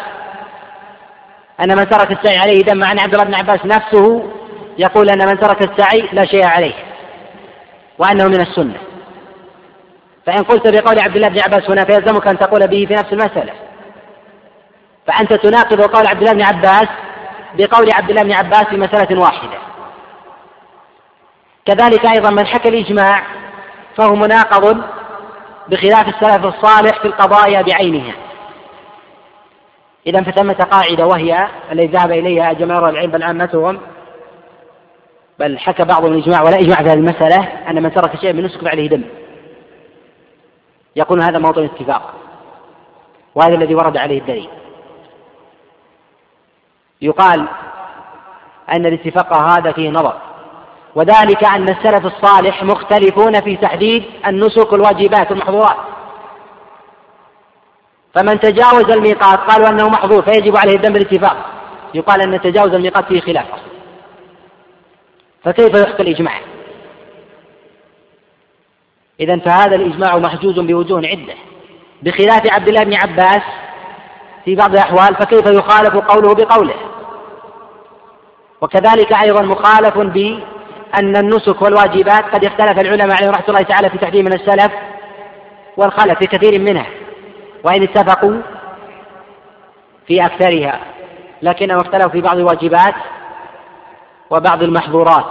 أن 1.60 1.78
من 1.78 1.90
ترك 1.90 2.12
السعي 2.12 2.38
عليه 2.38 2.62
دم؟ 2.62 2.78
مع 2.78 2.92
أن 2.92 3.00
عبد 3.00 3.14
الله 3.14 3.26
بن 3.26 3.36
عباس 3.36 3.66
نفسه 3.66 4.32
يقول 4.78 5.10
أن 5.10 5.28
من 5.28 5.40
ترك 5.40 5.72
السعي 5.72 6.10
لا 6.14 6.26
شيء 6.26 6.46
عليه 6.46 6.74
وأنه 8.00 8.28
من 8.28 8.42
السنة. 8.42 8.78
فإن 10.26 10.44
قلت 10.44 10.68
بقول 10.68 11.00
عبد 11.00 11.16
الله 11.16 11.28
بن 11.28 11.40
عباس 11.40 11.70
هنا 11.70 11.86
فيلزمك 11.86 12.28
أن 12.28 12.38
تقول 12.38 12.68
به 12.68 12.86
في 12.86 12.94
نفس 12.94 13.14
المسألة. 13.14 13.54
فأنت 15.08 15.34
تناقض 15.34 15.82
قول 15.82 16.08
عبد 16.08 16.22
الله 16.22 16.34
بن 16.34 16.42
عباس 16.42 16.88
بقول 17.54 17.92
عبد 17.94 18.10
الله 18.10 18.24
بن 18.24 18.32
عباس 18.32 18.64
في 18.64 18.78
مسألة 18.78 19.22
واحدة. 19.22 19.58
كذلك 21.66 22.06
أيضا 22.06 22.30
من 22.30 22.48
حكى 22.48 22.70
الإجماع 22.70 23.24
فهو 23.98 24.16
مناقض 24.16 24.82
بخلاف 25.68 26.08
السلف 26.08 26.46
الصالح 26.46 27.02
في 27.02 27.06
القضايا 27.08 27.62
بعينها. 27.62 28.14
إذا 30.08 30.24
فثمة 30.24 30.54
قاعدة 30.54 31.06
وهي 31.06 31.48
التي 31.72 31.88
ذهب 31.88 32.12
إليها 32.12 32.54
جماهير 32.54 32.90
العلم 32.90 33.12
بل 33.12 33.24
عامتهم 33.24 33.80
بل 35.40 35.60
حكى 35.60 35.84
بعضهم 35.84 36.14
الإجماع 36.14 36.42
ولا 36.42 36.60
إجماع 36.60 36.78
في 36.78 36.84
هذه 36.84 36.94
المسألة 36.94 37.50
أن 37.70 37.84
من 37.84 37.94
ترك 37.94 38.20
شيئا 38.22 38.32
من 38.32 38.44
نسك 38.44 38.62
فعليه 38.62 38.90
دم. 38.90 39.04
يقول 40.96 41.24
هذا 41.24 41.40
موطن 41.40 41.64
اتفاق. 41.64 42.14
وهذا 43.36 43.56
الذي 43.56 43.76
ورد 43.76 43.98
عليه 43.98 44.20
الدليل. 44.20 44.50
يقال 47.02 47.48
أن 48.70 48.86
الاتفاق 48.86 49.34
هذا 49.34 49.72
فيه 49.72 49.90
نظر. 49.90 50.18
وذلك 50.96 51.44
أن 51.44 51.70
السلف 51.70 52.06
الصالح 52.06 52.64
مختلفون 52.64 53.42
في 53.42 53.56
تحديد 53.56 54.04
النسك 54.28 54.72
والواجبات 54.72 55.32
والمحظورات. 55.32 55.78
فمن 58.16 58.40
تجاوز 58.40 58.92
الميقات 58.92 59.40
قالوا 59.40 59.70
أنه 59.70 59.90
محظور 59.90 60.22
فيجب 60.22 60.58
عليه 60.58 60.76
الدم 60.76 60.94
بالاتفاق 60.94 61.38
يقال 61.94 62.22
أن 62.22 62.42
تجاوز 62.42 62.74
الميقات 62.74 63.06
فيه 63.06 63.22
خلاف. 63.22 63.46
فكيف 65.44 65.76
يحكى 65.76 66.04
الإجماع؟ 66.04 66.53
إذا 69.20 69.38
فهذا 69.38 69.76
الإجماع 69.76 70.18
محجوز 70.18 70.60
بوجوه 70.60 71.08
عدة. 71.08 71.34
بخلاف 72.04 72.52
عبد 72.52 72.68
الله 72.68 72.84
بن 72.84 72.94
عباس 72.94 73.42
في 74.46 74.56
بعض 74.56 74.72
الأحوال 74.72 75.16
فكيف 75.16 75.46
يخالف 75.46 75.96
قوله 75.96 76.36
بقوله؟ 76.36 76.76
وكذلك 78.62 79.14
أيضا 79.14 79.42
مخالف 79.42 79.98
بأن 79.98 81.16
النسك 81.16 81.62
والواجبات 81.62 82.24
قد 82.24 82.46
اختلف 82.46 82.80
العلماء 82.80 83.18
عليهم 83.18 83.32
رحمة 83.32 83.48
الله 83.48 83.62
تعالى 83.62 83.90
في 83.90 83.98
تحديد 83.98 84.26
من 84.26 84.34
السلف 84.34 84.72
والخلف 85.78 86.20
في 86.20 86.26
كثير 86.26 86.60
منها 86.60 86.86
وإن 87.64 87.84
اتفقوا 87.84 88.42
في 90.08 90.26
أكثرها 90.26 90.80
لكنهم 91.42 91.80
اختلفوا 91.80 92.10
في 92.10 92.22
بعض 92.22 92.38
الواجبات 92.38 92.96
وبعض 94.30 94.64
المحظورات. 94.64 95.26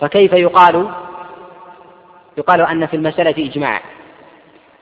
فكيف 0.00 0.32
يقال 0.32 0.88
يقال 2.36 2.60
أن 2.60 2.86
في 2.86 2.96
المسألة 2.96 3.46
إجماع. 3.46 3.80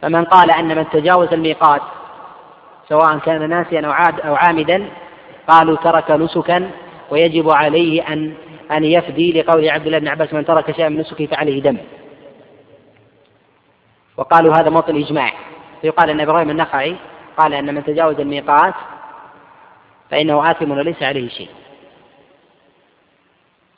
فمن 0.02 0.24
قال 0.24 0.50
أن 0.50 0.76
من 0.76 0.90
تجاوز 0.90 1.32
الميقات 1.32 1.82
سواء 2.88 3.18
كان 3.18 3.48
ناسيا 3.48 3.80
أو 4.24 4.34
عامدا 4.34 4.88
قالوا 5.48 5.76
ترك 5.76 6.10
نسكا 6.10 6.70
ويجب 7.10 7.50
عليه 7.50 8.12
أن 8.12 8.34
أن 8.70 8.84
يفدي 8.84 9.42
لقول 9.42 9.68
عبد 9.68 9.86
الله 9.86 9.98
بن 9.98 10.08
عباس 10.08 10.32
من 10.34 10.44
ترك 10.44 10.76
شيئا 10.76 10.88
من 10.88 11.00
نسكه 11.00 11.26
فعليه 11.26 11.62
دم. 11.62 11.76
وقالوا 14.16 14.54
هذا 14.54 14.70
موطن 14.70 14.96
إجماع. 14.96 15.32
فيقال 15.82 16.10
أن 16.10 16.20
إبراهيم 16.20 16.50
النخعي 16.50 16.96
قال 17.38 17.54
أن 17.54 17.74
من 17.74 17.84
تجاوز 17.84 18.20
الميقات 18.20 18.74
فإنه 20.10 20.50
آثم 20.50 20.70
وليس 20.70 21.02
عليه 21.02 21.28
شيء. 21.28 21.48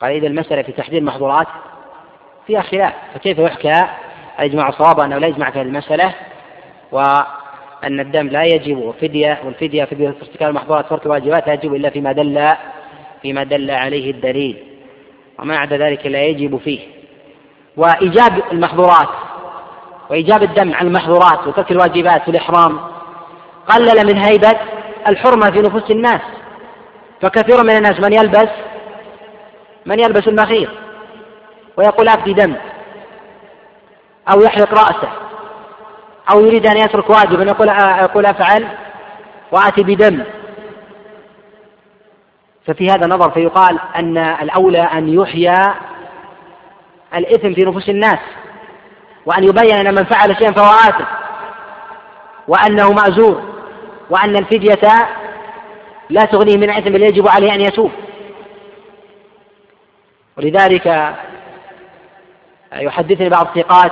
قال 0.01 0.11
إذا 0.11 0.27
المسألة 0.27 0.61
في 0.61 0.71
تحديد 0.71 0.97
المحظورات 0.99 1.47
فيها 2.47 2.61
خلاف 2.61 2.93
فكيف 3.13 3.39
يحكى؟ 3.39 3.83
الإجماع 4.39 4.69
الصواب 4.69 4.99
أنه 4.99 5.17
لا 5.17 5.27
يجمع 5.27 5.49
في 5.49 5.61
المسألة 5.61 6.13
وأن 6.91 7.99
الدم 7.99 8.27
لا 8.27 8.43
يجب 8.43 8.93
فدية 9.01 9.39
والفدية 9.45 9.85
فدية 9.85 10.07
ارتكاب 10.07 10.49
المحظورات 10.49 10.89
ترك 10.89 11.05
الواجبات 11.05 11.47
لا 11.47 11.53
يجب 11.53 11.75
إلا 11.75 11.89
فيما 11.89 12.11
دل 12.11 12.53
فيما 13.21 13.43
دل 13.43 13.71
عليه 13.71 14.11
الدليل 14.11 14.57
وما 15.39 15.57
عدا 15.57 15.77
ذلك 15.77 16.05
لا 16.05 16.23
يجب 16.23 16.57
فيه. 16.57 16.79
وإيجاب 17.77 18.43
المحظورات 18.51 19.09
وإيجاب 20.09 20.43
الدم 20.43 20.73
عن 20.73 20.87
المحظورات 20.87 21.47
وترك 21.47 21.71
الواجبات 21.71 22.21
في 22.21 22.31
الإحرام 22.31 22.79
قلل 23.67 24.07
من 24.07 24.17
هيبة 24.17 24.59
الحرمة 25.07 25.51
في 25.51 25.59
نفوس 25.59 25.91
الناس. 25.91 26.21
فكثير 27.21 27.63
من 27.63 27.77
الناس 27.77 27.99
من 27.99 28.13
يلبس 28.13 28.49
من 29.85 29.99
يلبس 29.99 30.27
المخيط. 30.27 30.69
ويقول 31.77 32.07
أفدي 32.07 32.33
دم 32.33 32.55
أو 34.33 34.41
يحلق 34.41 34.73
رأسه 34.73 35.09
أو 36.31 36.39
يريد 36.39 36.67
أن 36.67 36.77
يترك 36.77 37.09
واجبا. 37.09 37.43
يقول 37.43 37.67
يقول 38.03 38.25
أفعل 38.25 38.67
وآتي 39.51 39.83
بدم. 39.83 40.23
ففي 42.67 42.87
هذا 42.87 43.07
نظر 43.07 43.31
فيقال 43.31 43.79
أن 43.95 44.17
الأولى 44.17 44.81
أن 44.81 45.09
يحيى 45.09 45.55
الإثم 47.15 47.53
في 47.53 47.61
نفوس 47.61 47.89
الناس 47.89 48.19
وأن 49.25 49.43
يبين 49.43 49.87
أن 49.87 49.95
من 49.95 50.03
فعل 50.03 50.37
شيئا 50.37 50.51
فهو 50.51 50.69
آثم 50.69 51.05
وأنه 52.47 52.91
مأزور 52.93 53.43
وأن 54.09 54.35
الفدية 54.35 55.09
لا 56.09 56.25
تغنيه 56.25 56.57
من 56.57 56.69
إثم 56.69 56.89
بل 56.89 57.03
يجب 57.03 57.27
عليه 57.27 57.53
أن 57.53 57.61
يتوب. 57.61 57.91
ولذلك 60.37 61.15
يحدثني 62.73 63.29
بعض 63.29 63.47
الثقات 63.47 63.91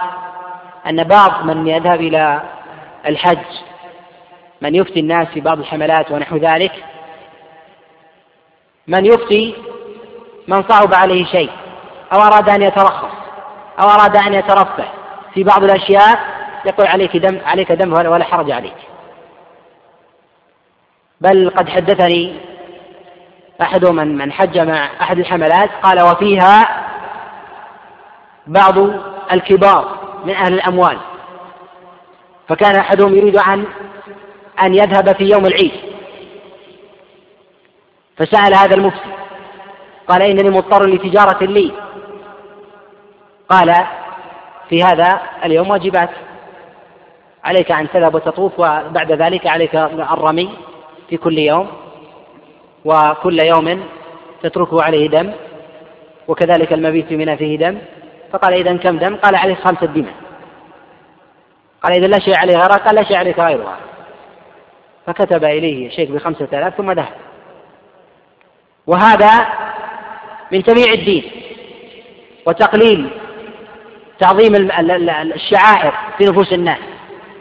أن 0.90 1.04
بعض 1.04 1.46
من 1.46 1.68
يذهب 1.68 2.02
إلى 2.02 2.42
الحج 3.08 3.46
من 4.62 4.76
يفتي 4.76 5.00
الناس 5.00 5.28
في 5.28 5.42
بعض 5.42 5.60
الحملات 5.60 6.12
ونحو 6.12 6.38
ذلك 6.38 6.84
من 8.88 9.06
يفتي 9.06 9.56
من 10.48 10.64
صعب 10.64 10.94
عليه 10.94 11.26
شيء 11.26 11.52
أو 12.14 12.22
أراد 12.22 12.50
أن 12.50 12.62
يترخص 12.62 13.16
أو 13.82 13.88
أراد 13.90 14.18
أن 14.18 14.34
يترفه 14.34 14.86
في 15.34 15.44
بعض 15.44 15.64
الأشياء 15.64 16.20
يقول 16.66 16.88
عليك 16.88 17.18
دم 17.18 17.40
عليك 17.46 17.72
دم 17.72 17.94
ولا 17.94 18.24
حرج 18.24 18.52
عليك. 18.52 18.76
بل 21.22 21.50
قد 21.50 21.70
حدثني 21.70 22.36
أحد 23.62 23.86
من 23.86 24.18
من 24.18 24.32
حج 24.32 24.60
مع 24.60 24.90
أحد 25.02 25.20
الحملات 25.20 25.70
قال 25.84 26.02
وفيها 26.02 26.85
بعض 28.48 28.78
الكبار 29.32 29.98
من 30.26 30.34
أهل 30.34 30.54
الأموال. 30.54 30.98
فكان 32.48 32.76
أحدهم 32.76 33.16
يريد 33.16 33.38
أن 33.38 33.66
أن 34.62 34.76
يذهب 34.76 35.16
في 35.16 35.24
يوم 35.24 35.46
العيد. 35.46 35.72
فسأل 38.18 38.56
هذا 38.56 38.76
المفتي 38.76 39.10
قال 40.08 40.22
إنني 40.22 40.50
مضطر 40.50 40.86
لتجارة 40.86 41.44
لي. 41.44 41.72
قال 43.50 43.76
في 44.70 44.84
هذا 44.84 45.22
اليوم 45.46 45.70
واجبات. 45.70 46.10
عليك 47.44 47.72
أن 47.72 47.90
تذهب 47.90 48.16
وتطوف 48.16 48.60
وبعد 48.60 49.12
ذلك 49.12 49.48
عليك 49.48 49.76
الرمي 49.76 50.50
في 51.10 51.18
كل 51.18 51.38
يوم 51.40 51.68
وكل 52.86 53.40
يوم 53.40 53.84
تتركه 54.44 54.84
عليه 54.84 55.10
دم 55.10 55.32
وكذلك 56.28 56.74
المبيت 56.74 57.08
في 57.08 57.18
منى 57.18 57.38
فيه 57.38 57.58
دم. 57.58 57.78
فقال 58.34 58.54
إذا 58.54 58.78
كم 58.78 58.98
دم؟ 58.98 59.16
قال 59.16 59.36
عليه 59.36 59.56
خمسة 59.56 59.86
دماء. 59.86 60.14
قال 61.84 61.94
إذا 61.94 62.08
لا 62.08 62.20
شيء 62.20 62.38
عليه 62.38 62.54
غيرها 62.54 62.78
قال 62.78 62.96
لا 62.96 63.04
شيء 63.04 63.18
عليك 63.18 63.40
غيرها. 63.40 63.78
فكتب 65.08 65.44
إليه 65.44 65.88
الشيخ 65.88 66.10
بخمسة 66.10 66.48
آلاف 66.54 66.76
ثم 66.78 66.92
ذهب. 66.92 67.14
وهذا 68.88 69.48
من 70.52 70.64
تبيع 70.64 70.94
الدين 70.94 71.32
وتقليل 72.48 73.10
تعظيم 74.20 74.56
الشعائر 75.36 75.94
في 76.18 76.26
نفوس 76.26 76.54
الناس. 76.54 76.80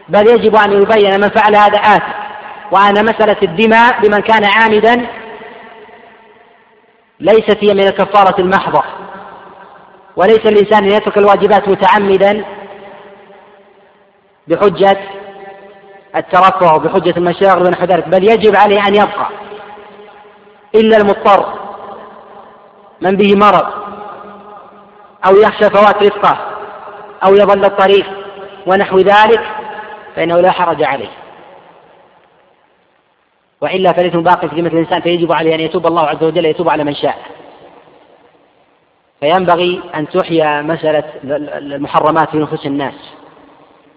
بل 0.09 0.27
يجب 0.27 0.57
أن 0.57 0.73
يبين 0.73 1.21
من 1.21 1.29
فعل 1.29 1.57
هذا 1.57 1.79
آثم 1.79 2.13
وأن 2.71 3.05
مسألة 3.05 3.37
الدماء 3.43 4.01
بمن 4.01 4.21
كان 4.21 4.45
عامدا 4.45 5.07
ليست 7.21 7.65
هي 7.65 7.75
من 7.75 7.87
الكفارة 7.87 8.41
المحضة. 8.41 8.85
وليس 10.17 10.47
الإنسان 10.47 10.85
أن 10.85 10.93
يترك 10.93 11.19
الواجبات 11.19 11.69
متعمدا 11.69 12.45
بحجة 14.49 14.99
الترفع 16.17 16.75
وبحجة 16.75 17.15
المشاغل 17.17 17.67
ونحو 17.67 17.85
ذلك 17.85 18.09
بل 18.09 18.25
يجب 18.25 18.57
عليه 18.57 18.87
أن 18.89 18.95
يبقى. 18.95 19.29
إلا 20.75 20.97
المضطر 20.97 21.55
من 23.01 23.11
به 23.11 23.35
مرض 23.37 23.67
أو 25.29 25.37
يخشى 25.37 25.71
فوات 25.71 26.03
رفقه 26.03 26.39
أو 27.27 27.35
يضل 27.35 27.65
الطريق 27.65 28.07
ونحو 28.67 28.99
ذلك 28.99 29.43
فإنه 30.17 30.41
لا 30.41 30.51
حرج 30.51 30.83
عليه. 30.83 31.11
وإلا 33.61 33.93
فليس 33.93 34.15
باق 34.15 34.47
في 34.47 34.61
ذمة 34.61 34.69
الإنسان 34.69 35.01
فيجب 35.01 35.33
عليه 35.33 35.55
أن 35.55 35.61
يتوب 35.61 35.87
الله 35.87 36.07
عز 36.07 36.23
وجل 36.23 36.45
يتوب 36.45 36.69
على 36.69 36.85
من 36.85 36.95
شاء. 36.95 37.34
فينبغي 39.21 39.81
أن 39.95 40.09
تحيا 40.09 40.63
مسألة 40.63 41.05
المحرمات 41.25 42.31
في 42.31 42.37
نفوس 42.37 42.67
الناس. 42.67 42.95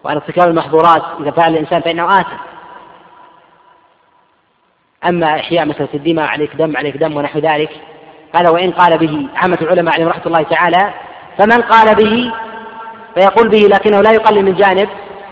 وأن 0.03 0.15
ارتكاب 0.15 0.49
المحظورات 0.49 1.03
إذا 1.19 1.31
فعل 1.31 1.53
الإنسان 1.53 1.81
فإنه 1.81 2.19
آثم. 2.19 2.37
أما 5.05 5.35
إحياء 5.35 5.65
مسألة 5.65 5.89
الدماء 5.93 6.25
عليك 6.25 6.55
دم 6.55 6.77
عليك 6.77 6.97
دم 6.97 7.17
ونحو 7.17 7.39
ذلك 7.39 7.69
هذا 8.35 8.49
وإن 8.49 8.71
قال 8.71 8.97
به 8.97 9.27
عامة 9.35 9.57
العلماء 9.61 9.93
عليهم 9.93 10.09
رحمة 10.09 10.25
الله 10.25 10.41
تعالى 10.41 10.93
فمن 11.37 11.61
قال 11.61 11.95
به 11.95 12.33
فيقول 13.15 13.49
به 13.49 13.57
لكنه 13.57 14.01
لا 14.01 14.11
يقلل 14.11 14.45
من 14.45 14.53
جانب 14.55 14.89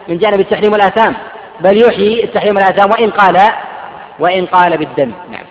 من 0.07 0.17
جانب 0.17 0.39
التحريم 0.39 0.71
والآثام 0.71 1.15
بل 1.59 1.81
يحيي 1.81 2.23
التحريم 2.23 2.55
والآثام 2.55 2.89
وإن 2.91 3.09
قال 3.09 3.38
وإن 4.19 4.45
قال 4.45 4.77
بالدم. 4.77 5.11
نعم. 5.31 5.44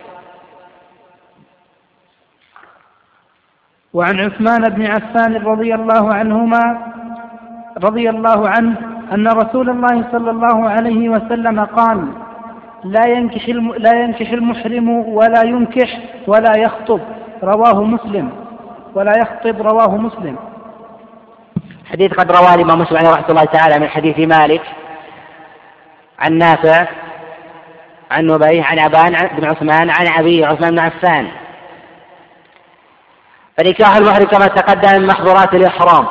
وعن 3.94 4.20
عثمان 4.20 4.62
بن 4.62 4.86
عفان 4.86 5.34
رضي 5.34 5.74
الله 5.74 6.14
عنهما 6.14 6.78
رضي 7.84 8.10
الله 8.10 8.48
عنه 8.48 8.76
أن 9.12 9.28
رسول 9.28 9.70
الله 9.70 10.04
صلى 10.12 10.30
الله 10.30 10.68
عليه 10.68 11.08
وسلم 11.08 11.64
قال 11.64 12.08
لا 12.84 13.06
ينكح 13.06 13.48
لا 13.78 14.02
ينكح 14.02 14.30
المحرم 14.30 14.88
ولا 14.88 15.42
ينكح 15.44 15.98
ولا 16.26 16.52
يخطب. 16.56 17.00
رواه 17.42 17.84
مسلم. 17.84 18.30
ولا 18.94 19.12
يخطب 19.18 19.62
رواه 19.62 19.96
مسلم. 19.96 20.36
حديث 21.90 22.12
قد 22.12 22.32
رواه 22.32 22.54
الإمام 22.54 22.80
مسلم 22.80 22.96
عليه 22.96 23.10
رحمة 23.10 23.28
الله 23.28 23.44
تعالى 23.44 23.78
من 23.78 23.88
حديث 23.88 24.18
مالك 24.18 24.62
عن 26.18 26.38
نافع 26.38 26.86
عن 28.10 28.26
نبيه 28.26 28.64
عن 28.64 28.78
أبان 28.78 29.28
بن 29.36 29.44
عثمان 29.44 29.90
عن 29.90 30.06
أبي 30.18 30.44
عثمان 30.44 30.70
بن 30.70 30.78
عفان. 30.78 31.26
فنكاح 33.56 33.96
المحرم 33.96 34.24
كما 34.24 34.46
تقدم 34.46 35.00
من 35.00 35.06
محظورات 35.06 35.54
الإحرام. 35.54 36.06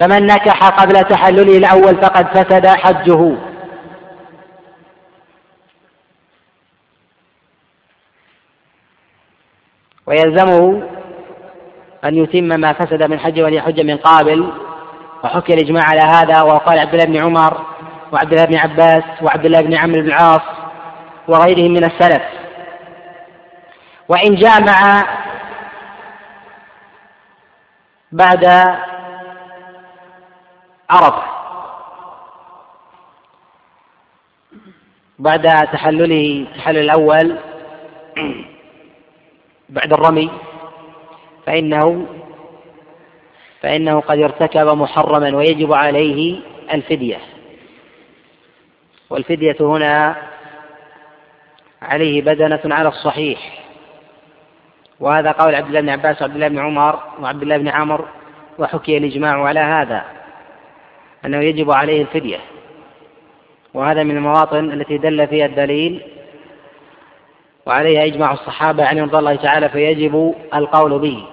فمن 0.00 0.26
نكح 0.26 0.68
قبل 0.68 0.94
تحلله 1.04 1.58
الأول 1.58 2.02
فقد 2.02 2.26
فسد 2.26 2.66
حجه. 2.66 3.36
ويلزمه 10.06 10.82
أن 12.04 12.14
يتم 12.14 12.60
ما 12.60 12.72
فسد 12.72 13.02
من 13.02 13.18
حجه 13.18 13.44
وليحج 13.44 13.80
من 13.80 13.96
قابل 13.96 14.52
وحكي 15.24 15.54
الإجماع 15.54 15.84
على 15.84 16.00
هذا 16.00 16.42
وقال 16.42 16.78
عبد 16.78 16.94
الله 16.94 17.04
بن 17.04 17.16
عمر 17.16 17.66
وعبد 18.12 18.32
الله 18.32 18.44
بن 18.44 18.56
عباس 18.56 19.04
وعبد 19.22 19.44
الله 19.44 19.60
بن 19.60 19.74
عمرو 19.74 20.00
بن 20.00 20.08
العاص 20.08 20.42
وغيرهم 21.28 21.70
من 21.72 21.84
السلف. 21.84 22.22
وإن 24.08 24.34
جامع 24.34 25.06
بعد 28.12 28.44
عرفة 30.90 31.22
بعد 35.18 35.68
تحلله 35.72 36.46
التحلل 36.50 36.78
الأول 36.78 37.38
بعد 39.68 39.92
الرمي 39.92 40.30
فإنه 41.46 42.06
فإنه 43.62 44.00
قد 44.00 44.18
ارتكب 44.18 44.66
محرما 44.66 45.36
ويجب 45.36 45.72
عليه 45.72 46.40
الفدية. 46.72 47.18
والفدية 49.10 49.56
هنا 49.60 50.16
عليه 51.82 52.22
بدنة 52.22 52.60
على 52.64 52.88
الصحيح. 52.88 53.65
وهذا 55.00 55.32
قول 55.32 55.54
عبد 55.54 55.66
الله 55.66 55.80
بن 55.80 55.88
عباس 55.88 56.22
وعبد 56.22 56.34
الله 56.34 56.48
بن 56.48 56.58
عمر 56.58 57.00
وعبد 57.20 57.42
الله 57.42 57.56
بن 57.56 57.68
عمر 57.68 58.08
وحكي 58.58 58.96
الإجماع 58.96 59.44
على 59.44 59.60
هذا 59.60 60.04
أنه 61.24 61.38
يجب 61.38 61.70
عليه 61.70 62.02
الفدية. 62.02 62.38
وهذا 63.74 64.02
من 64.02 64.16
المواطن 64.16 64.72
التي 64.72 64.98
دل 64.98 65.26
فيها 65.26 65.46
الدليل 65.46 66.02
وعليها 67.66 68.04
إجماع 68.04 68.32
الصحابة 68.32 68.86
عن 68.86 68.98
رضي 68.98 69.18
الله 69.18 69.36
تعالى 69.36 69.68
فيجب 69.68 70.34
القول 70.54 70.98
به. 70.98 71.26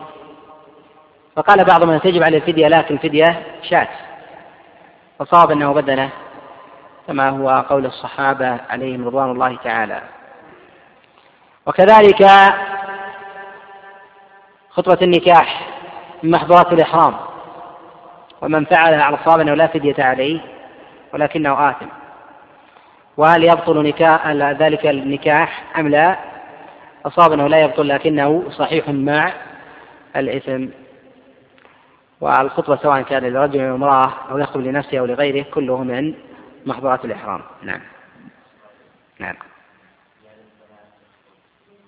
فقال 1.36 1.64
بعضهم 1.64 1.90
أن 1.90 2.02
تجب 2.02 2.24
عليه 2.24 2.38
الفدية 2.38 2.68
لكن 2.68 2.98
فدية 2.98 3.44
شاة. 3.70 3.88
فصاب 5.20 5.52
أنه 5.52 5.74
بدنه 5.74 6.10
كما 7.08 7.30
هو 7.30 7.66
قول 7.70 7.86
الصحابة 7.86 8.58
عليهم 8.70 9.08
رضوان 9.08 9.32
الله 9.32 9.58
تعالى. 9.64 10.02
وكذلك 11.66 12.22
خطبة 14.76 14.98
النكاح 15.02 15.70
من 16.24 16.32
محظورات 16.32 16.74
الإحرام 16.74 17.16
ومن 18.42 18.66
فعلها 18.66 19.04
على 19.04 19.18
الصواب 19.18 19.40
أنه 19.40 19.54
لا 19.54 19.68
فدية 19.68 20.04
عليه 20.04 20.40
ولكنه 21.14 21.70
آثم. 21.70 21.86
وهل 23.18 23.44
يبطل 23.44 23.84
نكاح 23.84 24.28
ذلك 24.32 24.88
النكاح 24.88 25.64
أم 25.78 25.88
لا؟ 25.88 26.20
أصاب 27.06 27.32
أنه 27.32 27.48
لا 27.48 27.62
يبطل 27.62 27.88
لكنه 27.88 28.44
صحيح 28.50 28.90
مع 28.90 29.34
الإثم. 30.16 30.68
والخطبة 32.22 32.76
سواء 32.76 33.02
كان 33.02 33.24
لرجل 33.24 33.62
أو 33.62 33.76
امرأة 33.76 34.14
أو 34.32 34.38
يخطب 34.38 34.62
لنفسه 34.62 35.00
أو 35.00 35.06
لغيره 35.06 35.46
كله 35.54 35.84
من 35.84 36.14
محظورات 36.66 37.06
الإحرام. 37.06 37.42
نعم. 37.64 37.82
نعم. 39.20 39.36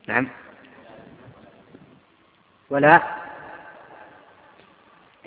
نعم. 0.08 0.28
ولا 2.70 3.00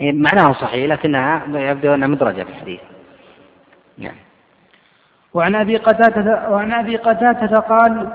معناه 0.01 0.53
صحيح 0.53 0.89
لكنها 0.91 1.43
يبدو 1.47 1.93
أنها 1.93 2.07
مدرجة 2.07 2.43
في 2.43 2.49
الحديث. 2.49 2.79
نعم. 3.97 4.15
وعن 5.33 5.55
أبي 5.55 5.77
قتادة 5.77 6.49
وعن 6.49 6.73
أبي 6.73 6.95
قتادة 6.95 7.59
قال 7.59 8.07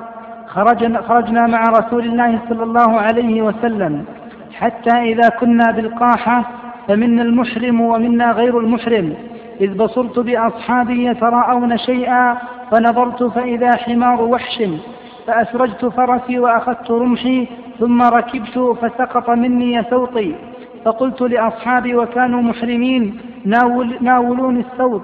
خرجنا, 0.46 1.02
خرجنا 1.02 1.46
مع 1.46 1.62
رسول 1.62 2.04
الله 2.04 2.40
صلى 2.48 2.62
الله 2.62 3.00
عليه 3.00 3.42
وسلم 3.42 4.04
حتى 4.54 4.96
إذا 5.02 5.28
كنا 5.28 5.70
بالقاحة 5.70 6.50
فمنا 6.88 7.22
المحرم 7.22 7.80
ومنا 7.80 8.32
غير 8.32 8.58
المحرم. 8.58 9.16
إذ 9.60 9.74
بصرت 9.74 10.18
بأصحابي 10.18 11.06
يتراءون 11.06 11.78
شيئا 11.78 12.38
فنظرت 12.70 13.22
فإذا 13.22 13.76
حمار 13.76 14.22
وحش. 14.22 14.62
فأسرجت 15.26 15.84
فرسي 15.84 16.38
وأخذت 16.38 16.90
رمحي 16.90 17.48
ثم 17.78 18.02
ركبت 18.02 18.58
فسقط 18.82 19.30
مني 19.30 19.82
سوطي 19.90 20.34
فقلت 20.84 21.22
لأصحابي 21.22 21.96
وكانوا 21.96 22.42
محرمين 22.42 23.20
ناول 23.44 23.96
ناولوني 24.00 24.60
السوط 24.60 25.02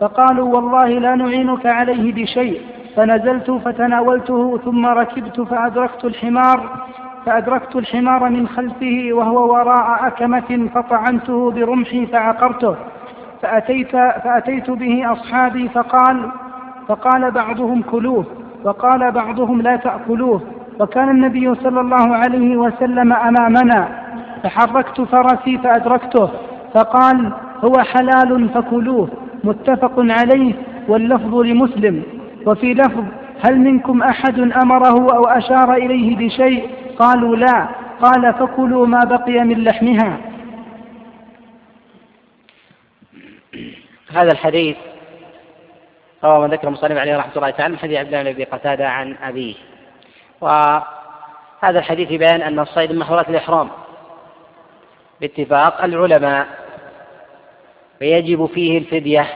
فقالوا 0.00 0.54
والله 0.54 0.88
لا 0.88 1.14
نعينك 1.14 1.66
عليه 1.66 2.12
بشيء. 2.12 2.60
فنزلت 2.96 3.50
فتناولته 3.50 4.58
ثم 4.58 4.86
ركبت 4.86 5.40
فأدركت 5.40 6.04
الحمار 6.04 6.86
فأدركت 7.26 7.76
الحمار 7.76 8.28
من 8.28 8.48
خلفه 8.48 9.08
وهو 9.12 9.52
وراء 9.52 10.06
أكمة 10.06 10.68
فطعنته 10.74 11.50
برمحي 11.50 12.06
فعقرته. 12.06 12.76
فأتيت, 13.42 13.90
فأتيت 13.96 14.70
به 14.70 15.12
أصحابي 15.12 15.68
فقال 15.68 16.30
فقال 16.88 17.30
بعضهم 17.30 17.82
كلوه. 17.82 18.24
وقال 18.64 19.10
بعضهم 19.10 19.62
لا 19.62 19.76
تأكلوه 19.76 20.42
وكان 20.80 21.08
النبي 21.08 21.54
صلى 21.54 21.80
الله 21.80 22.16
عليه 22.16 22.56
وسلم 22.56 23.12
أمامنا 23.12 23.88
فحركت 24.42 25.00
فرسي 25.00 25.58
فأدركته 25.58 26.30
فقال 26.74 27.32
هو 27.64 27.72
حلال 27.82 28.48
فكلوه 28.48 29.08
متفق 29.44 29.94
عليه 29.98 30.54
واللفظ 30.88 31.34
لمسلم. 31.34 32.02
وفي 32.46 32.74
لفظ 32.74 33.04
هل 33.44 33.58
منكم 33.58 34.02
أحد 34.02 34.38
أمره 34.38 35.16
أو 35.16 35.24
أشار 35.24 35.74
إليه 35.74 36.16
بشيء؟ 36.16 36.70
قالوا 36.98 37.36
لا. 37.36 37.68
قال 38.02 38.34
فكلوا 38.34 38.86
ما 38.86 38.98
بقي 38.98 39.44
من 39.44 39.64
لحمها. 39.64 40.18
هذا 44.12 44.32
الحديث 44.32 44.76
رواه 46.24 46.40
من 46.40 46.50
ذكر 46.50 46.68
المصنف 46.68 46.98
عليه 46.98 47.16
رحمة 47.16 47.32
الله 47.36 47.50
تعالى 47.50 47.72
من 47.72 47.78
حديث 47.78 47.98
عبد 47.98 48.06
الله 48.08 48.22
بن 48.22 48.28
أبي 48.28 48.44
قتادة 48.44 48.88
عن 48.88 49.16
أبيه. 49.22 49.54
وهذا 50.40 51.78
الحديث 51.78 52.08
بيان 52.08 52.42
أن 52.42 52.58
الصيد 52.58 52.92
من 52.92 52.98
محظورات 52.98 53.28
الإحرام. 53.28 53.70
باتفاق 55.20 55.84
العلماء. 55.84 56.46
فيجب 57.98 58.46
فيه 58.46 58.78
الفدية. 58.78 59.26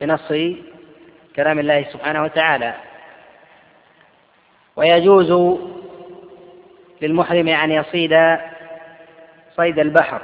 بنص 0.00 0.32
كلام 1.36 1.58
الله 1.58 1.82
سبحانه 1.92 2.22
وتعالى. 2.22 2.74
ويجوز 4.76 5.58
للمحرم 7.02 7.48
أن 7.48 7.70
يصيد 7.70 8.38
صيد 9.56 9.78
البحر. 9.78 10.22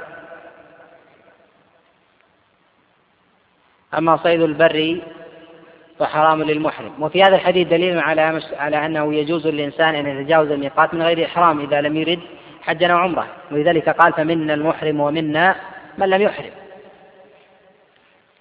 أما 3.97 4.17
صيد 4.17 4.41
البر 4.41 5.01
فحرام 5.99 6.43
للمحرم. 6.43 7.03
وفي 7.03 7.23
هذا 7.23 7.35
الحديث 7.35 7.67
دليل 7.67 7.99
على 7.99 8.41
على 8.57 8.85
أنه 8.85 9.13
يجوز 9.13 9.47
للإنسان 9.47 9.95
أن 9.95 10.07
يتجاوز 10.07 10.51
الميقات 10.51 10.93
من 10.93 11.01
غير 11.01 11.25
إحرام 11.25 11.59
إذا 11.59 11.81
لم 11.81 11.95
يرد 11.97 12.19
حجا 12.61 12.93
أو 12.93 12.97
عمرة. 12.97 13.27
ولذلك 13.51 13.89
قال 13.89 14.13
فمنا 14.13 14.53
المحرم 14.53 14.99
ومنا 14.99 15.55
من 15.97 16.09
لم 16.09 16.21
يحرم. 16.21 16.51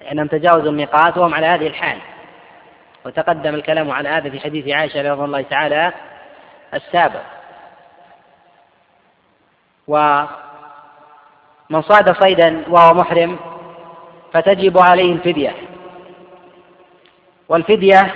لأنهم 0.01 0.27
تجاوزوا 0.27 0.71
الميقات 0.71 1.19
وهم 1.19 1.35
على 1.35 1.47
هذه 1.47 1.67
الحال. 1.67 1.99
وتقدم 3.07 3.55
الكلام 3.55 3.91
على 3.91 4.09
هذا 4.09 4.31
في 4.31 4.41
حديث 4.41 4.69
عائشة 4.69 5.13
رضي 5.13 5.25
الله 5.25 5.43
تعالى 5.43 5.93
السابق. 6.75 7.23
ومن 9.89 10.27
صاد 11.83 12.13
صيدا 12.13 12.65
وهو 12.69 12.95
محرم 12.95 13.39
فتجب 14.33 14.79
عليه 14.79 15.13
الفدية 15.13 15.55
والفدية 17.49 18.15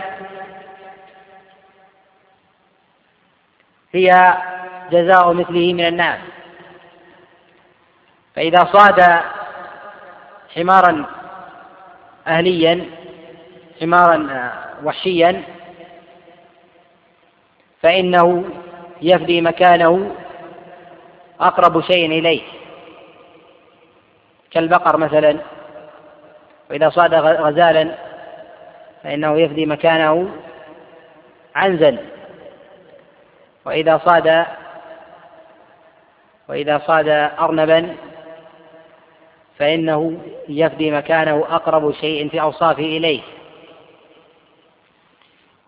هي 3.93 4.37
جزاء 4.91 5.33
مثله 5.33 5.73
من 5.73 5.87
الناس. 5.87 6.21
فإذا 8.35 8.65
صاد 8.73 9.23
حمارا 10.55 11.05
أهليا 12.27 12.87
حمارا 13.81 14.53
وحشيا 14.85 15.43
فإنه 17.83 18.45
يفدي 19.03 19.41
مكانه 19.41 20.17
أقرب 21.41 21.81
شيء 21.81 22.07
إليه. 22.07 22.43
كالبقر 24.51 24.97
مثلا. 24.97 25.39
وإذا 26.73 26.91
صاد 26.91 27.15
غزالا 27.15 27.95
فإنه 29.03 29.41
يفدي 29.41 29.67
مكانه 29.67 30.29
عنزا 31.55 31.99
وإذا 33.65 34.01
صاد 34.07 34.47
وإذا 36.49 36.83
صاد 36.87 37.09
أرنبا 37.41 37.97
فإنه 39.59 40.19
يفدي 40.49 40.91
مكانه 40.91 41.45
أقرب 41.51 41.93
شيء 41.93 42.29
في 42.29 42.41
أوصافه 42.41 42.83
إليه. 42.83 43.21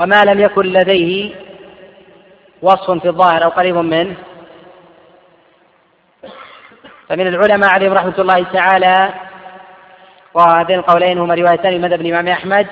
وما 0.00 0.24
لم 0.24 0.40
يكن 0.40 0.62
لديه 0.62 1.34
وصف 2.62 2.90
في 2.90 3.08
الظاهر 3.08 3.44
أو 3.44 3.48
قريب 3.48 3.76
منه. 3.76 4.16
فمن 7.08 7.26
العلماء 7.26 7.70
عليهم 7.70 7.92
رحمة 7.92 8.14
الله 8.18 8.42
تعالى 8.42 9.23
وهذين 10.34 10.78
القولين 10.78 11.18
هما 11.18 11.34
روايتان 11.34 11.80
مذهب 11.80 12.00
الإمام 12.00 12.28
أحمد 12.28 12.66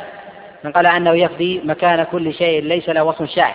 من 0.64 0.72
قال 0.72 0.86
أنه 0.86 1.10
يفدي 1.10 1.60
مكان 1.64 2.04
كل 2.04 2.34
شيء 2.34 2.62
ليس 2.62 2.88
له 2.88 3.04
وصف 3.04 3.30
شاذ 3.30 3.54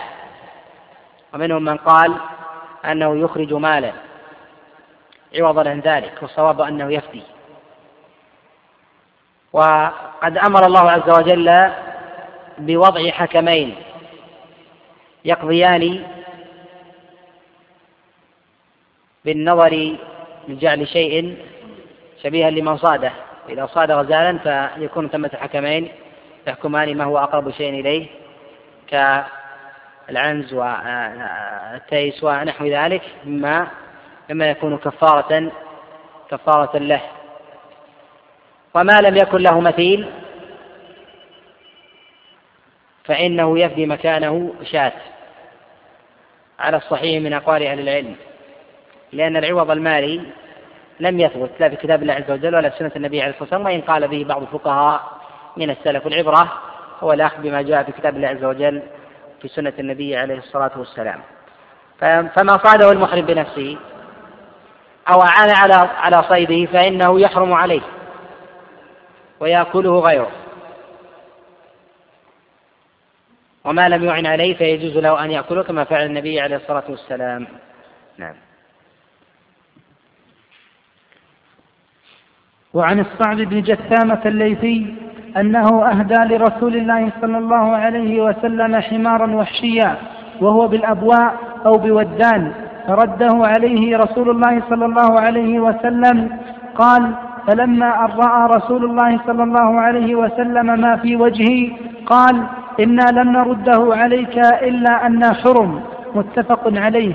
ومنهم 1.34 1.62
من 1.64 1.76
قال 1.76 2.14
أنه 2.84 3.20
يخرج 3.20 3.52
مالا 3.52 3.92
عوضا 5.34 5.70
عن 5.70 5.80
ذلك 5.80 6.12
والصواب 6.22 6.60
أنه 6.60 6.92
يفدي. 6.92 7.22
وقد 9.52 10.38
أمر 10.38 10.66
الله 10.66 10.90
عز 10.90 11.10
وجل 11.10 11.70
بوضع 12.58 13.10
حكمين 13.10 13.76
يقضيان 15.24 16.06
بالنظر 19.24 19.96
من 20.48 20.58
جعل 20.58 20.88
شيء 20.88 21.36
شبيها 22.22 22.50
لمن 22.50 22.76
صاده. 22.76 23.12
إذا 23.48 23.66
صاد 23.66 23.90
غزالا 23.90 24.38
فيكون 24.76 25.08
ثمة 25.08 25.30
حكمين 25.40 25.88
يحكمان 26.46 26.96
ما 26.96 27.04
هو 27.04 27.18
أقرب 27.18 27.50
شيء 27.50 27.80
إليه 27.80 28.06
كالعنز 28.88 30.54
والتيس 30.54 32.24
ونحو 32.24 32.66
ذلك 32.66 33.02
مما 33.24 33.66
مما 34.30 34.50
يكون 34.50 34.78
كفارة 34.78 35.52
كفارة 36.30 36.78
له. 36.78 37.00
وما 38.74 39.00
لم 39.00 39.16
يكن 39.16 39.38
له 39.38 39.60
مثيل 39.60 40.08
فإنه 43.04 43.58
يفدي 43.58 43.86
مكانه 43.86 44.54
شاة. 44.64 44.92
على 46.58 46.76
الصحيح 46.76 47.22
من 47.22 47.32
أقوال 47.32 47.62
أهل 47.62 47.80
العلم 47.80 48.16
لأن 49.12 49.36
العوض 49.36 49.70
المالي 49.70 50.22
لم 51.00 51.20
يثبت 51.20 51.50
لا 51.60 51.68
في 51.68 51.76
كتاب 51.76 52.02
الله 52.02 52.14
عز 52.14 52.30
وجل 52.30 52.56
ولا 52.56 52.68
في 52.68 52.78
سنة 52.78 52.92
النبي 52.96 53.22
عليه 53.22 53.30
الصلاة 53.32 53.42
والسلام 53.42 53.64
وإن 53.64 53.80
قال 53.80 54.08
به 54.08 54.24
بعض 54.24 54.42
الفقهاء 54.42 55.00
من 55.56 55.70
السلف 55.70 56.06
العبرة 56.06 56.52
هو 57.00 57.12
الأخذ 57.12 57.42
بما 57.42 57.62
جاء 57.62 57.82
في 57.82 57.92
كتاب 57.92 58.16
الله 58.16 58.28
عز 58.28 58.44
وجل 58.44 58.82
في 59.42 59.48
سنة 59.48 59.72
النبي 59.78 60.16
عليه 60.16 60.38
الصلاة 60.38 60.70
والسلام. 60.76 61.20
فما 62.00 62.58
صاده 62.64 62.92
المحرم 62.92 63.26
بنفسه 63.26 63.76
أو 65.08 65.22
أعان 65.22 65.50
على 65.50 65.74
على 65.74 66.22
صيده 66.22 66.72
فإنه 66.72 67.20
يحرم 67.20 67.52
عليه 67.52 67.82
ويأكله 69.40 69.98
غيره. 70.00 70.30
وما 73.64 73.88
لم 73.88 74.04
يعن 74.04 74.26
عليه 74.26 74.56
فيجوز 74.56 74.96
له 74.96 75.24
أن 75.24 75.30
يأكله 75.30 75.62
كما 75.62 75.84
فعل 75.84 76.06
النبي 76.06 76.40
عليه 76.40 76.56
الصلاة 76.56 76.84
والسلام. 76.88 77.46
نعم. 78.18 78.34
وعن 82.74 83.00
الصعب 83.00 83.36
بن 83.36 83.62
جثامة 83.62 84.20
الليثي 84.26 84.94
أنه 85.36 85.84
أهدى 85.84 86.34
لرسول 86.34 86.76
الله 86.76 87.12
صلى 87.20 87.38
الله 87.38 87.76
عليه 87.76 88.22
وسلم 88.22 88.76
حمارا 88.76 89.34
وحشيا 89.34 89.96
وهو 90.40 90.68
بالأبواء 90.68 91.34
أو 91.66 91.78
بودان 91.78 92.52
فرده 92.86 93.46
عليه 93.46 93.96
رسول 93.96 94.30
الله 94.30 94.62
صلى 94.70 94.84
الله 94.84 95.20
عليه 95.20 95.60
وسلم 95.60 96.38
قال 96.76 97.14
فلما 97.46 98.04
أن 98.04 98.10
رأى 98.10 98.56
رسول 98.56 98.84
الله 98.84 99.20
صلى 99.26 99.42
الله 99.42 99.80
عليه 99.80 100.14
وسلم 100.14 100.80
ما 100.80 100.96
في 100.96 101.16
وجهي 101.16 101.72
قال 102.06 102.46
إنا 102.80 103.10
لن 103.12 103.32
نرده 103.32 103.96
عليك 103.96 104.38
إلا 104.38 105.06
أنا 105.06 105.32
حرم. 105.32 105.80
متفق 106.14 106.62
عليه. 106.76 107.14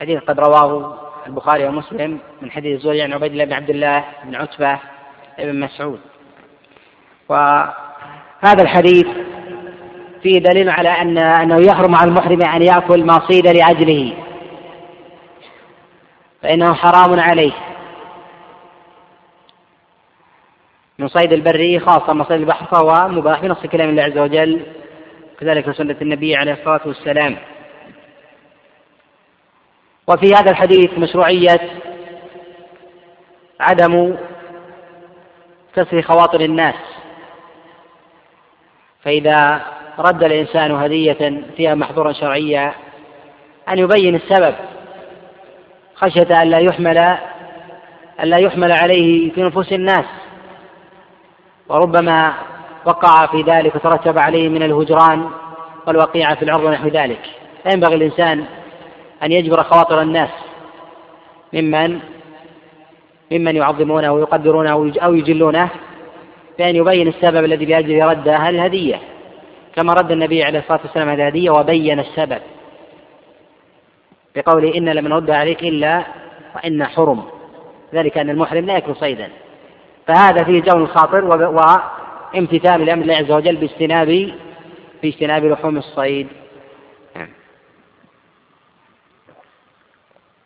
حديث 0.00 0.20
قد 0.20 0.40
رواه 0.40 1.01
البخاري 1.26 1.68
ومسلم 1.68 2.18
من 2.42 2.50
حديث 2.50 2.80
زوجي 2.80 3.02
عن 3.02 3.12
عبيد 3.12 3.32
الله 3.32 3.44
بن 3.44 3.52
عبد 3.52 3.70
الله 3.70 4.04
بن 4.24 4.34
عتبة 4.34 4.78
بن 5.38 5.60
مسعود. 5.60 6.00
وهذا 7.28 8.62
الحديث 8.62 9.06
فيه 10.22 10.38
دليل 10.38 10.70
على 10.70 10.88
أن 10.88 11.18
أنه 11.18 11.60
يحرم 11.60 11.94
على 11.94 12.10
المحرم 12.10 12.42
أن 12.42 12.62
يأكل 12.62 13.04
ما 13.04 13.20
صيد 13.28 13.46
لأجله. 13.46 14.16
فإنه 16.42 16.74
حرام 16.74 17.20
عليه. 17.20 17.52
من 20.98 21.08
صيد 21.08 21.32
البر 21.32 21.78
خاصة 21.86 22.12
من 22.12 22.24
صيد 22.24 22.40
البحر 22.40 22.66
فهو 22.66 23.08
مباح 23.08 23.40
بنص 23.40 23.66
كلام 23.66 23.88
الله 23.88 24.02
عز 24.02 24.18
وجل 24.18 24.66
كذلك 25.40 25.70
سنة 25.70 25.96
النبي 26.02 26.36
عليه 26.36 26.52
الصلاة 26.52 26.80
والسلام. 26.86 27.36
وفي 30.08 30.34
هذا 30.34 30.50
الحديث 30.50 30.98
مشروعية 30.98 31.60
عدم 33.60 34.16
كسر 35.76 36.02
خواطر 36.02 36.40
الناس. 36.40 36.74
فإذا 39.02 39.60
رد 39.98 40.24
الإنسان 40.24 40.70
هدية 40.70 41.42
فيها 41.56 41.74
محظورا 41.74 42.12
شرعيا 42.12 42.74
أن 43.68 43.78
يبين 43.78 44.14
السبب. 44.14 44.54
خشية 45.94 46.42
أن 46.42 46.50
لا 46.50 46.58
يحمل 46.58 46.98
أن 48.20 48.28
لا 48.28 48.36
يحمل 48.36 48.72
عليه 48.72 49.32
في 49.32 49.42
نفوس 49.42 49.72
الناس. 49.72 50.06
وربما 51.68 52.34
وقع 52.84 53.26
في 53.26 53.42
ذلك 53.42 53.74
وترتب 53.74 54.18
عليه 54.18 54.48
من 54.48 54.62
الهجران 54.62 55.30
والوقيعة 55.86 56.34
في 56.34 56.42
العرض 56.42 56.64
ونحو 56.64 56.88
ذلك. 56.88 57.20
فينبغي 57.62 57.94
الإنسان 57.94 58.46
أن 59.22 59.32
يجبر 59.32 59.62
خواطر 59.62 60.02
الناس 60.02 60.30
ممن 61.52 61.98
ممن 63.32 63.56
يعظمونه 63.56 64.12
ويقدرونه 64.12 64.92
أو 65.02 65.14
يجلونه 65.14 65.68
بأن 66.58 66.76
يبين 66.76 67.08
السبب 67.08 67.44
الذي 67.44 67.66
بأجله 67.66 68.10
رد 68.10 68.28
هذه 68.28 68.48
الهدية. 68.48 69.00
كما 69.76 69.92
رد 69.92 70.12
النبي 70.12 70.44
عليه 70.44 70.58
الصلاة 70.58 70.80
والسلام 70.84 71.08
هذه 71.08 71.22
الهدية 71.22 71.50
وبين 71.50 72.00
السبب 72.00 72.38
بقوله 74.36 74.74
إن 74.78 74.88
لم 74.88 75.08
نرد 75.08 75.30
عليك 75.30 75.62
إلا 75.62 76.02
وإن 76.56 76.84
حرم. 76.84 77.22
ذلك 77.94 78.18
أن 78.18 78.30
المحرم 78.30 78.66
لا 78.66 78.76
يكون 78.76 78.94
صيدا. 78.94 79.28
فهذا 80.06 80.44
فيه 80.44 80.62
جون 80.62 80.82
الخاطر 80.82 81.24
وامتثال 81.24 82.86
لأمر 82.86 83.02
الله 83.02 83.16
عز 83.16 83.32
وجل 83.32 83.56
باجتناب 83.56 84.32
باجتناب 85.02 85.44
لحوم 85.44 85.76
الصيد. 85.76 86.26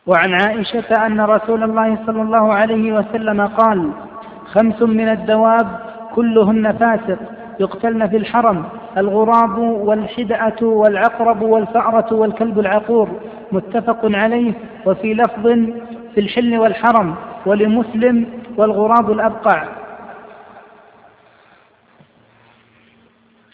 وعن 0.07 0.33
عائشة 0.43 1.07
أن 1.07 1.21
رسول 1.21 1.63
الله 1.63 1.99
صلى 2.07 2.23
الله 2.23 2.55
عليه 2.55 2.93
وسلم 2.93 3.47
قال 3.47 3.91
خمس 4.55 4.83
من 4.83 5.09
الدواب 5.09 5.81
كلهن 6.15 6.73
فاسق 6.73 7.19
يقتلن 7.61 8.09
في 8.09 8.17
الحرم 8.17 8.65
الغراب 8.97 9.59
والحدأة 9.59 10.63
والعقرب 10.63 11.43
والفأرة 11.43 12.15
والكلب 12.15 12.59
العقور. 12.59 13.21
متفق 13.53 14.01
عليه. 14.03 14.53
وفي 14.87 15.15
لفظ 15.15 15.47
في 16.15 16.21
الحل 16.21 16.59
والحرم 16.59 17.15
ولمسلم 17.47 18.27
والغراب 18.57 19.11
الأبقع. 19.11 19.65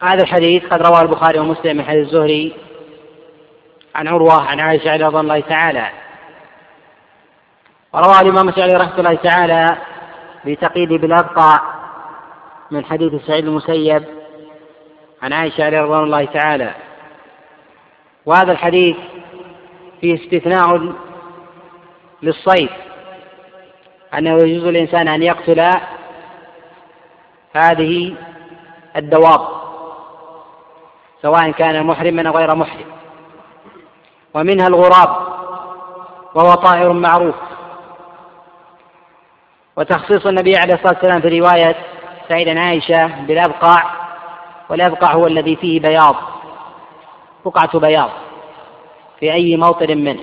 هذا 0.02 0.22
الحديث 0.22 0.64
قد 0.66 0.82
رواه 0.82 1.02
البخاري 1.02 1.38
ومسلم 1.38 1.76
من 1.76 1.84
حديث 1.84 2.06
الزهري 2.06 2.52
عن 3.94 4.08
عروة 4.08 4.42
عن 4.42 4.60
عائشة 4.60 4.96
رضي 4.96 5.20
الله 5.20 5.40
تعالى 5.40 5.86
وروى 7.94 8.20
الإمام 8.20 8.48
الشافعي 8.48 8.76
رحمة 8.76 8.98
الله 8.98 9.14
تعالى 9.14 9.76
بتقييد 10.44 10.88
بالأبقى 10.88 11.62
من 12.70 12.84
حديث 12.84 13.26
سعيد 13.26 13.46
المسيب 13.46 14.04
عن 15.22 15.32
عائشة 15.32 15.68
رضي 15.68 16.04
الله 16.04 16.24
تعالى. 16.24 16.74
وهذا 18.26 18.52
الحديث 18.52 18.96
فيه 20.00 20.14
استثناء 20.14 20.92
للصيد 22.22 22.70
أنه 24.14 24.30
يجوز 24.30 24.64
للإنسان 24.64 25.08
أن 25.08 25.22
يقتل 25.22 25.70
هذه 27.52 28.14
الدواب 28.96 29.40
سواء 31.22 31.50
كان 31.50 31.86
محرما 31.86 32.28
أو 32.28 32.36
غير 32.36 32.54
محرم. 32.54 32.86
ومنها 34.34 34.66
الغراب 34.66 35.16
وهو 36.34 36.54
طائر 36.54 36.92
معروف. 36.92 37.34
وتخصيص 39.76 40.26
النبي 40.26 40.56
عليه 40.56 40.74
الصلاة 40.74 40.92
والسلام 40.92 41.20
في 41.20 41.40
رواية 41.40 41.76
سعيد 42.28 42.48
عائشة 42.58 43.06
بالأبقع 43.06 43.90
والأبقع 44.68 45.12
هو 45.12 45.26
الذي 45.26 45.56
فيه 45.56 45.80
بياض 45.80 46.16
بقعة 47.44 47.78
بياض 47.78 48.10
في 49.20 49.32
أي 49.32 49.56
موطن 49.56 49.98
منه. 49.98 50.22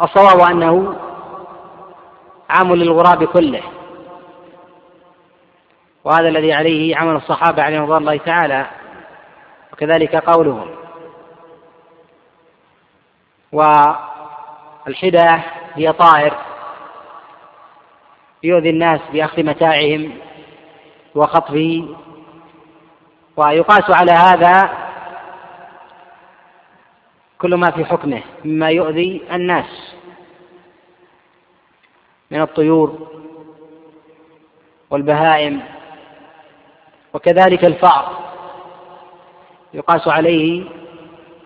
الصواب 0.00 0.40
أنه 0.50 0.96
عام 2.50 2.74
للغراب 2.74 3.24
كله. 3.24 3.62
وهذا 6.04 6.28
الذي 6.28 6.52
عليه 6.52 6.96
عمل 6.96 7.16
الصحابة 7.16 7.62
عليهم 7.62 7.82
رضوان 7.82 8.00
الله 8.00 8.16
تعالى 8.16 8.66
وكذلك 9.72 10.16
قولهم. 10.16 10.70
والحدة 13.52 15.40
هي 15.74 15.92
طائر 15.92 16.34
يؤذي 18.44 18.70
الناس 18.70 19.00
بأخذ 19.12 19.42
متاعهم 19.42 20.12
وخطفه. 21.14 21.88
ويقاس 23.36 23.90
على 23.90 24.12
هذا 24.12 24.70
كل 27.38 27.54
ما 27.54 27.70
في 27.70 27.84
حكمه 27.84 28.22
مما 28.44 28.70
يؤذي 28.70 29.22
الناس 29.32 29.94
من 32.30 32.40
الطيور 32.40 33.08
والبهائم. 34.90 35.62
وكذلك 37.14 37.64
الفأر 37.64 38.24
يقاس 39.74 40.08
عليه 40.08 40.64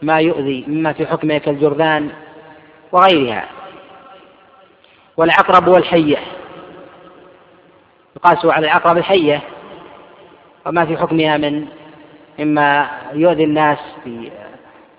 ما 0.02 0.20
يؤذي 0.20 0.64
مما 0.68 0.92
في 0.92 1.06
حكمه 1.06 1.38
كالجرذان 1.38 2.10
وغيرها. 2.92 3.48
والعقرب 5.16 5.68
والحية 5.68 6.18
يقاس 8.18 8.46
على 8.46 8.66
العقرب 8.66 8.96
الحية. 8.96 9.40
وما 10.66 10.86
في 10.86 10.96
حكمها 10.96 11.36
من 11.36 11.66
مما 12.38 12.90
يؤذي 13.12 13.44
الناس 13.44 13.78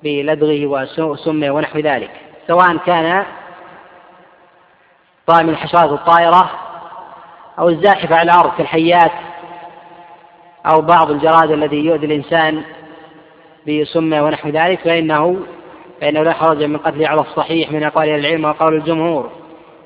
بلدغه 0.03 0.65
وسمه 0.99 1.51
ونحو 1.51 1.79
ذلك. 1.79 2.11
سواء 2.47 2.77
كان 2.77 3.25
طائر 5.27 5.43
من 5.43 5.49
الحشرات 5.49 5.91
الطائرة 5.91 6.51
أو 7.59 7.69
الزاحفة 7.69 8.15
على 8.15 8.31
الأرض 8.31 8.57
كالحيات 8.57 9.11
أو 10.65 10.81
بعض 10.81 11.11
الجراد 11.11 11.51
الذي 11.51 11.85
يؤذي 11.85 12.05
الإنسان 12.05 12.63
بسمه 13.67 14.23
ونحو 14.23 14.49
ذلك 14.49 14.79
فإنه 14.79 15.39
فإنه 16.01 16.23
لا 16.23 16.33
حرج 16.33 16.63
من 16.63 16.77
قتله 16.77 17.07
على 17.07 17.21
الصحيح 17.21 17.71
من 17.71 17.83
أقوال 17.83 18.09
العلم 18.09 18.45
وقول 18.45 18.75
الجمهور. 18.75 19.38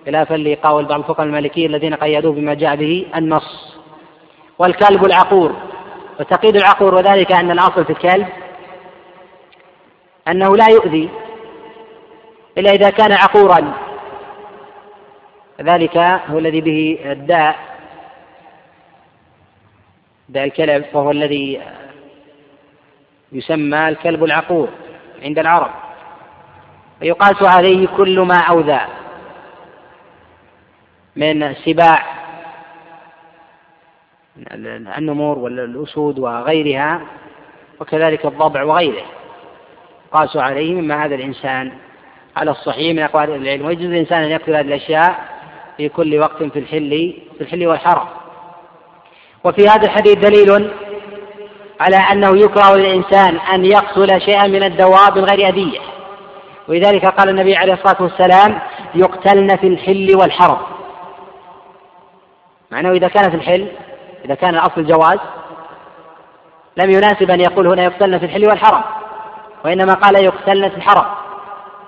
خلافا 0.05 0.33
لقول 0.33 0.85
بعض 0.85 0.99
الفقهاء 0.99 1.27
المالكيين 1.27 1.69
الذين 1.69 1.93
قيدوه 1.93 2.33
بما 2.33 2.53
جاء 2.53 2.75
به 2.75 3.05
النص 3.15 3.75
والكلب 4.59 5.05
العقور 5.05 5.55
وتقييد 6.19 6.55
العقور 6.55 6.95
وذلك 6.95 7.31
أن 7.31 7.51
الأصل 7.51 7.85
في 7.85 7.89
الكلب 7.89 8.27
أنه 10.27 10.55
لا 10.55 10.69
يؤذي 10.69 11.09
إلا 12.57 12.71
إذا 12.71 12.89
كان 12.89 13.11
عقورا. 13.11 13.73
ذلك 15.61 15.97
هو 15.97 16.37
الذي 16.37 16.61
به 16.61 16.99
الداء 17.05 17.55
داء 20.29 20.43
الكلب 20.43 20.85
وهو 20.93 21.11
الذي 21.11 21.61
يسمى 23.31 23.89
الكلب 23.89 24.23
العقور 24.23 24.69
عند 25.23 25.39
العرب. 25.39 25.71
ويقاس 27.01 27.43
عليه 27.43 27.87
كل 27.87 28.19
ما 28.19 28.37
أوذى. 28.37 28.79
من 31.15 31.55
سباع 31.55 32.03
النمور 34.97 35.39
والأسود 35.39 36.19
وغيرها 36.19 37.01
وكذلك 37.79 38.25
الضبع 38.25 38.63
وغيره. 38.63 39.05
قاسوا 40.11 40.41
عليه 40.41 40.73
مما 40.81 41.05
هذا 41.05 41.15
الإنسان 41.15 41.71
على 42.37 42.51
الصحيح 42.51 42.93
من 42.95 42.99
أقوال 42.99 43.29
العلم. 43.29 43.65
ويجوز 43.65 43.85
الإنسان 43.85 44.23
أن 44.23 44.31
يقتل 44.31 44.55
هذه 44.55 44.65
الأشياء 44.65 45.15
في 45.77 45.89
كل 45.89 46.19
وقت 46.19 46.43
في 46.43 46.59
الحل 46.59 47.13
في 47.37 47.41
الحل 47.41 47.67
والحرم. 47.67 48.07
وفي 49.43 49.67
هذا 49.67 49.83
الحديث 49.83 50.17
دليل 50.17 50.71
على 51.79 51.95
أنه 51.95 52.37
يكره 52.37 52.75
للإنسان 52.75 53.37
أن 53.37 53.65
يقتل 53.65 54.21
شيئا 54.21 54.47
من 54.47 54.63
الدواب 54.63 55.17
من 55.17 55.25
غير 55.25 55.49
أذية 55.49 55.79
ولذلك 56.67 57.05
قال 57.05 57.29
النبي 57.29 57.55
عليه 57.55 57.73
الصلاة 57.73 58.01
والسلام 58.01 58.59
يقتلن 58.95 59.57
في 59.57 59.67
الحل 59.67 60.15
والحرم. 60.21 60.72
مع 62.73 62.79
أنه 62.79 62.91
إذا 62.91 63.07
كان 63.07 63.29
في 63.29 63.35
الحل 63.35 63.67
إذا 64.25 64.35
كان 64.35 64.55
الأصل 64.55 64.81
الجواز 64.81 65.19
لم 66.77 66.91
يناسب 66.91 67.31
أن 67.31 67.41
يقول 67.41 67.67
هنا 67.67 67.83
يقتلن 67.83 68.19
في 68.19 68.25
الحل 68.25 68.49
والحرم 68.49 68.81
وإنما 69.65 69.93
قال 69.93 70.23
يقتلن 70.23 70.69
في 70.69 70.77
الحرم 70.77 71.05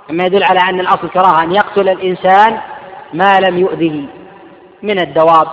مما 0.09 0.23
يدل 0.23 0.43
على 0.43 0.59
أن 0.69 0.79
الأصل 0.79 1.09
كراهة 1.09 1.43
أن 1.43 1.51
يقتل 1.51 1.89
الإنسان 1.89 2.59
ما 3.13 3.39
لم 3.39 3.57
يؤذه 3.57 4.05
من 4.83 4.99
الدواب 4.99 5.47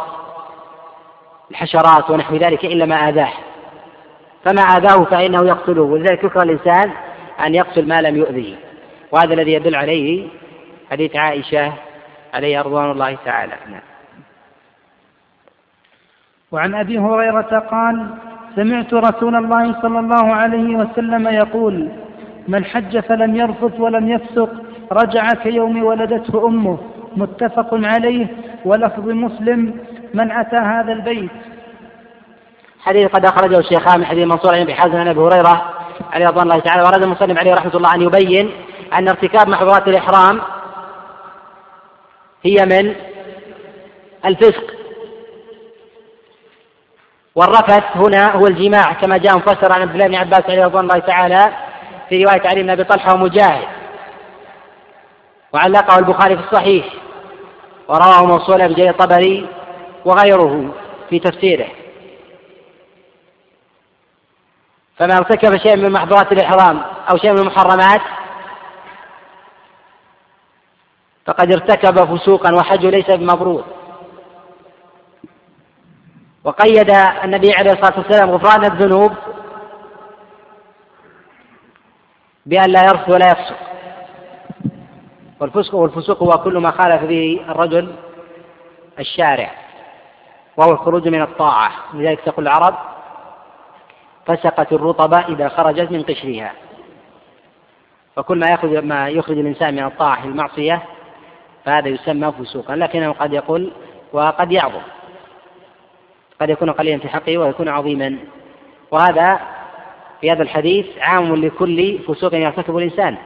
الحشرات 1.50 2.10
ونحو 2.10 2.36
ذلك 2.36 2.64
إلا 2.64 2.86
ما 2.86 3.08
آذاه. 3.08 3.32
فما 4.44 4.62
آذاه 4.62 5.04
فإنه 5.04 5.48
يقتله 5.48 5.82
ولذلك 5.82 6.24
يكره 6.24 6.42
الإنسان 6.42 6.92
أن 7.46 7.54
يقتل 7.54 7.88
ما 7.88 8.00
لم 8.00 8.16
يؤذه. 8.16 8.56
وهذا 9.12 9.34
الذي 9.34 9.52
يدل 9.52 9.74
عليه 9.74 10.28
حديث 10.90 11.16
عائشة 11.16 11.72
عليها 12.34 12.62
رضوان 12.62 12.90
الله 12.90 13.16
تعالى. 13.24 13.54
نعم. 13.70 13.91
وعن 16.52 16.74
أبي 16.74 16.98
هريرة 16.98 17.58
قال 17.70 18.06
سمعت 18.56 18.94
رسول 18.94 19.36
الله 19.36 19.82
صلى 19.82 19.98
الله 19.98 20.34
عليه 20.34 20.76
وسلم 20.76 21.28
يقول 21.28 21.88
من 22.48 22.64
حج 22.64 22.98
فلم 22.98 23.36
يرفث 23.36 23.80
ولم 23.80 24.08
يفسق 24.08 24.50
رجع 24.92 25.28
كيوم 25.32 25.84
ولدته 25.84 26.46
أمه. 26.46 26.78
متفق 27.16 27.68
عليه. 27.72 28.26
ولفظ 28.64 29.08
مسلم 29.08 29.74
من 30.14 30.30
أتى 30.30 30.56
هذا 30.56 30.92
البيت؟ 30.92 31.30
حديث 32.80 33.10
قد 33.10 33.24
أخرجه 33.24 33.58
الشيخان 33.58 34.00
من 34.00 34.06
حديث 34.06 34.26
منصور 34.26 34.64
بن 34.64 34.74
حازم 34.74 34.96
عن 34.96 35.08
أبي 35.08 35.20
هريرة 35.20 35.62
عليه 36.12 36.26
رضوان 36.26 36.42
الله 36.42 36.58
تعالى 36.58 36.82
واراد 36.82 37.02
المسلم 37.02 37.38
عليه 37.38 37.54
رحمة 37.54 37.74
الله 37.74 37.94
أن 37.94 38.02
يبين 38.02 38.50
أن 38.92 39.08
ارتكاب 39.08 39.48
محظورات 39.48 39.88
الإحرام 39.88 40.40
هي 42.44 42.56
من 42.66 42.94
الفسق. 44.24 44.81
والرفث 47.34 47.84
هنا 47.94 48.36
هو 48.36 48.46
الجماع 48.46 48.92
كما 48.92 49.18
جاء 49.18 49.36
مفسر 49.36 49.72
عن 49.72 49.82
عبد 49.82 49.92
الله 49.92 50.06
بن 50.06 50.14
عباس 50.14 50.42
عليه 50.44 50.64
رضوان 50.64 50.84
الله 50.84 50.98
تعالى 50.98 51.52
في 52.08 52.24
رواية 52.24 52.48
علي 52.48 52.62
بن 52.62 52.70
أبي 52.70 52.84
طلحة 52.84 53.14
ومجاهد. 53.14 53.68
وعلقه 55.52 55.98
البخاري 55.98 56.36
في 56.36 56.42
الصحيح 56.44 56.86
ورواه 57.88 58.26
موصولا 58.26 58.66
بجرير 58.66 58.90
الطبري 58.90 59.46
وغيره 60.04 60.74
في 61.10 61.18
تفسيره. 61.18 61.68
فما 64.96 65.16
ارتكب 65.16 65.56
شيء 65.56 65.76
من 65.76 65.92
محظورات 65.92 66.32
الإحرام 66.32 66.82
أو 67.10 67.16
شيء 67.16 67.32
من 67.32 67.38
المحرمات 67.38 68.00
فقد 71.26 71.52
ارتكب 71.52 72.16
فسوقا 72.16 72.54
وحج 72.54 72.86
ليس 72.86 73.10
بمبرور. 73.10 73.64
وقيد 76.44 76.90
النبي 77.24 77.52
عليه 77.52 77.72
الصلاة 77.72 77.98
والسلام 77.98 78.30
غفران 78.30 78.64
الذنوب 78.64 79.12
بأن 82.46 82.70
لا 82.70 82.80
يرث 82.82 83.08
ولا 83.08 83.26
يفسق. 83.26 83.56
والفسق 85.40 85.74
والفسوق 85.74 86.22
هو 86.22 86.42
كل 86.44 86.58
ما 86.58 86.70
خالف 86.70 87.04
به 87.04 87.44
الرجل 87.48 87.94
الشارع 88.98 89.50
وهو 90.56 90.70
الخروج 90.72 91.08
من 91.08 91.22
الطاعة. 91.22 91.72
لذلك 91.94 92.20
تقول 92.20 92.48
العرب 92.48 92.74
فسقت 94.26 94.72
الرطبة 94.72 95.18
إذا 95.18 95.48
خرجت 95.48 95.90
من 95.90 96.02
قشرها. 96.02 96.52
فكل 98.16 98.38
ما 98.38 98.50
يخرج 98.50 98.76
ما 98.76 99.08
يخرج 99.08 99.38
الإنسان 99.38 99.74
من 99.74 99.84
الطاعة 99.84 100.24
المعصية 100.24 100.82
فهذا 101.64 101.88
يسمى 101.88 102.32
فسوقا. 102.32 102.76
لكنه 102.76 103.12
قد 103.12 103.32
يقول 103.32 103.72
وقد 104.12 104.52
يعظم. 104.52 104.82
قد 106.42 106.50
يكون 106.50 106.70
قليلا 106.70 106.98
في 106.98 107.08
حقه 107.08 107.38
ويكون 107.38 107.68
عظيما. 107.68 108.18
وهذا 108.90 109.40
في 110.20 110.30
هذا 110.30 110.42
الحديث 110.42 110.86
عام 110.98 111.34
لكل 111.34 111.98
فسوق 111.98 112.34
يرتكب 112.34 112.76
الإنسان. 112.76 113.16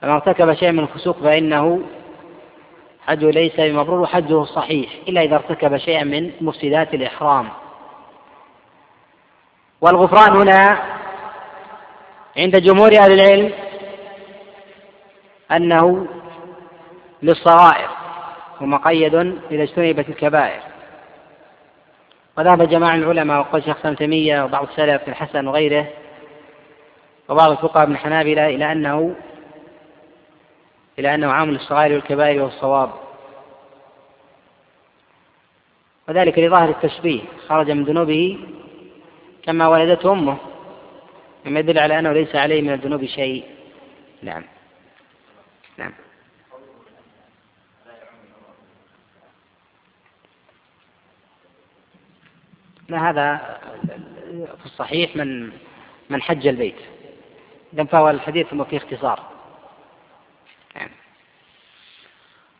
فمن 0.00 0.10
ارتكب 0.10 0.54
شيئا 0.54 0.70
من 0.70 0.78
الفسوق 0.78 1.18
فإنه 1.18 1.80
حجه 3.06 3.30
ليس 3.30 3.60
بمبرور 3.60 4.00
وحجه 4.00 4.44
صحيح 4.44 4.90
إلا 5.08 5.22
إذا 5.22 5.34
ارتكب 5.34 5.76
شيئا 5.76 6.04
من 6.04 6.32
مفسدات 6.40 6.94
الإحرام. 6.94 7.48
والغفران 9.80 10.36
هنا 10.40 10.82
عند 12.36 12.56
جمهور 12.56 12.92
أهل 12.98 13.12
العلم 13.12 13.52
أنه 15.52 16.06
للصغائر 17.22 17.88
ومقيد 18.60 19.14
إذا 19.50 19.62
اجتنبت 19.62 20.08
الكبائر. 20.08 20.71
وذهب 22.38 22.68
جماعة 22.68 22.94
العلماء 22.94 23.40
وقال 23.40 23.64
شيخ 23.64 23.86
ابن 23.86 23.96
تيمية 23.96 24.44
وبعض 24.44 24.68
السلف 24.68 25.08
الحسن 25.08 25.46
وغيره 25.46 25.88
وبعض 27.28 27.50
الفقهاء 27.50 27.86
من 27.86 27.92
الحنابلة 27.92 28.46
إلى 28.46 28.72
أنه 28.72 29.14
إلى 30.98 31.14
أنه 31.14 31.32
عامل 31.32 31.54
الصغائر 31.54 31.92
والكبائر 31.92 32.42
والصواب. 32.42 32.90
وذلك 36.08 36.38
لظاهر 36.38 36.68
التشبيه. 36.68 37.20
خرج 37.48 37.70
من 37.70 37.84
ذنوبه 37.84 38.38
كما 39.42 39.68
ولدته 39.68 40.12
أمه. 40.12 40.36
مما 41.44 41.60
يدل 41.60 41.78
على 41.78 41.98
أنه 41.98 42.12
ليس 42.12 42.36
عليه 42.36 42.62
من 42.62 42.72
الذنوب 42.72 43.04
شيء. 43.04 43.44
نعم. 44.22 44.44
نعم. 45.78 45.92
لا 52.88 53.10
هذا 53.10 53.58
في 54.32 54.64
الصحيح 54.64 55.16
من 55.16 55.50
من 56.10 56.22
حج 56.22 56.46
البيت. 56.46 56.76
إذا 57.74 57.84
فهو 57.84 58.10
الحديث 58.10 58.54
فيه 58.54 58.76
اختصار. 58.76 59.20
يعني. 60.74 60.92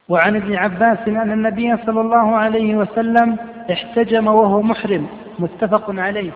وعن 0.08 0.36
ابن 0.36 0.56
عباس 0.56 0.98
أن 1.08 1.32
النبي 1.32 1.76
صلى 1.86 2.00
الله 2.00 2.36
عليه 2.36 2.74
وسلم 2.74 3.36
احتجم 3.72 4.26
وهو 4.26 4.62
محرم. 4.62 5.08
متفق 5.38 5.84
عليه. 5.88 6.32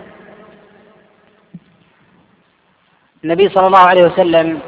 النبي 3.24 3.48
صلى 3.48 3.66
الله 3.66 3.88
عليه 3.88 4.02
وسلم 4.02 4.60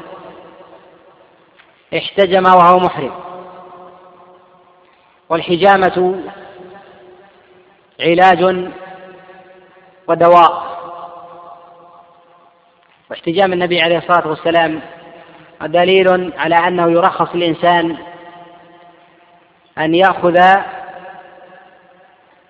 احتجم 1.97 2.45
وهو 2.45 2.79
محرم. 2.79 3.11
والحجامة 5.29 6.23
علاج 7.99 8.71
ودواء 10.09 10.79
واحتجام 13.09 13.53
النبي 13.53 13.81
عليه 13.81 13.97
الصلاة 13.97 14.27
والسلام 14.27 14.81
دليل 15.61 16.33
على 16.37 16.55
أنه 16.55 16.91
يرخص 16.91 17.35
الإنسان 17.35 17.97
أن 19.77 19.95
يأخذ 19.95 20.39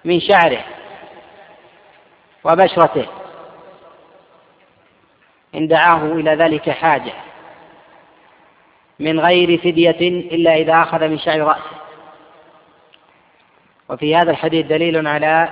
من 0.06 0.20
شعره 0.20 0.64
وبشرته 2.44 3.06
إن 5.56 5.68
دعاه 5.68 6.06
إلى 6.06 6.36
ذلك 6.36 6.70
حاجة 6.70 7.14
من 9.00 9.20
غير 9.20 9.58
فدية 9.58 10.00
إلا 10.36 10.56
إذا 10.56 10.82
أخذ 10.82 11.08
من 11.08 11.20
شعر 11.20 11.40
رأسه. 11.40 11.80
وفي 13.90 14.16
هذا 14.16 14.32
الحديث 14.32 14.66
دليل 14.66 15.08
على 15.08 15.50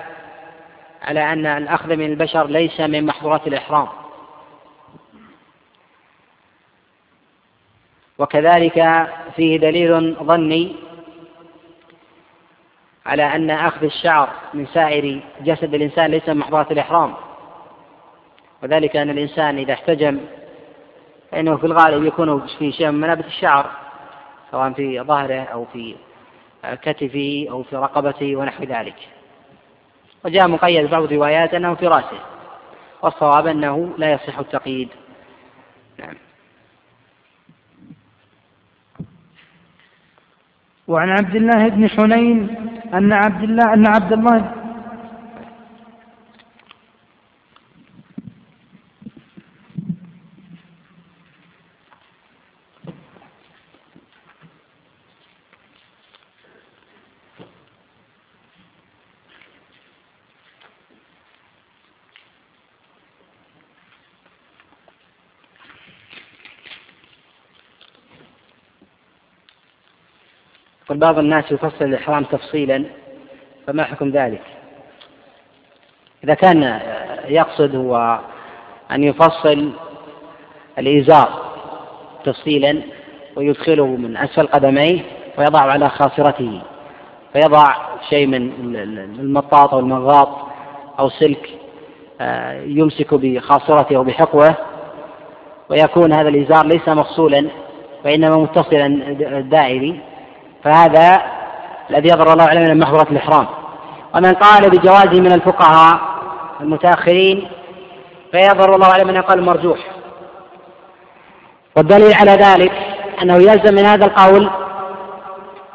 على 1.08 1.34
أن 1.34 1.46
الأخذ 1.46 1.96
من 1.96 2.06
البشر 2.06 2.48
ليس 2.48 2.80
من 2.80 3.06
محظورات 3.06 3.48
الإحرام. 3.48 3.88
وكذلك 8.18 9.08
فيه 9.36 9.58
دليل 9.58 10.16
ظني 10.24 10.76
على 13.06 13.36
أن 13.36 13.50
أخذ 13.50 13.84
الشعر 13.84 14.30
من 14.54 14.66
سائر 14.66 15.22
جسد 15.42 15.74
الإنسان 15.74 16.12
ليس 16.12 16.30
من 16.30 16.38
محظورات 16.38 16.72
الإحرام. 16.72 17.14
وذلك 18.64 18.96
أن 18.96 19.10
الإنسان 19.10 19.58
إذا 19.58 19.74
احتجم 19.74 20.20
فإنه 21.32 21.58
في 21.58 21.66
الغالب 21.66 22.04
يكون 22.04 22.48
في 22.48 22.72
شيء 22.72 22.92
من 22.92 23.02
منابت 23.02 23.26
الشعر 23.26 23.72
سواء 24.52 24.72
في 24.72 25.02
ظهره 25.02 25.44
أو 25.44 25.66
في 25.66 25.96
كتفه 26.64 27.48
أو 27.50 27.64
في 27.64 27.76
رقبته 27.76 28.36
ونحو 28.36 28.64
ذلك. 28.64 29.17
وجاء 30.26 30.48
مقيد 30.48 30.90
بعض 30.90 31.04
الروايات 31.04 31.54
أنه 31.54 31.76
في 31.76 31.88
رأسه 31.88 32.20
والصواب 33.02 33.48
أنه 33.48 33.94
لا 33.98 34.12
يصح 34.12 34.40
التقييد. 34.40 34.90
نعم. 36.00 36.16
وعن 40.88 41.10
عبد 41.10 41.36
الله 41.36 41.68
بن 41.68 41.90
حنين 41.90 42.56
أن 42.94 43.14
عبد 43.14 43.44
الله 43.44 43.74
أن 43.74 43.88
عبد 43.88 44.14
الله 44.14 44.57
يقول 70.88 71.00
بعض 71.00 71.20
الناس 71.20 71.52
يفصل 71.52 71.86
الإحرام 71.86 72.24
تفصيلا 72.24 72.84
فما 73.68 73.84
حكم 73.84 74.10
ذلك؟ 74.10 74.42
إذا 76.24 76.34
كان 76.34 76.80
يقصد 77.28 77.76
هو 77.76 78.20
أن 78.92 79.04
يفصل 79.04 79.72
الإزار 80.80 81.30
تفصيلا 82.24 82.82
ويدخله 83.36 83.86
من 83.86 84.18
أسفل 84.18 84.48
قدميه 84.48 85.02
ويضع 85.38 85.60
على 85.60 85.90
خاصرته 85.90 86.62
فيضع 87.34 87.76
شيء 88.10 88.28
من 88.28 88.76
المطاط 89.20 89.74
أو 89.74 89.80
المغاط 89.80 90.30
أو 91.00 91.10
سلك 91.10 91.50
آه، 92.22 92.62
يمسك 92.62 93.14
بخاصرته 93.14 93.96
أو 93.96 94.04
بحقوه 94.04 94.56
ويكون 95.70 96.14
هذا 96.14 96.30
الإزار 96.30 96.66
ليس 96.66 96.90
مفصولا 96.90 97.48
وإنما 98.06 98.38
متصلا 98.38 98.88
دائري 99.42 100.00
فهذا 100.64 101.22
الذي 101.90 102.08
يظهر 102.08 102.34
الله 102.34 102.46
أعلم 102.46 102.62
من 102.62 102.80
محظورة 102.80 103.08
الإحرام. 103.12 103.48
ومن 104.16 104.34
قال 104.34 104.70
بجوازه 104.70 105.22
من 105.22 105.32
الفقهاء 105.32 106.00
المتأخرين 106.62 107.48
فيظهر 108.32 108.76
الله 108.76 108.92
أعلم 108.92 109.10
أنه 109.10 109.22
قال 109.22 109.44
مرجوح. 109.44 109.80
والدليل 111.78 112.14
على 112.14 112.32
ذلك 112.32 112.72
أنه 113.22 113.36
يلزم 113.36 113.76
من 113.76 113.86
هذا 113.86 114.06
القول 114.06 114.50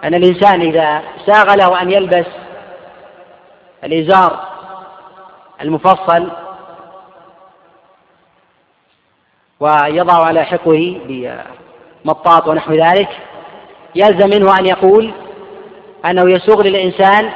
أن 0.04 0.14
الإنسان 0.14 0.60
إذا 0.60 1.02
ساغ 1.26 1.54
له 1.54 1.82
أن 1.82 1.90
يلبس 1.90 2.26
الإزار 3.84 4.40
المفصل 5.60 6.30
ويضع 9.60 10.26
على 10.26 10.44
حقه 10.44 11.00
بمطاط 12.04 12.48
ونحو 12.48 12.72
ذلك 12.72 13.08
يلزم 13.94 14.30
منه 14.30 14.58
أن 14.58 14.66
يقول 14.66 15.12
أنه 16.06 16.30
يسوغ 16.30 16.62
للإنسان 16.62 17.30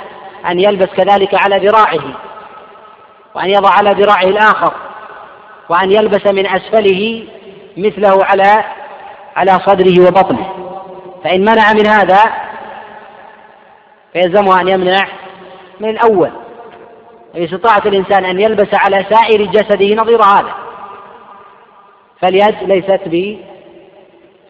أن 0.47 0.61
يلبس 0.61 0.87
كذلك 0.87 1.35
على 1.35 1.69
ذراعه 1.69 2.17
وأن 3.35 3.51
يضع 3.51 3.71
على 3.71 3.91
ذراعه 3.91 4.25
الآخر 4.25 4.73
وأن 5.69 5.93
يلبس 5.93 6.27
من 6.27 6.47
أسفله 6.47 7.27
مثله 7.77 8.25
على 8.25 8.65
على 9.37 9.53
صدره 9.53 10.07
وبطنه. 10.07 10.53
فإن 11.25 11.41
منع 11.41 11.73
من 11.73 11.87
هذا 11.87 12.21
فيلزمه 14.13 14.61
أن 14.61 14.69
يمنع 14.69 15.09
من 15.81 15.89
الأول. 15.89 16.31
استطاعة 17.35 17.83
الإنسان 17.87 18.25
أن 18.25 18.41
يلبس 18.41 18.69
على 18.75 19.07
سائر 19.11 19.47
جسده 19.47 19.95
نظير 19.95 20.23
هذا. 20.23 20.55
فاليد 22.23 22.63
ليست 22.63 23.01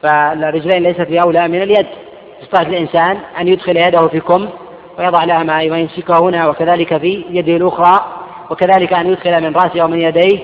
فالرجلين 0.07 0.83
ليست 0.83 1.01
بأولى 1.01 1.49
من 1.49 1.63
اليد. 1.63 1.87
استطاعت 2.43 2.67
الإنسان 2.67 3.19
أن 3.41 3.49
يدخل 3.49 3.77
يده 3.77 4.09
في 4.09 4.21
كم 4.21 4.49
ويضع 4.99 5.25
لها 5.25 5.43
ما 5.43 5.59
ويمسكها 5.59 6.19
هنا 6.19 6.49
وكذلك 6.49 6.97
في 6.97 7.25
يده 7.31 7.57
الأخرى 7.57 8.05
وكذلك 8.51 8.93
أن 8.93 9.07
يدخل 9.07 9.43
من 9.43 9.55
رأسه 9.57 9.83
أو 9.83 9.89
من 9.89 10.01
يديه 10.01 10.39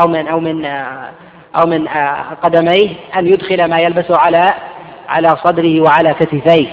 أو 0.00 0.08
من 0.08 0.28
أو 0.28 0.40
من 0.40 0.64
أو 1.56 1.66
من 1.66 1.88
قدميه 2.42 2.90
أن 3.16 3.26
يدخل 3.26 3.64
ما 3.64 3.80
يلبسه 3.80 4.16
على 4.16 4.54
على 5.08 5.28
صدره 5.28 5.80
وعلى 5.80 6.14
كتفيه 6.14 6.66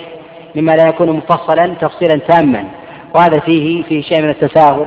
مما 0.56 0.72
لا 0.72 0.88
يكون 0.88 1.12
مفصلا 1.12 1.68
تفصيلا 1.82 2.20
تاما. 2.28 2.66
وهذا 3.16 3.40
فيه 3.40 3.84
فيه 3.84 4.02
شيء 4.02 4.22
من 4.22 4.30
التساهل. 4.30 4.86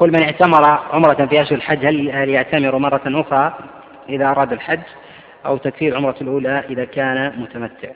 يقول 0.00 0.12
من 0.12 0.22
اعتمر 0.22 0.78
عمرة 0.92 1.26
في 1.26 1.42
أشهر 1.42 1.58
الحج 1.58 1.86
هل 1.86 2.28
يعتمر 2.28 2.78
مرة 2.78 3.00
أخرى 3.06 3.54
إذا 4.08 4.26
أراد 4.30 4.52
الحج 4.52 4.80
أو 5.46 5.56
تكفير 5.56 5.96
عمرة 5.96 6.14
الأولى 6.20 6.64
إذا 6.70 6.84
كان 6.84 7.40
متمتع؟ 7.40 7.88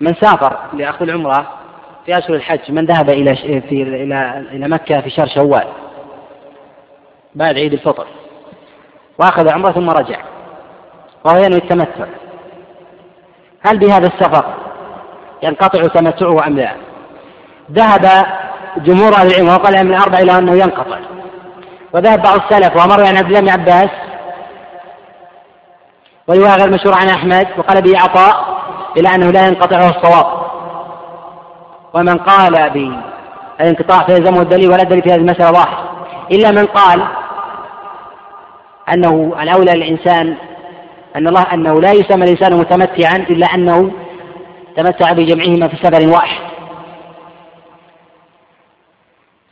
من 0.00 0.14
سافر 0.14 0.56
لأخذ 0.72 1.02
العمرة 1.02 1.50
في 2.06 2.18
أشهر 2.18 2.34
الحج 2.34 2.72
من 2.72 2.84
ذهب 2.84 3.10
إلى 3.10 3.36
في 3.60 3.82
إلى 3.82 4.46
إلى 4.52 4.68
مكة 4.68 5.00
في 5.00 5.10
شهر 5.10 5.26
شوال 5.26 5.66
بعد 7.34 7.54
عيد 7.54 7.72
الفطر 7.72 8.06
وأخذ 9.18 9.52
عمرة 9.52 9.72
ثم 9.72 9.90
رجع 9.90 10.18
وهو 11.24 11.36
ينوي 11.36 11.58
التمتع. 11.58 12.06
هل 13.66 13.78
بهذا 13.78 14.06
السفر 14.06 14.54
ينقطع 15.42 15.86
تمتعه 15.86 16.46
أم 16.46 16.56
لا؟ 16.56 16.72
ذهب 17.72 18.26
جمهور 18.76 19.14
أهل 19.14 19.26
العلم 19.26 19.48
وقال 19.48 19.84
من 19.84 19.94
الأربع 19.94 20.18
إلى 20.18 20.38
أنه 20.38 20.52
ينقطع. 20.52 20.98
وذهب 21.92 22.22
بعض 22.22 22.40
السلف 22.40 22.76
ومر 22.76 23.06
عن 23.06 23.16
عبد 23.16 23.26
الله 23.26 23.40
بن 23.40 23.48
عباس 23.48 23.90
ورواية 26.28 26.56
غير 26.56 26.70
مشهورة 26.70 26.96
عن 26.96 27.08
أحمد 27.08 27.46
وقال 27.58 27.82
به 27.82 27.98
عطاء 27.98 28.62
إلى 28.96 29.08
أنه 29.14 29.30
لا 29.30 29.46
ينقطع 29.46 29.76
الصواب. 29.76 30.42
ومن 31.94 32.18
قال 32.18 32.70
بالانقطاع 33.58 34.06
فيلزمه 34.06 34.42
الدليل 34.42 34.70
ولا 34.70 34.82
دليل 34.82 35.02
في 35.02 35.10
هذه 35.10 35.16
المسألة 35.16 35.50
ظاهر 35.50 35.92
إلا 36.30 36.50
من 36.50 36.66
قال 36.66 37.02
أنه 38.94 39.34
الأولى 39.42 39.72
للإنسان 39.72 40.36
أن 41.16 41.28
الله 41.28 41.42
أنه 41.42 41.80
لا 41.80 41.92
يسمى 41.92 42.24
الإنسان 42.24 42.58
متمتعا 42.58 43.16
إلا 43.16 43.46
أنه 43.54 43.92
تمتع 44.76 45.12
بجمعهما 45.12 45.68
في 45.68 45.76
سفر 45.76 46.08
واحد. 46.08 46.42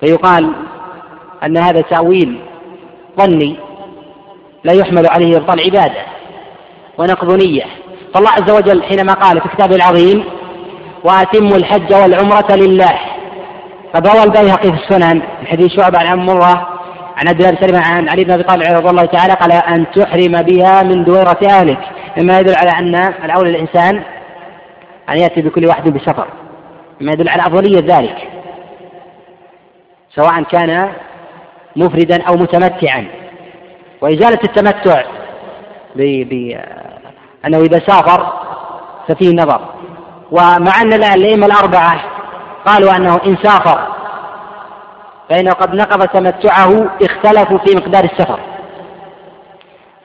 فيقال 0.00 0.52
أن 1.44 1.56
هذا 1.56 1.80
تأويل 1.80 2.40
ظني 3.20 3.56
لا 4.64 4.72
يحمل 4.72 5.06
عليه 5.06 5.36
إبطال 5.36 5.60
عبادة 5.60 6.02
ونقض 6.98 7.32
نية. 7.32 7.64
فالله 8.14 8.30
عز 8.30 8.50
وجل 8.50 8.82
حينما 8.82 9.12
قال 9.12 9.40
في 9.40 9.48
كتابه 9.48 9.76
العظيم 9.76 10.24
وأتموا 11.04 11.56
الحج 11.56 11.94
والعمرة 11.94 12.56
لله. 12.56 12.98
روى 13.96 14.22
البيهقي 14.22 14.72
في 14.72 14.84
السنن 14.84 15.16
من 15.16 15.46
حديث 15.46 15.80
شعبة 15.80 15.98
عن 15.98 16.18
مرة 16.18 16.68
عن 17.16 17.28
عبد 17.28 17.42
الله 17.42 17.60
بن 17.60 17.76
عن 17.76 18.08
علي 18.08 18.24
بن 18.24 18.32
أبي 18.32 18.42
طالب 18.42 18.62
رضي 18.62 18.90
الله 18.90 19.04
تعالى 19.04 19.32
قال 19.32 19.52
أن 19.52 19.86
تحرم 19.90 20.42
بها 20.42 20.82
من 20.82 21.04
دويرة 21.04 21.38
اهلك 21.50 21.80
مما 22.18 22.38
يدل 22.38 22.54
على 22.54 22.70
أن 22.70 22.94
الاولى 23.24 23.50
للانسان 23.50 24.02
أن 25.10 25.18
يأتي 25.18 25.42
بكل 25.42 25.66
واحد 25.66 25.88
بسفر. 25.88 26.26
مما 27.00 27.12
يدل 27.12 27.28
على 27.28 27.42
أفضلية 27.42 27.98
ذلك 27.98 28.16
سواء 30.14 30.42
كان 30.42 30.92
مفردا 31.76 32.22
أو 32.22 32.34
متمتعا. 32.34 33.06
وإزالة 34.00 34.38
التمتع 34.44 35.02
ب 35.96 36.56
أنه 37.46 37.58
إذا 37.58 37.78
سافر 37.86 38.32
ففيه 39.08 39.34
نظر. 39.34 39.60
ومع 40.30 40.82
أن 40.82 40.92
الأئمة 40.92 41.46
الأربعة 41.46 42.00
قالوا 42.66 42.96
أنه 42.96 43.20
إن 43.26 43.36
سافر 43.42 43.88
فإنه 45.30 45.50
قد 45.50 45.74
نقض 45.74 46.06
تمتعه 46.06 46.90
اختلفوا 47.02 47.58
في 47.58 47.76
مقدار 47.76 48.04
السفر. 48.04 48.40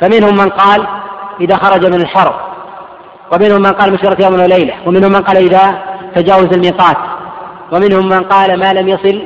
فمنهم 0.01 0.35
من 0.37 0.49
قال 0.49 0.87
إذا 1.41 1.57
خرج 1.57 1.85
من 1.85 2.01
الحرم 2.01 2.33
ومنهم 3.33 3.61
من 3.61 3.71
قال 3.71 3.93
مسيرة 3.93 4.17
يوم 4.23 4.33
وليلة 4.33 4.73
ومنهم 4.85 5.11
من 5.11 5.21
قال 5.21 5.37
إذا 5.37 5.83
تجاوز 6.15 6.53
الميقات 6.53 6.97
ومنهم 7.71 8.09
من 8.09 8.23
قال 8.23 8.59
ما 8.59 8.73
لم 8.73 8.87
يصل 8.87 9.25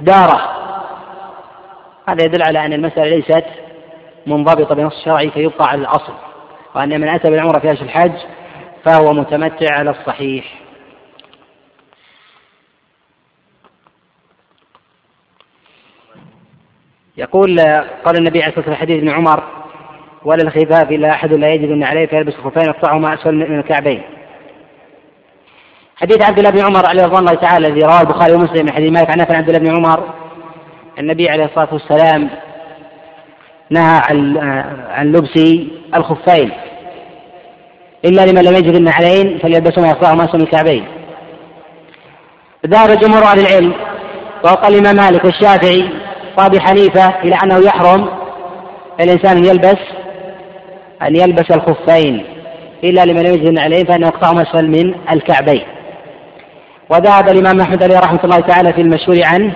داره. 0.00 0.55
هذا 2.08 2.24
يدل 2.24 2.42
على 2.42 2.66
أن 2.66 2.72
المسألة 2.72 3.16
ليست 3.16 3.44
منضبطة 4.26 4.74
بنص 4.74 5.04
شرعي 5.04 5.30
فيبقى 5.30 5.68
على 5.68 5.80
الأصل 5.80 6.12
وأن 6.74 7.00
من 7.00 7.08
أتى 7.08 7.30
بالعمرة 7.30 7.58
في 7.58 7.72
أشهر 7.72 7.84
الحج 7.84 8.12
فهو 8.84 9.12
متمتع 9.12 9.74
على 9.74 9.90
الصحيح 9.90 10.66
يقول 17.16 17.60
قال 18.04 18.16
النبي 18.16 18.42
عليه 18.42 18.48
الصلاة 18.48 18.68
والسلام 18.68 18.74
حديث 18.74 18.96
ابن 18.96 19.08
عمر 19.08 19.42
ولا 20.24 20.42
الخفاف 20.42 20.90
إلا 20.90 21.10
أحد 21.10 21.32
لا 21.32 21.52
يجد 21.52 21.70
إن 21.70 21.82
عليه 21.82 22.06
فيلبس 22.06 22.34
الخفين 22.34 22.62
يقطعهما 22.62 23.14
اسفل 23.14 23.34
من 23.34 23.58
الكعبين. 23.58 24.02
حديث 25.96 26.24
عبد 26.24 26.38
الله 26.38 26.50
بن 26.50 26.64
عمر 26.64 26.86
عليه 26.88 27.02
رضوان 27.02 27.18
الله 27.18 27.34
تعالى 27.34 27.68
الذي 27.68 27.80
رواه 27.80 28.00
البخاري 28.00 28.32
ومسلم 28.32 28.66
من 28.66 28.72
حديث 28.72 28.92
مالك 28.92 29.10
عن 29.10 29.18
نافع 29.18 29.36
عبد 29.36 29.48
الله 29.48 29.58
بن 29.58 29.76
عمر 29.76 30.14
النبي 30.98 31.28
عليه 31.28 31.44
الصلاة 31.44 31.68
والسلام 31.72 32.30
نهى 33.70 34.00
عن 34.10 34.38
عن 34.90 35.12
لبس 35.12 35.38
الخفين. 35.94 36.50
إلا 38.04 38.26
لمن 38.26 38.42
لم 38.42 38.54
يجد 38.54 38.74
النعلين 38.74 39.38
فليلبسهما 39.38 39.90
اسفل 39.90 40.38
من 40.38 40.42
الكعبين. 40.42 40.84
ذهب 42.66 42.98
جمهور 42.98 43.22
أهل 43.22 43.38
العلم 43.40 43.72
وقال 44.44 44.74
الإمام 44.74 44.96
مالك 44.96 45.24
والشافعي 45.24 45.88
وأبي 46.38 46.60
حنيفة 46.60 47.08
إلى 47.24 47.36
أنه 47.44 47.58
يحرم 47.58 48.08
الانسان 49.00 49.36
أن 49.36 49.44
يلبس 49.44 49.80
أن 51.02 51.16
يلبس 51.16 51.50
الخفين. 51.50 52.24
إلا 52.84 53.04
لمن 53.04 53.22
لم 53.22 53.34
يجد 53.34 53.58
عليه 53.58 53.84
فانه 53.84 54.06
يقطعهما 54.06 54.42
أسفل 54.42 54.68
من 54.68 54.94
الكعبين. 55.12 55.62
وذهب 56.90 57.28
الإمام 57.28 57.60
أحمد 57.60 57.82
عليه 57.82 57.98
رحمة 57.98 58.20
الله 58.24 58.40
تعالى 58.40 58.72
في 58.72 58.80
المشهور 58.80 59.20
عنه 59.24 59.52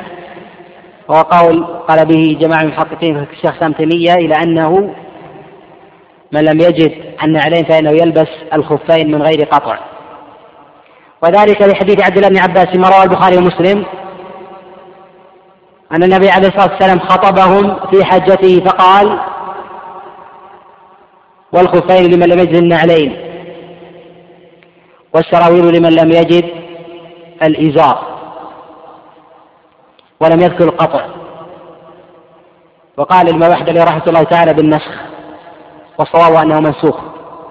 وهو 1.11 1.23
قول 1.23 1.65
قال 1.89 2.07
به 2.07 2.37
جماعة 2.41 2.63
من 2.63 2.69
المحققين 2.69 3.25
في 3.25 3.33
الشيخ 3.33 3.61
سام 3.61 3.73
تيمية 3.73 4.15
إلى 4.15 4.35
أنه 4.35 4.95
من 6.33 6.45
لم 6.45 6.61
يجد 6.61 6.93
أن 7.25 7.37
عليه 7.37 7.63
فإنه 7.63 7.91
يلبس 7.91 8.29
الخفين 8.55 9.13
من 9.13 9.23
غير 9.23 9.45
قطع. 9.45 9.79
وذلك 11.23 11.63
لحديث 11.63 12.05
عبد 12.05 12.17
الله 12.17 12.29
بن 12.29 12.39
عباس 12.39 12.77
ما 12.77 12.89
رواه 12.89 13.03
البخاري 13.03 13.37
ومسلم 13.37 13.87
أن 15.93 16.03
النبي 16.03 16.31
عليه 16.31 16.49
الصلاة 16.49 16.73
والسلام 16.73 16.99
خطبهم 16.99 17.77
في 17.91 18.05
حجته 18.05 18.65
فقال 18.65 19.21
والخفين 21.53 22.11
لمن 22.11 22.27
لم 22.29 22.39
يجد 22.39 22.55
النعلين 22.55 23.17
والسراويل 25.15 25.75
لمن 25.75 25.93
لم 25.93 26.11
يجد 26.13 26.45
الإزار. 27.43 28.10
ولم 30.21 30.41
يذكر 30.41 30.65
القطع. 30.65 31.07
وقال 32.97 33.29
عليه 33.69 33.85
رحمة 33.85 34.03
الله 34.07 34.23
تعالى 34.23 34.55
بالنسخ 34.55 35.01
والصواب 35.99 36.35
أنه 36.35 36.61
منسوخ. 36.61 37.01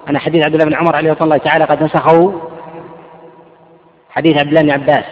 أن 0.08 0.18
حديث 0.18 0.44
عبد 0.44 0.54
الله 0.54 0.64
بن 0.64 0.74
عمر 0.74 0.96
عليه 0.96 1.12
رحمة 1.12 1.24
الله 1.24 1.36
تعالى 1.36 1.64
قد 1.64 1.82
نسخه 1.82 2.40
حديث 4.10 4.38
عبد 4.38 4.48
الله 4.48 4.62
بن 4.62 4.70
عباس. 4.70 5.04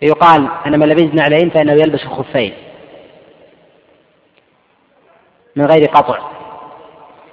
فيقال 0.00 0.48
أن 0.66 0.78
من 0.78 0.90
يجد 0.90 1.14
نعلين 1.14 1.50
فإنه 1.50 1.72
يلبس 1.72 2.02
الخفين 2.02 2.54
من 5.56 5.66
غير 5.66 5.88
قطع. 5.88 6.18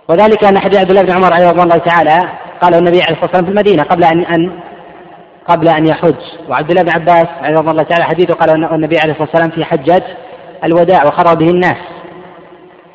وذلك 0.10 0.44
أن 0.44 0.60
حديث 0.60 0.80
عبد 0.80 0.90
الله 0.90 1.02
بن 1.02 1.12
عمر 1.12 1.34
عليه 1.34 1.50
الله 1.64 1.78
تعالى 1.78 2.30
قال 2.62 2.74
النبي 2.74 3.02
عليه 3.02 3.12
الصلاة 3.12 3.22
والسلام 3.22 3.46
في 3.46 3.52
المدينة 3.52 3.84
قبل 3.84 4.04
أن 4.04 4.20
أن 4.26 4.60
قبل 5.50 5.68
أن 5.68 5.88
يحج. 5.88 6.16
وعبد 6.50 6.70
الله 6.70 6.84
بن 6.84 6.92
عباس 6.92 7.28
رضي 7.44 7.72
الله 7.72 7.84
تعالى 7.84 8.06
حديثه 8.06 8.34
قال 8.34 8.74
النبي 8.74 8.98
عليه 9.00 9.12
الصلاة 9.12 9.30
والسلام 9.30 9.50
في 9.50 9.66
حجة 9.66 10.04
الوداع 10.64 11.06
وخر 11.06 11.36
به 11.36 11.50
الناس 11.50 11.78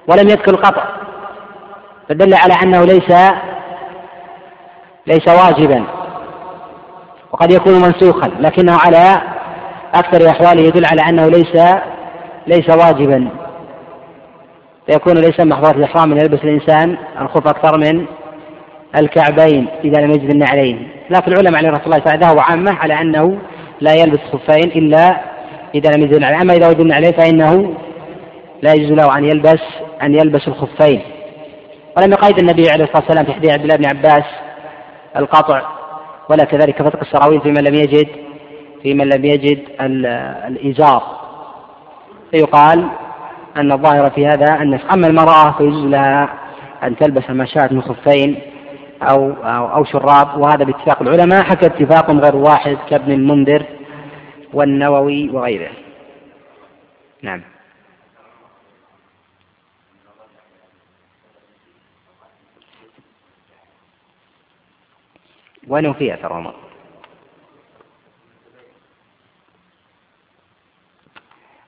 ولم 0.09 0.28
يذكر 0.28 0.51
القطع. 0.51 0.85
فدل 2.09 2.35
على 2.35 2.55
أنه 2.62 2.85
ليس 2.85 3.32
ليس 5.06 5.28
واجبا 5.28 5.85
وقد 7.32 7.52
يكون 7.52 7.74
منسوخا 7.74 8.28
لكنه 8.40 8.76
على 8.86 9.22
أكثر 9.94 10.31
أحواله 10.31 10.60
يدل 10.62 10.85
على 10.86 11.02
أنه 11.09 11.26
ليس 11.26 11.56
ليس 12.47 12.70
واجبا. 12.70 13.28
فيكون 14.86 15.14
ليس 15.14 15.40
من 15.40 15.48
محظورات 15.48 15.76
الإحرام 15.76 16.12
أن 16.12 16.18
يلبس 16.18 16.39
الإنسان 16.44 16.97
الخف 17.20 17.47
أكثر 17.47 17.78
من 17.78 18.06
الكعبين 18.98 19.66
إذا 19.85 20.01
لم 20.01 20.10
يجد 20.10 20.31
النعلين. 20.31 20.89
لكن 21.10 21.32
العلماء 21.32 21.56
عليه 21.56 21.70
رحمة 21.70 21.85
الله 21.86 21.98
تعالى 21.98 22.26
ذهبوا 22.26 22.43
عامة 22.43 22.72
على 22.72 23.01
أنه 23.01 23.39
لا 23.81 23.94
يلبس 23.94 24.20
خفين 24.32 24.70
إلا 24.70 25.20
إذا 25.74 25.90
لم 25.97 26.02
يجد 26.02 26.14
النعلين 26.14 26.40
أما 26.40 26.55
إذا 26.55 26.68
وجد 26.68 26.81
النعلين 26.81 27.12
فإنه 27.12 27.74
لا 28.62 28.72
يجوز 28.72 28.93
له 28.93 29.18
أن 29.18 29.24
يلبس 29.24 29.62
أن 30.02 30.14
يلبس 30.14 30.48
الخفين. 30.48 31.02
ولم 31.97 32.12
يقيد 32.12 32.39
النبي 32.39 32.70
عليه 32.70 32.85
الصلاة 32.85 33.02
والسلام 33.02 33.24
في 33.24 33.32
حديث 33.32 33.51
عبد 33.51 33.62
الله 33.62 33.76
بن 33.76 33.86
عباس 33.86 34.24
القطع. 35.16 35.62
ولا 36.31 36.44
كذلك 36.44 36.82
فتق 36.82 37.01
السراويل 37.01 37.40
في 37.40 37.48
من 37.48 37.64
لم 37.64 37.74
يجد 37.74 38.09
في 38.82 38.94
من 38.94 39.09
لم 39.09 39.24
يجد 39.24 39.59
الإزار. 40.47 41.02
فيقال 42.31 42.89
أن 43.56 43.72
الظاهر 43.72 44.10
في 44.10 44.26
هذا 44.26 44.52
أن 44.55 44.81
أما 44.93 45.06
المرأة 45.06 45.52
فيجوز 45.59 45.85
لها 45.85 46.28
أن 46.82 46.97
تلبس 46.97 47.31
ما 47.31 47.47
شاءت 47.47 47.72
من 47.72 47.82
خفين. 47.82 48.53
أو, 49.10 49.32
أو, 49.32 49.74
أو 49.76 49.85
شراب 49.85 50.40
وهذا 50.40 50.64
باتفاق 50.64 51.02
العلماء 51.02 51.43
حكى 51.43 51.66
اتفاق 51.66 52.10
غير 52.10 52.36
واحد 52.36 52.78
كابن 52.89 53.12
المنذر 53.12 53.66
والنووي 54.52 55.31
وغيره. 55.31 55.70
نعم. 57.22 57.43
وين 65.68 65.93
في 65.93 66.14
أثر 66.14 66.32
عمر؟ 66.32 66.55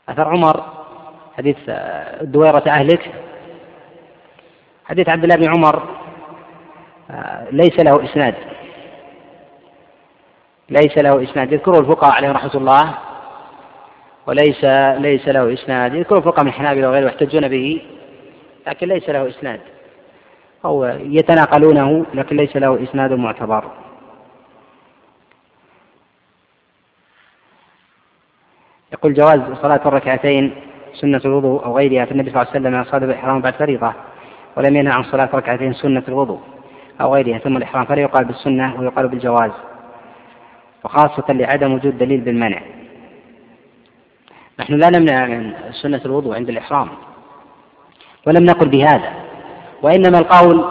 أثر 0.09 0.29
عمر 0.29 0.65
حديث 1.37 1.57
آه، 1.69 2.25
دويرة 2.25 2.63
أهلك. 2.67 3.13
حديث 4.85 5.09
عبد 5.09 5.23
الله 5.23 5.37
بن 5.37 5.49
عمر 5.49 6.06
ليس 7.51 7.81
له 7.81 8.05
إسناد. 8.05 8.35
ليس 10.71 10.99
له 10.99 11.23
إسناد. 11.23 11.53
يذكره 11.53 11.79
الفقهاء 11.81 12.13
عليهم 12.13 12.33
رحمة 12.33 12.55
الله. 12.55 12.99
وليس 14.27 14.65
ليس 14.99 15.29
له 15.29 15.53
إسناد. 15.53 15.95
يذكره 15.95 16.19
الفقهاء 16.19 16.43
من 16.43 16.49
الحنابلة 16.49 16.89
وغيره 16.89 17.07
يحتجون 17.07 17.49
به. 17.49 17.83
لكن 18.67 18.89
ليس 18.89 19.11
له 19.11 19.29
إسناد. 19.29 19.61
أو 20.65 20.85
يتناقلونه 20.85 22.07
لكن 22.15 22.37
ليس 22.37 22.57
له 22.57 22.83
إسناد 22.83 23.13
معتبر. 23.13 23.65
يقول 28.93 29.15
جواز 29.15 29.41
صلاة 29.63 29.81
الركعتين 29.87 30.55
سنة 30.95 31.21
الوضوء 31.25 31.65
أو 31.65 31.77
غيرها. 31.77 32.05
في 32.05 32.13
النبي 32.13 32.31
صلى 32.31 32.43
الله 32.43 32.53
عليه 32.55 32.61
وسلم 32.61 32.85
صلى 32.85 33.07
بالإحرام 33.07 33.41
بعد 33.41 33.55
فريضة 33.55 33.93
ولم 34.57 34.77
ينهى 34.77 34.93
عن 34.93 35.03
صلاة 35.03 35.31
ركعتين 35.35 35.73
سنة 35.73 36.03
الوضوء. 36.09 36.41
أو 37.01 37.15
غيرها 37.15 37.39
ثم 37.39 37.57
الإحرام 37.57 37.85
فلا 37.85 38.01
يقال 38.03 38.25
بالسنة 38.25 38.81
ويقال 38.81 39.09
بالجواز 39.09 39.51
وخاصة 40.85 41.33
لعدم 41.33 41.73
وجود 41.73 41.99
دليل 41.99 42.21
بالمنع. 42.21 42.61
نحن 44.61 44.75
لا 44.75 44.91
نمنع 44.91 45.27
من 45.27 45.53
سنة 45.83 46.01
الوضوء 46.05 46.35
عند 46.35 46.49
الإحرام 46.49 46.89
ولم 48.27 48.45
نقل 48.45 48.69
بهذا 48.69 49.13
وإنما 49.83 50.19
القول 50.19 50.65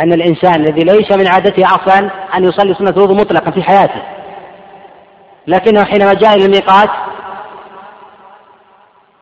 أن 0.00 0.12
الإنسان 0.12 0.54
الذي 0.54 0.84
ليس 0.84 1.12
من 1.12 1.26
عادته 1.26 1.64
أصلا 1.66 2.10
أن 2.36 2.44
يصلي 2.44 2.74
سنة 2.74 2.90
الوضوء 2.90 3.16
مطلقا 3.16 3.50
في 3.50 3.62
حياته. 3.62 4.02
لكنه 5.46 5.84
حينما 5.84 6.14
جاء 6.14 6.36
إلى 6.36 6.44
الميقات 6.44 6.90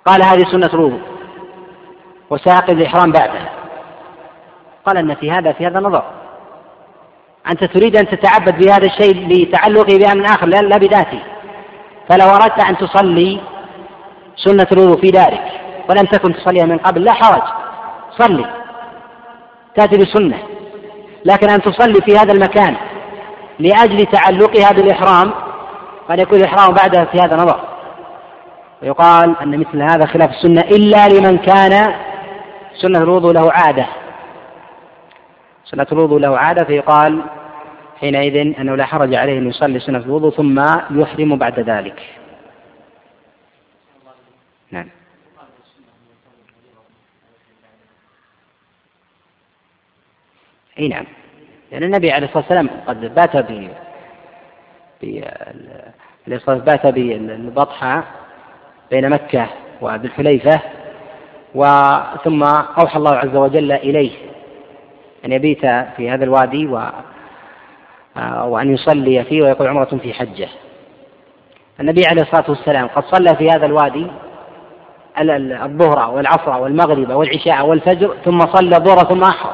قال 0.07 0.23
هذه 0.23 0.45
سنة 0.53 0.71
الوضوء 0.75 1.01
وساقي 2.31 2.73
الإحرام 2.73 3.13
بعدها. 3.13 3.62
قال 4.87 4.97
أن 4.97 5.15
في 5.15 5.31
هذا 5.31 5.53
في 5.53 5.67
هذا 5.67 5.81
نظر. 5.81 6.03
أنت 7.51 7.65
تريد 7.65 7.97
أن 7.97 8.09
تتعبد 8.09 8.65
بهذا 8.65 8.87
الشيء 8.87 9.29
لتعلقه 9.29 9.99
بأمر 9.99 10.25
آخر 10.25 10.47
لا 10.47 10.79
بذاته. 10.79 11.23
فلو 12.09 12.27
أردت 12.27 12.65
أن 12.65 12.77
تصلي 12.77 13.41
سنة 14.37 14.67
الوضوء 14.73 15.01
في 15.01 15.11
دارك 15.11 15.43
ولم 15.91 16.05
تكن 16.05 16.35
تصليها 16.35 16.67
من 16.67 16.79
قبل 16.79 17.05
لا 17.05 17.13
حرج. 17.13 17.43
صلي. 18.19 18.47
تأتي 19.77 19.97
بسنة. 19.97 20.39
لكن 21.25 21.51
أن 21.51 21.63
تصلي 21.63 22.01
في 22.01 22.17
هذا 22.17 22.33
المكان 22.33 22.77
لأجل 23.59 24.07
تعلقها 24.07 24.73
بالإحرام 24.73 25.33
قد 26.09 26.19
يكون 26.19 26.39
الإحرام 26.39 26.75
بعدها 26.75 27.05
في 27.05 27.19
هذا 27.19 27.37
نظر. 27.37 27.61
ويقال 28.83 29.37
أن 29.43 29.59
مثل 29.59 29.83
هذا 29.83 30.07
خلاف 30.07 30.31
السنة 30.31 30.61
إلا 30.61 31.09
لمن 31.09 31.39
كان 31.39 31.95
سنة 32.75 32.99
الوضوء 32.99 33.33
له 33.33 33.53
عادة. 33.53 33.87
سنة 35.73 35.87
الوضوء 35.93 36.19
له 36.19 36.39
عادة 36.39 36.65
فيقال 36.65 37.23
حينئذ 38.01 38.37
أنه 38.37 38.75
لا 38.75 38.87
حرج 38.87 39.15
عليه 39.15 39.39
أن 39.39 39.49
يصلي 39.49 39.81
سنة 39.81 39.99
الوضوء 39.99 40.31
ثم 40.31 40.61
يحرم 40.91 41.37
بعد 41.37 41.61
ذلك. 41.61 42.03
نعم. 44.71 44.89
أي 50.79 50.89
نعم. 50.89 51.05
لأن 51.73 51.83
النبي 51.83 52.11
عليه 52.11 52.27
الصلاة 52.27 52.43
والسلام 52.43 52.71
قد 52.87 53.15
بات 53.15 53.37
ب 53.37 53.71
بات 56.47 56.87
بالبطحة 56.87 58.05
بين 58.91 59.11
مكة 59.11 59.49
وبالحليفة 59.81 60.61
وثم 61.55 62.43
أوحى 62.79 62.99
الله 62.99 63.15
عز 63.15 63.37
وجل 63.37 63.73
إليه 63.73 64.32
أن 65.25 65.33
يبيت 65.33 65.61
في 65.67 66.11
هذا 66.11 66.25
الوادي 66.25 66.67
و 66.67 66.83
وأن 68.45 68.75
يصلي 68.75 69.25
فيه 69.25 69.43
ويقول 69.43 69.69
عمرة 69.69 69.99
في 70.03 70.15
حجة. 70.15 70.49
النبي 71.81 72.07
عليه 72.07 72.23
الصلاة 72.23 72.45
والسلام 72.49 72.87
قد 72.87 73.05
صلى 73.05 73.37
في 73.37 73.51
هذا 73.51 73.67
الوادي 73.67 74.07
الظهر 75.65 76.11
والعصر 76.15 76.61
والمغرب 76.61 77.11
والعشاء 77.11 77.67
والفجر 77.67 78.17
ثم 78.25 78.39
صلى 78.39 78.77
الظهر 78.77 79.05
ثم 79.05 79.23
أحرم. 79.23 79.53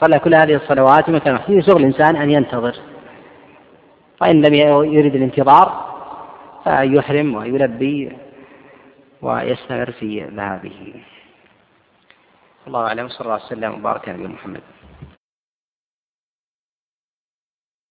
صلى 0.00 0.18
كل 0.18 0.34
هذه 0.34 0.54
الصلوات 0.54 1.10
في 1.46 1.62
شغل 1.62 1.76
الإنسان 1.76 2.16
أن 2.16 2.30
ينتظر. 2.30 2.74
فإن 4.20 4.42
لم 4.42 4.54
يريد 4.94 5.14
الانتظار 5.14 5.92
فيحرم 6.64 7.34
ويلبي 7.34 8.12
ويستمر 9.22 9.90
في 9.90 10.24
ذهابه. 10.36 10.94
الله 12.66 12.86
أعلم 12.86 13.08
صلى 13.08 13.20
الله 13.20 13.32
عليه 13.32 13.44
وسلم 13.44 13.72
وبارك 13.74 14.08
على 14.08 14.28
محمد. 14.28 14.62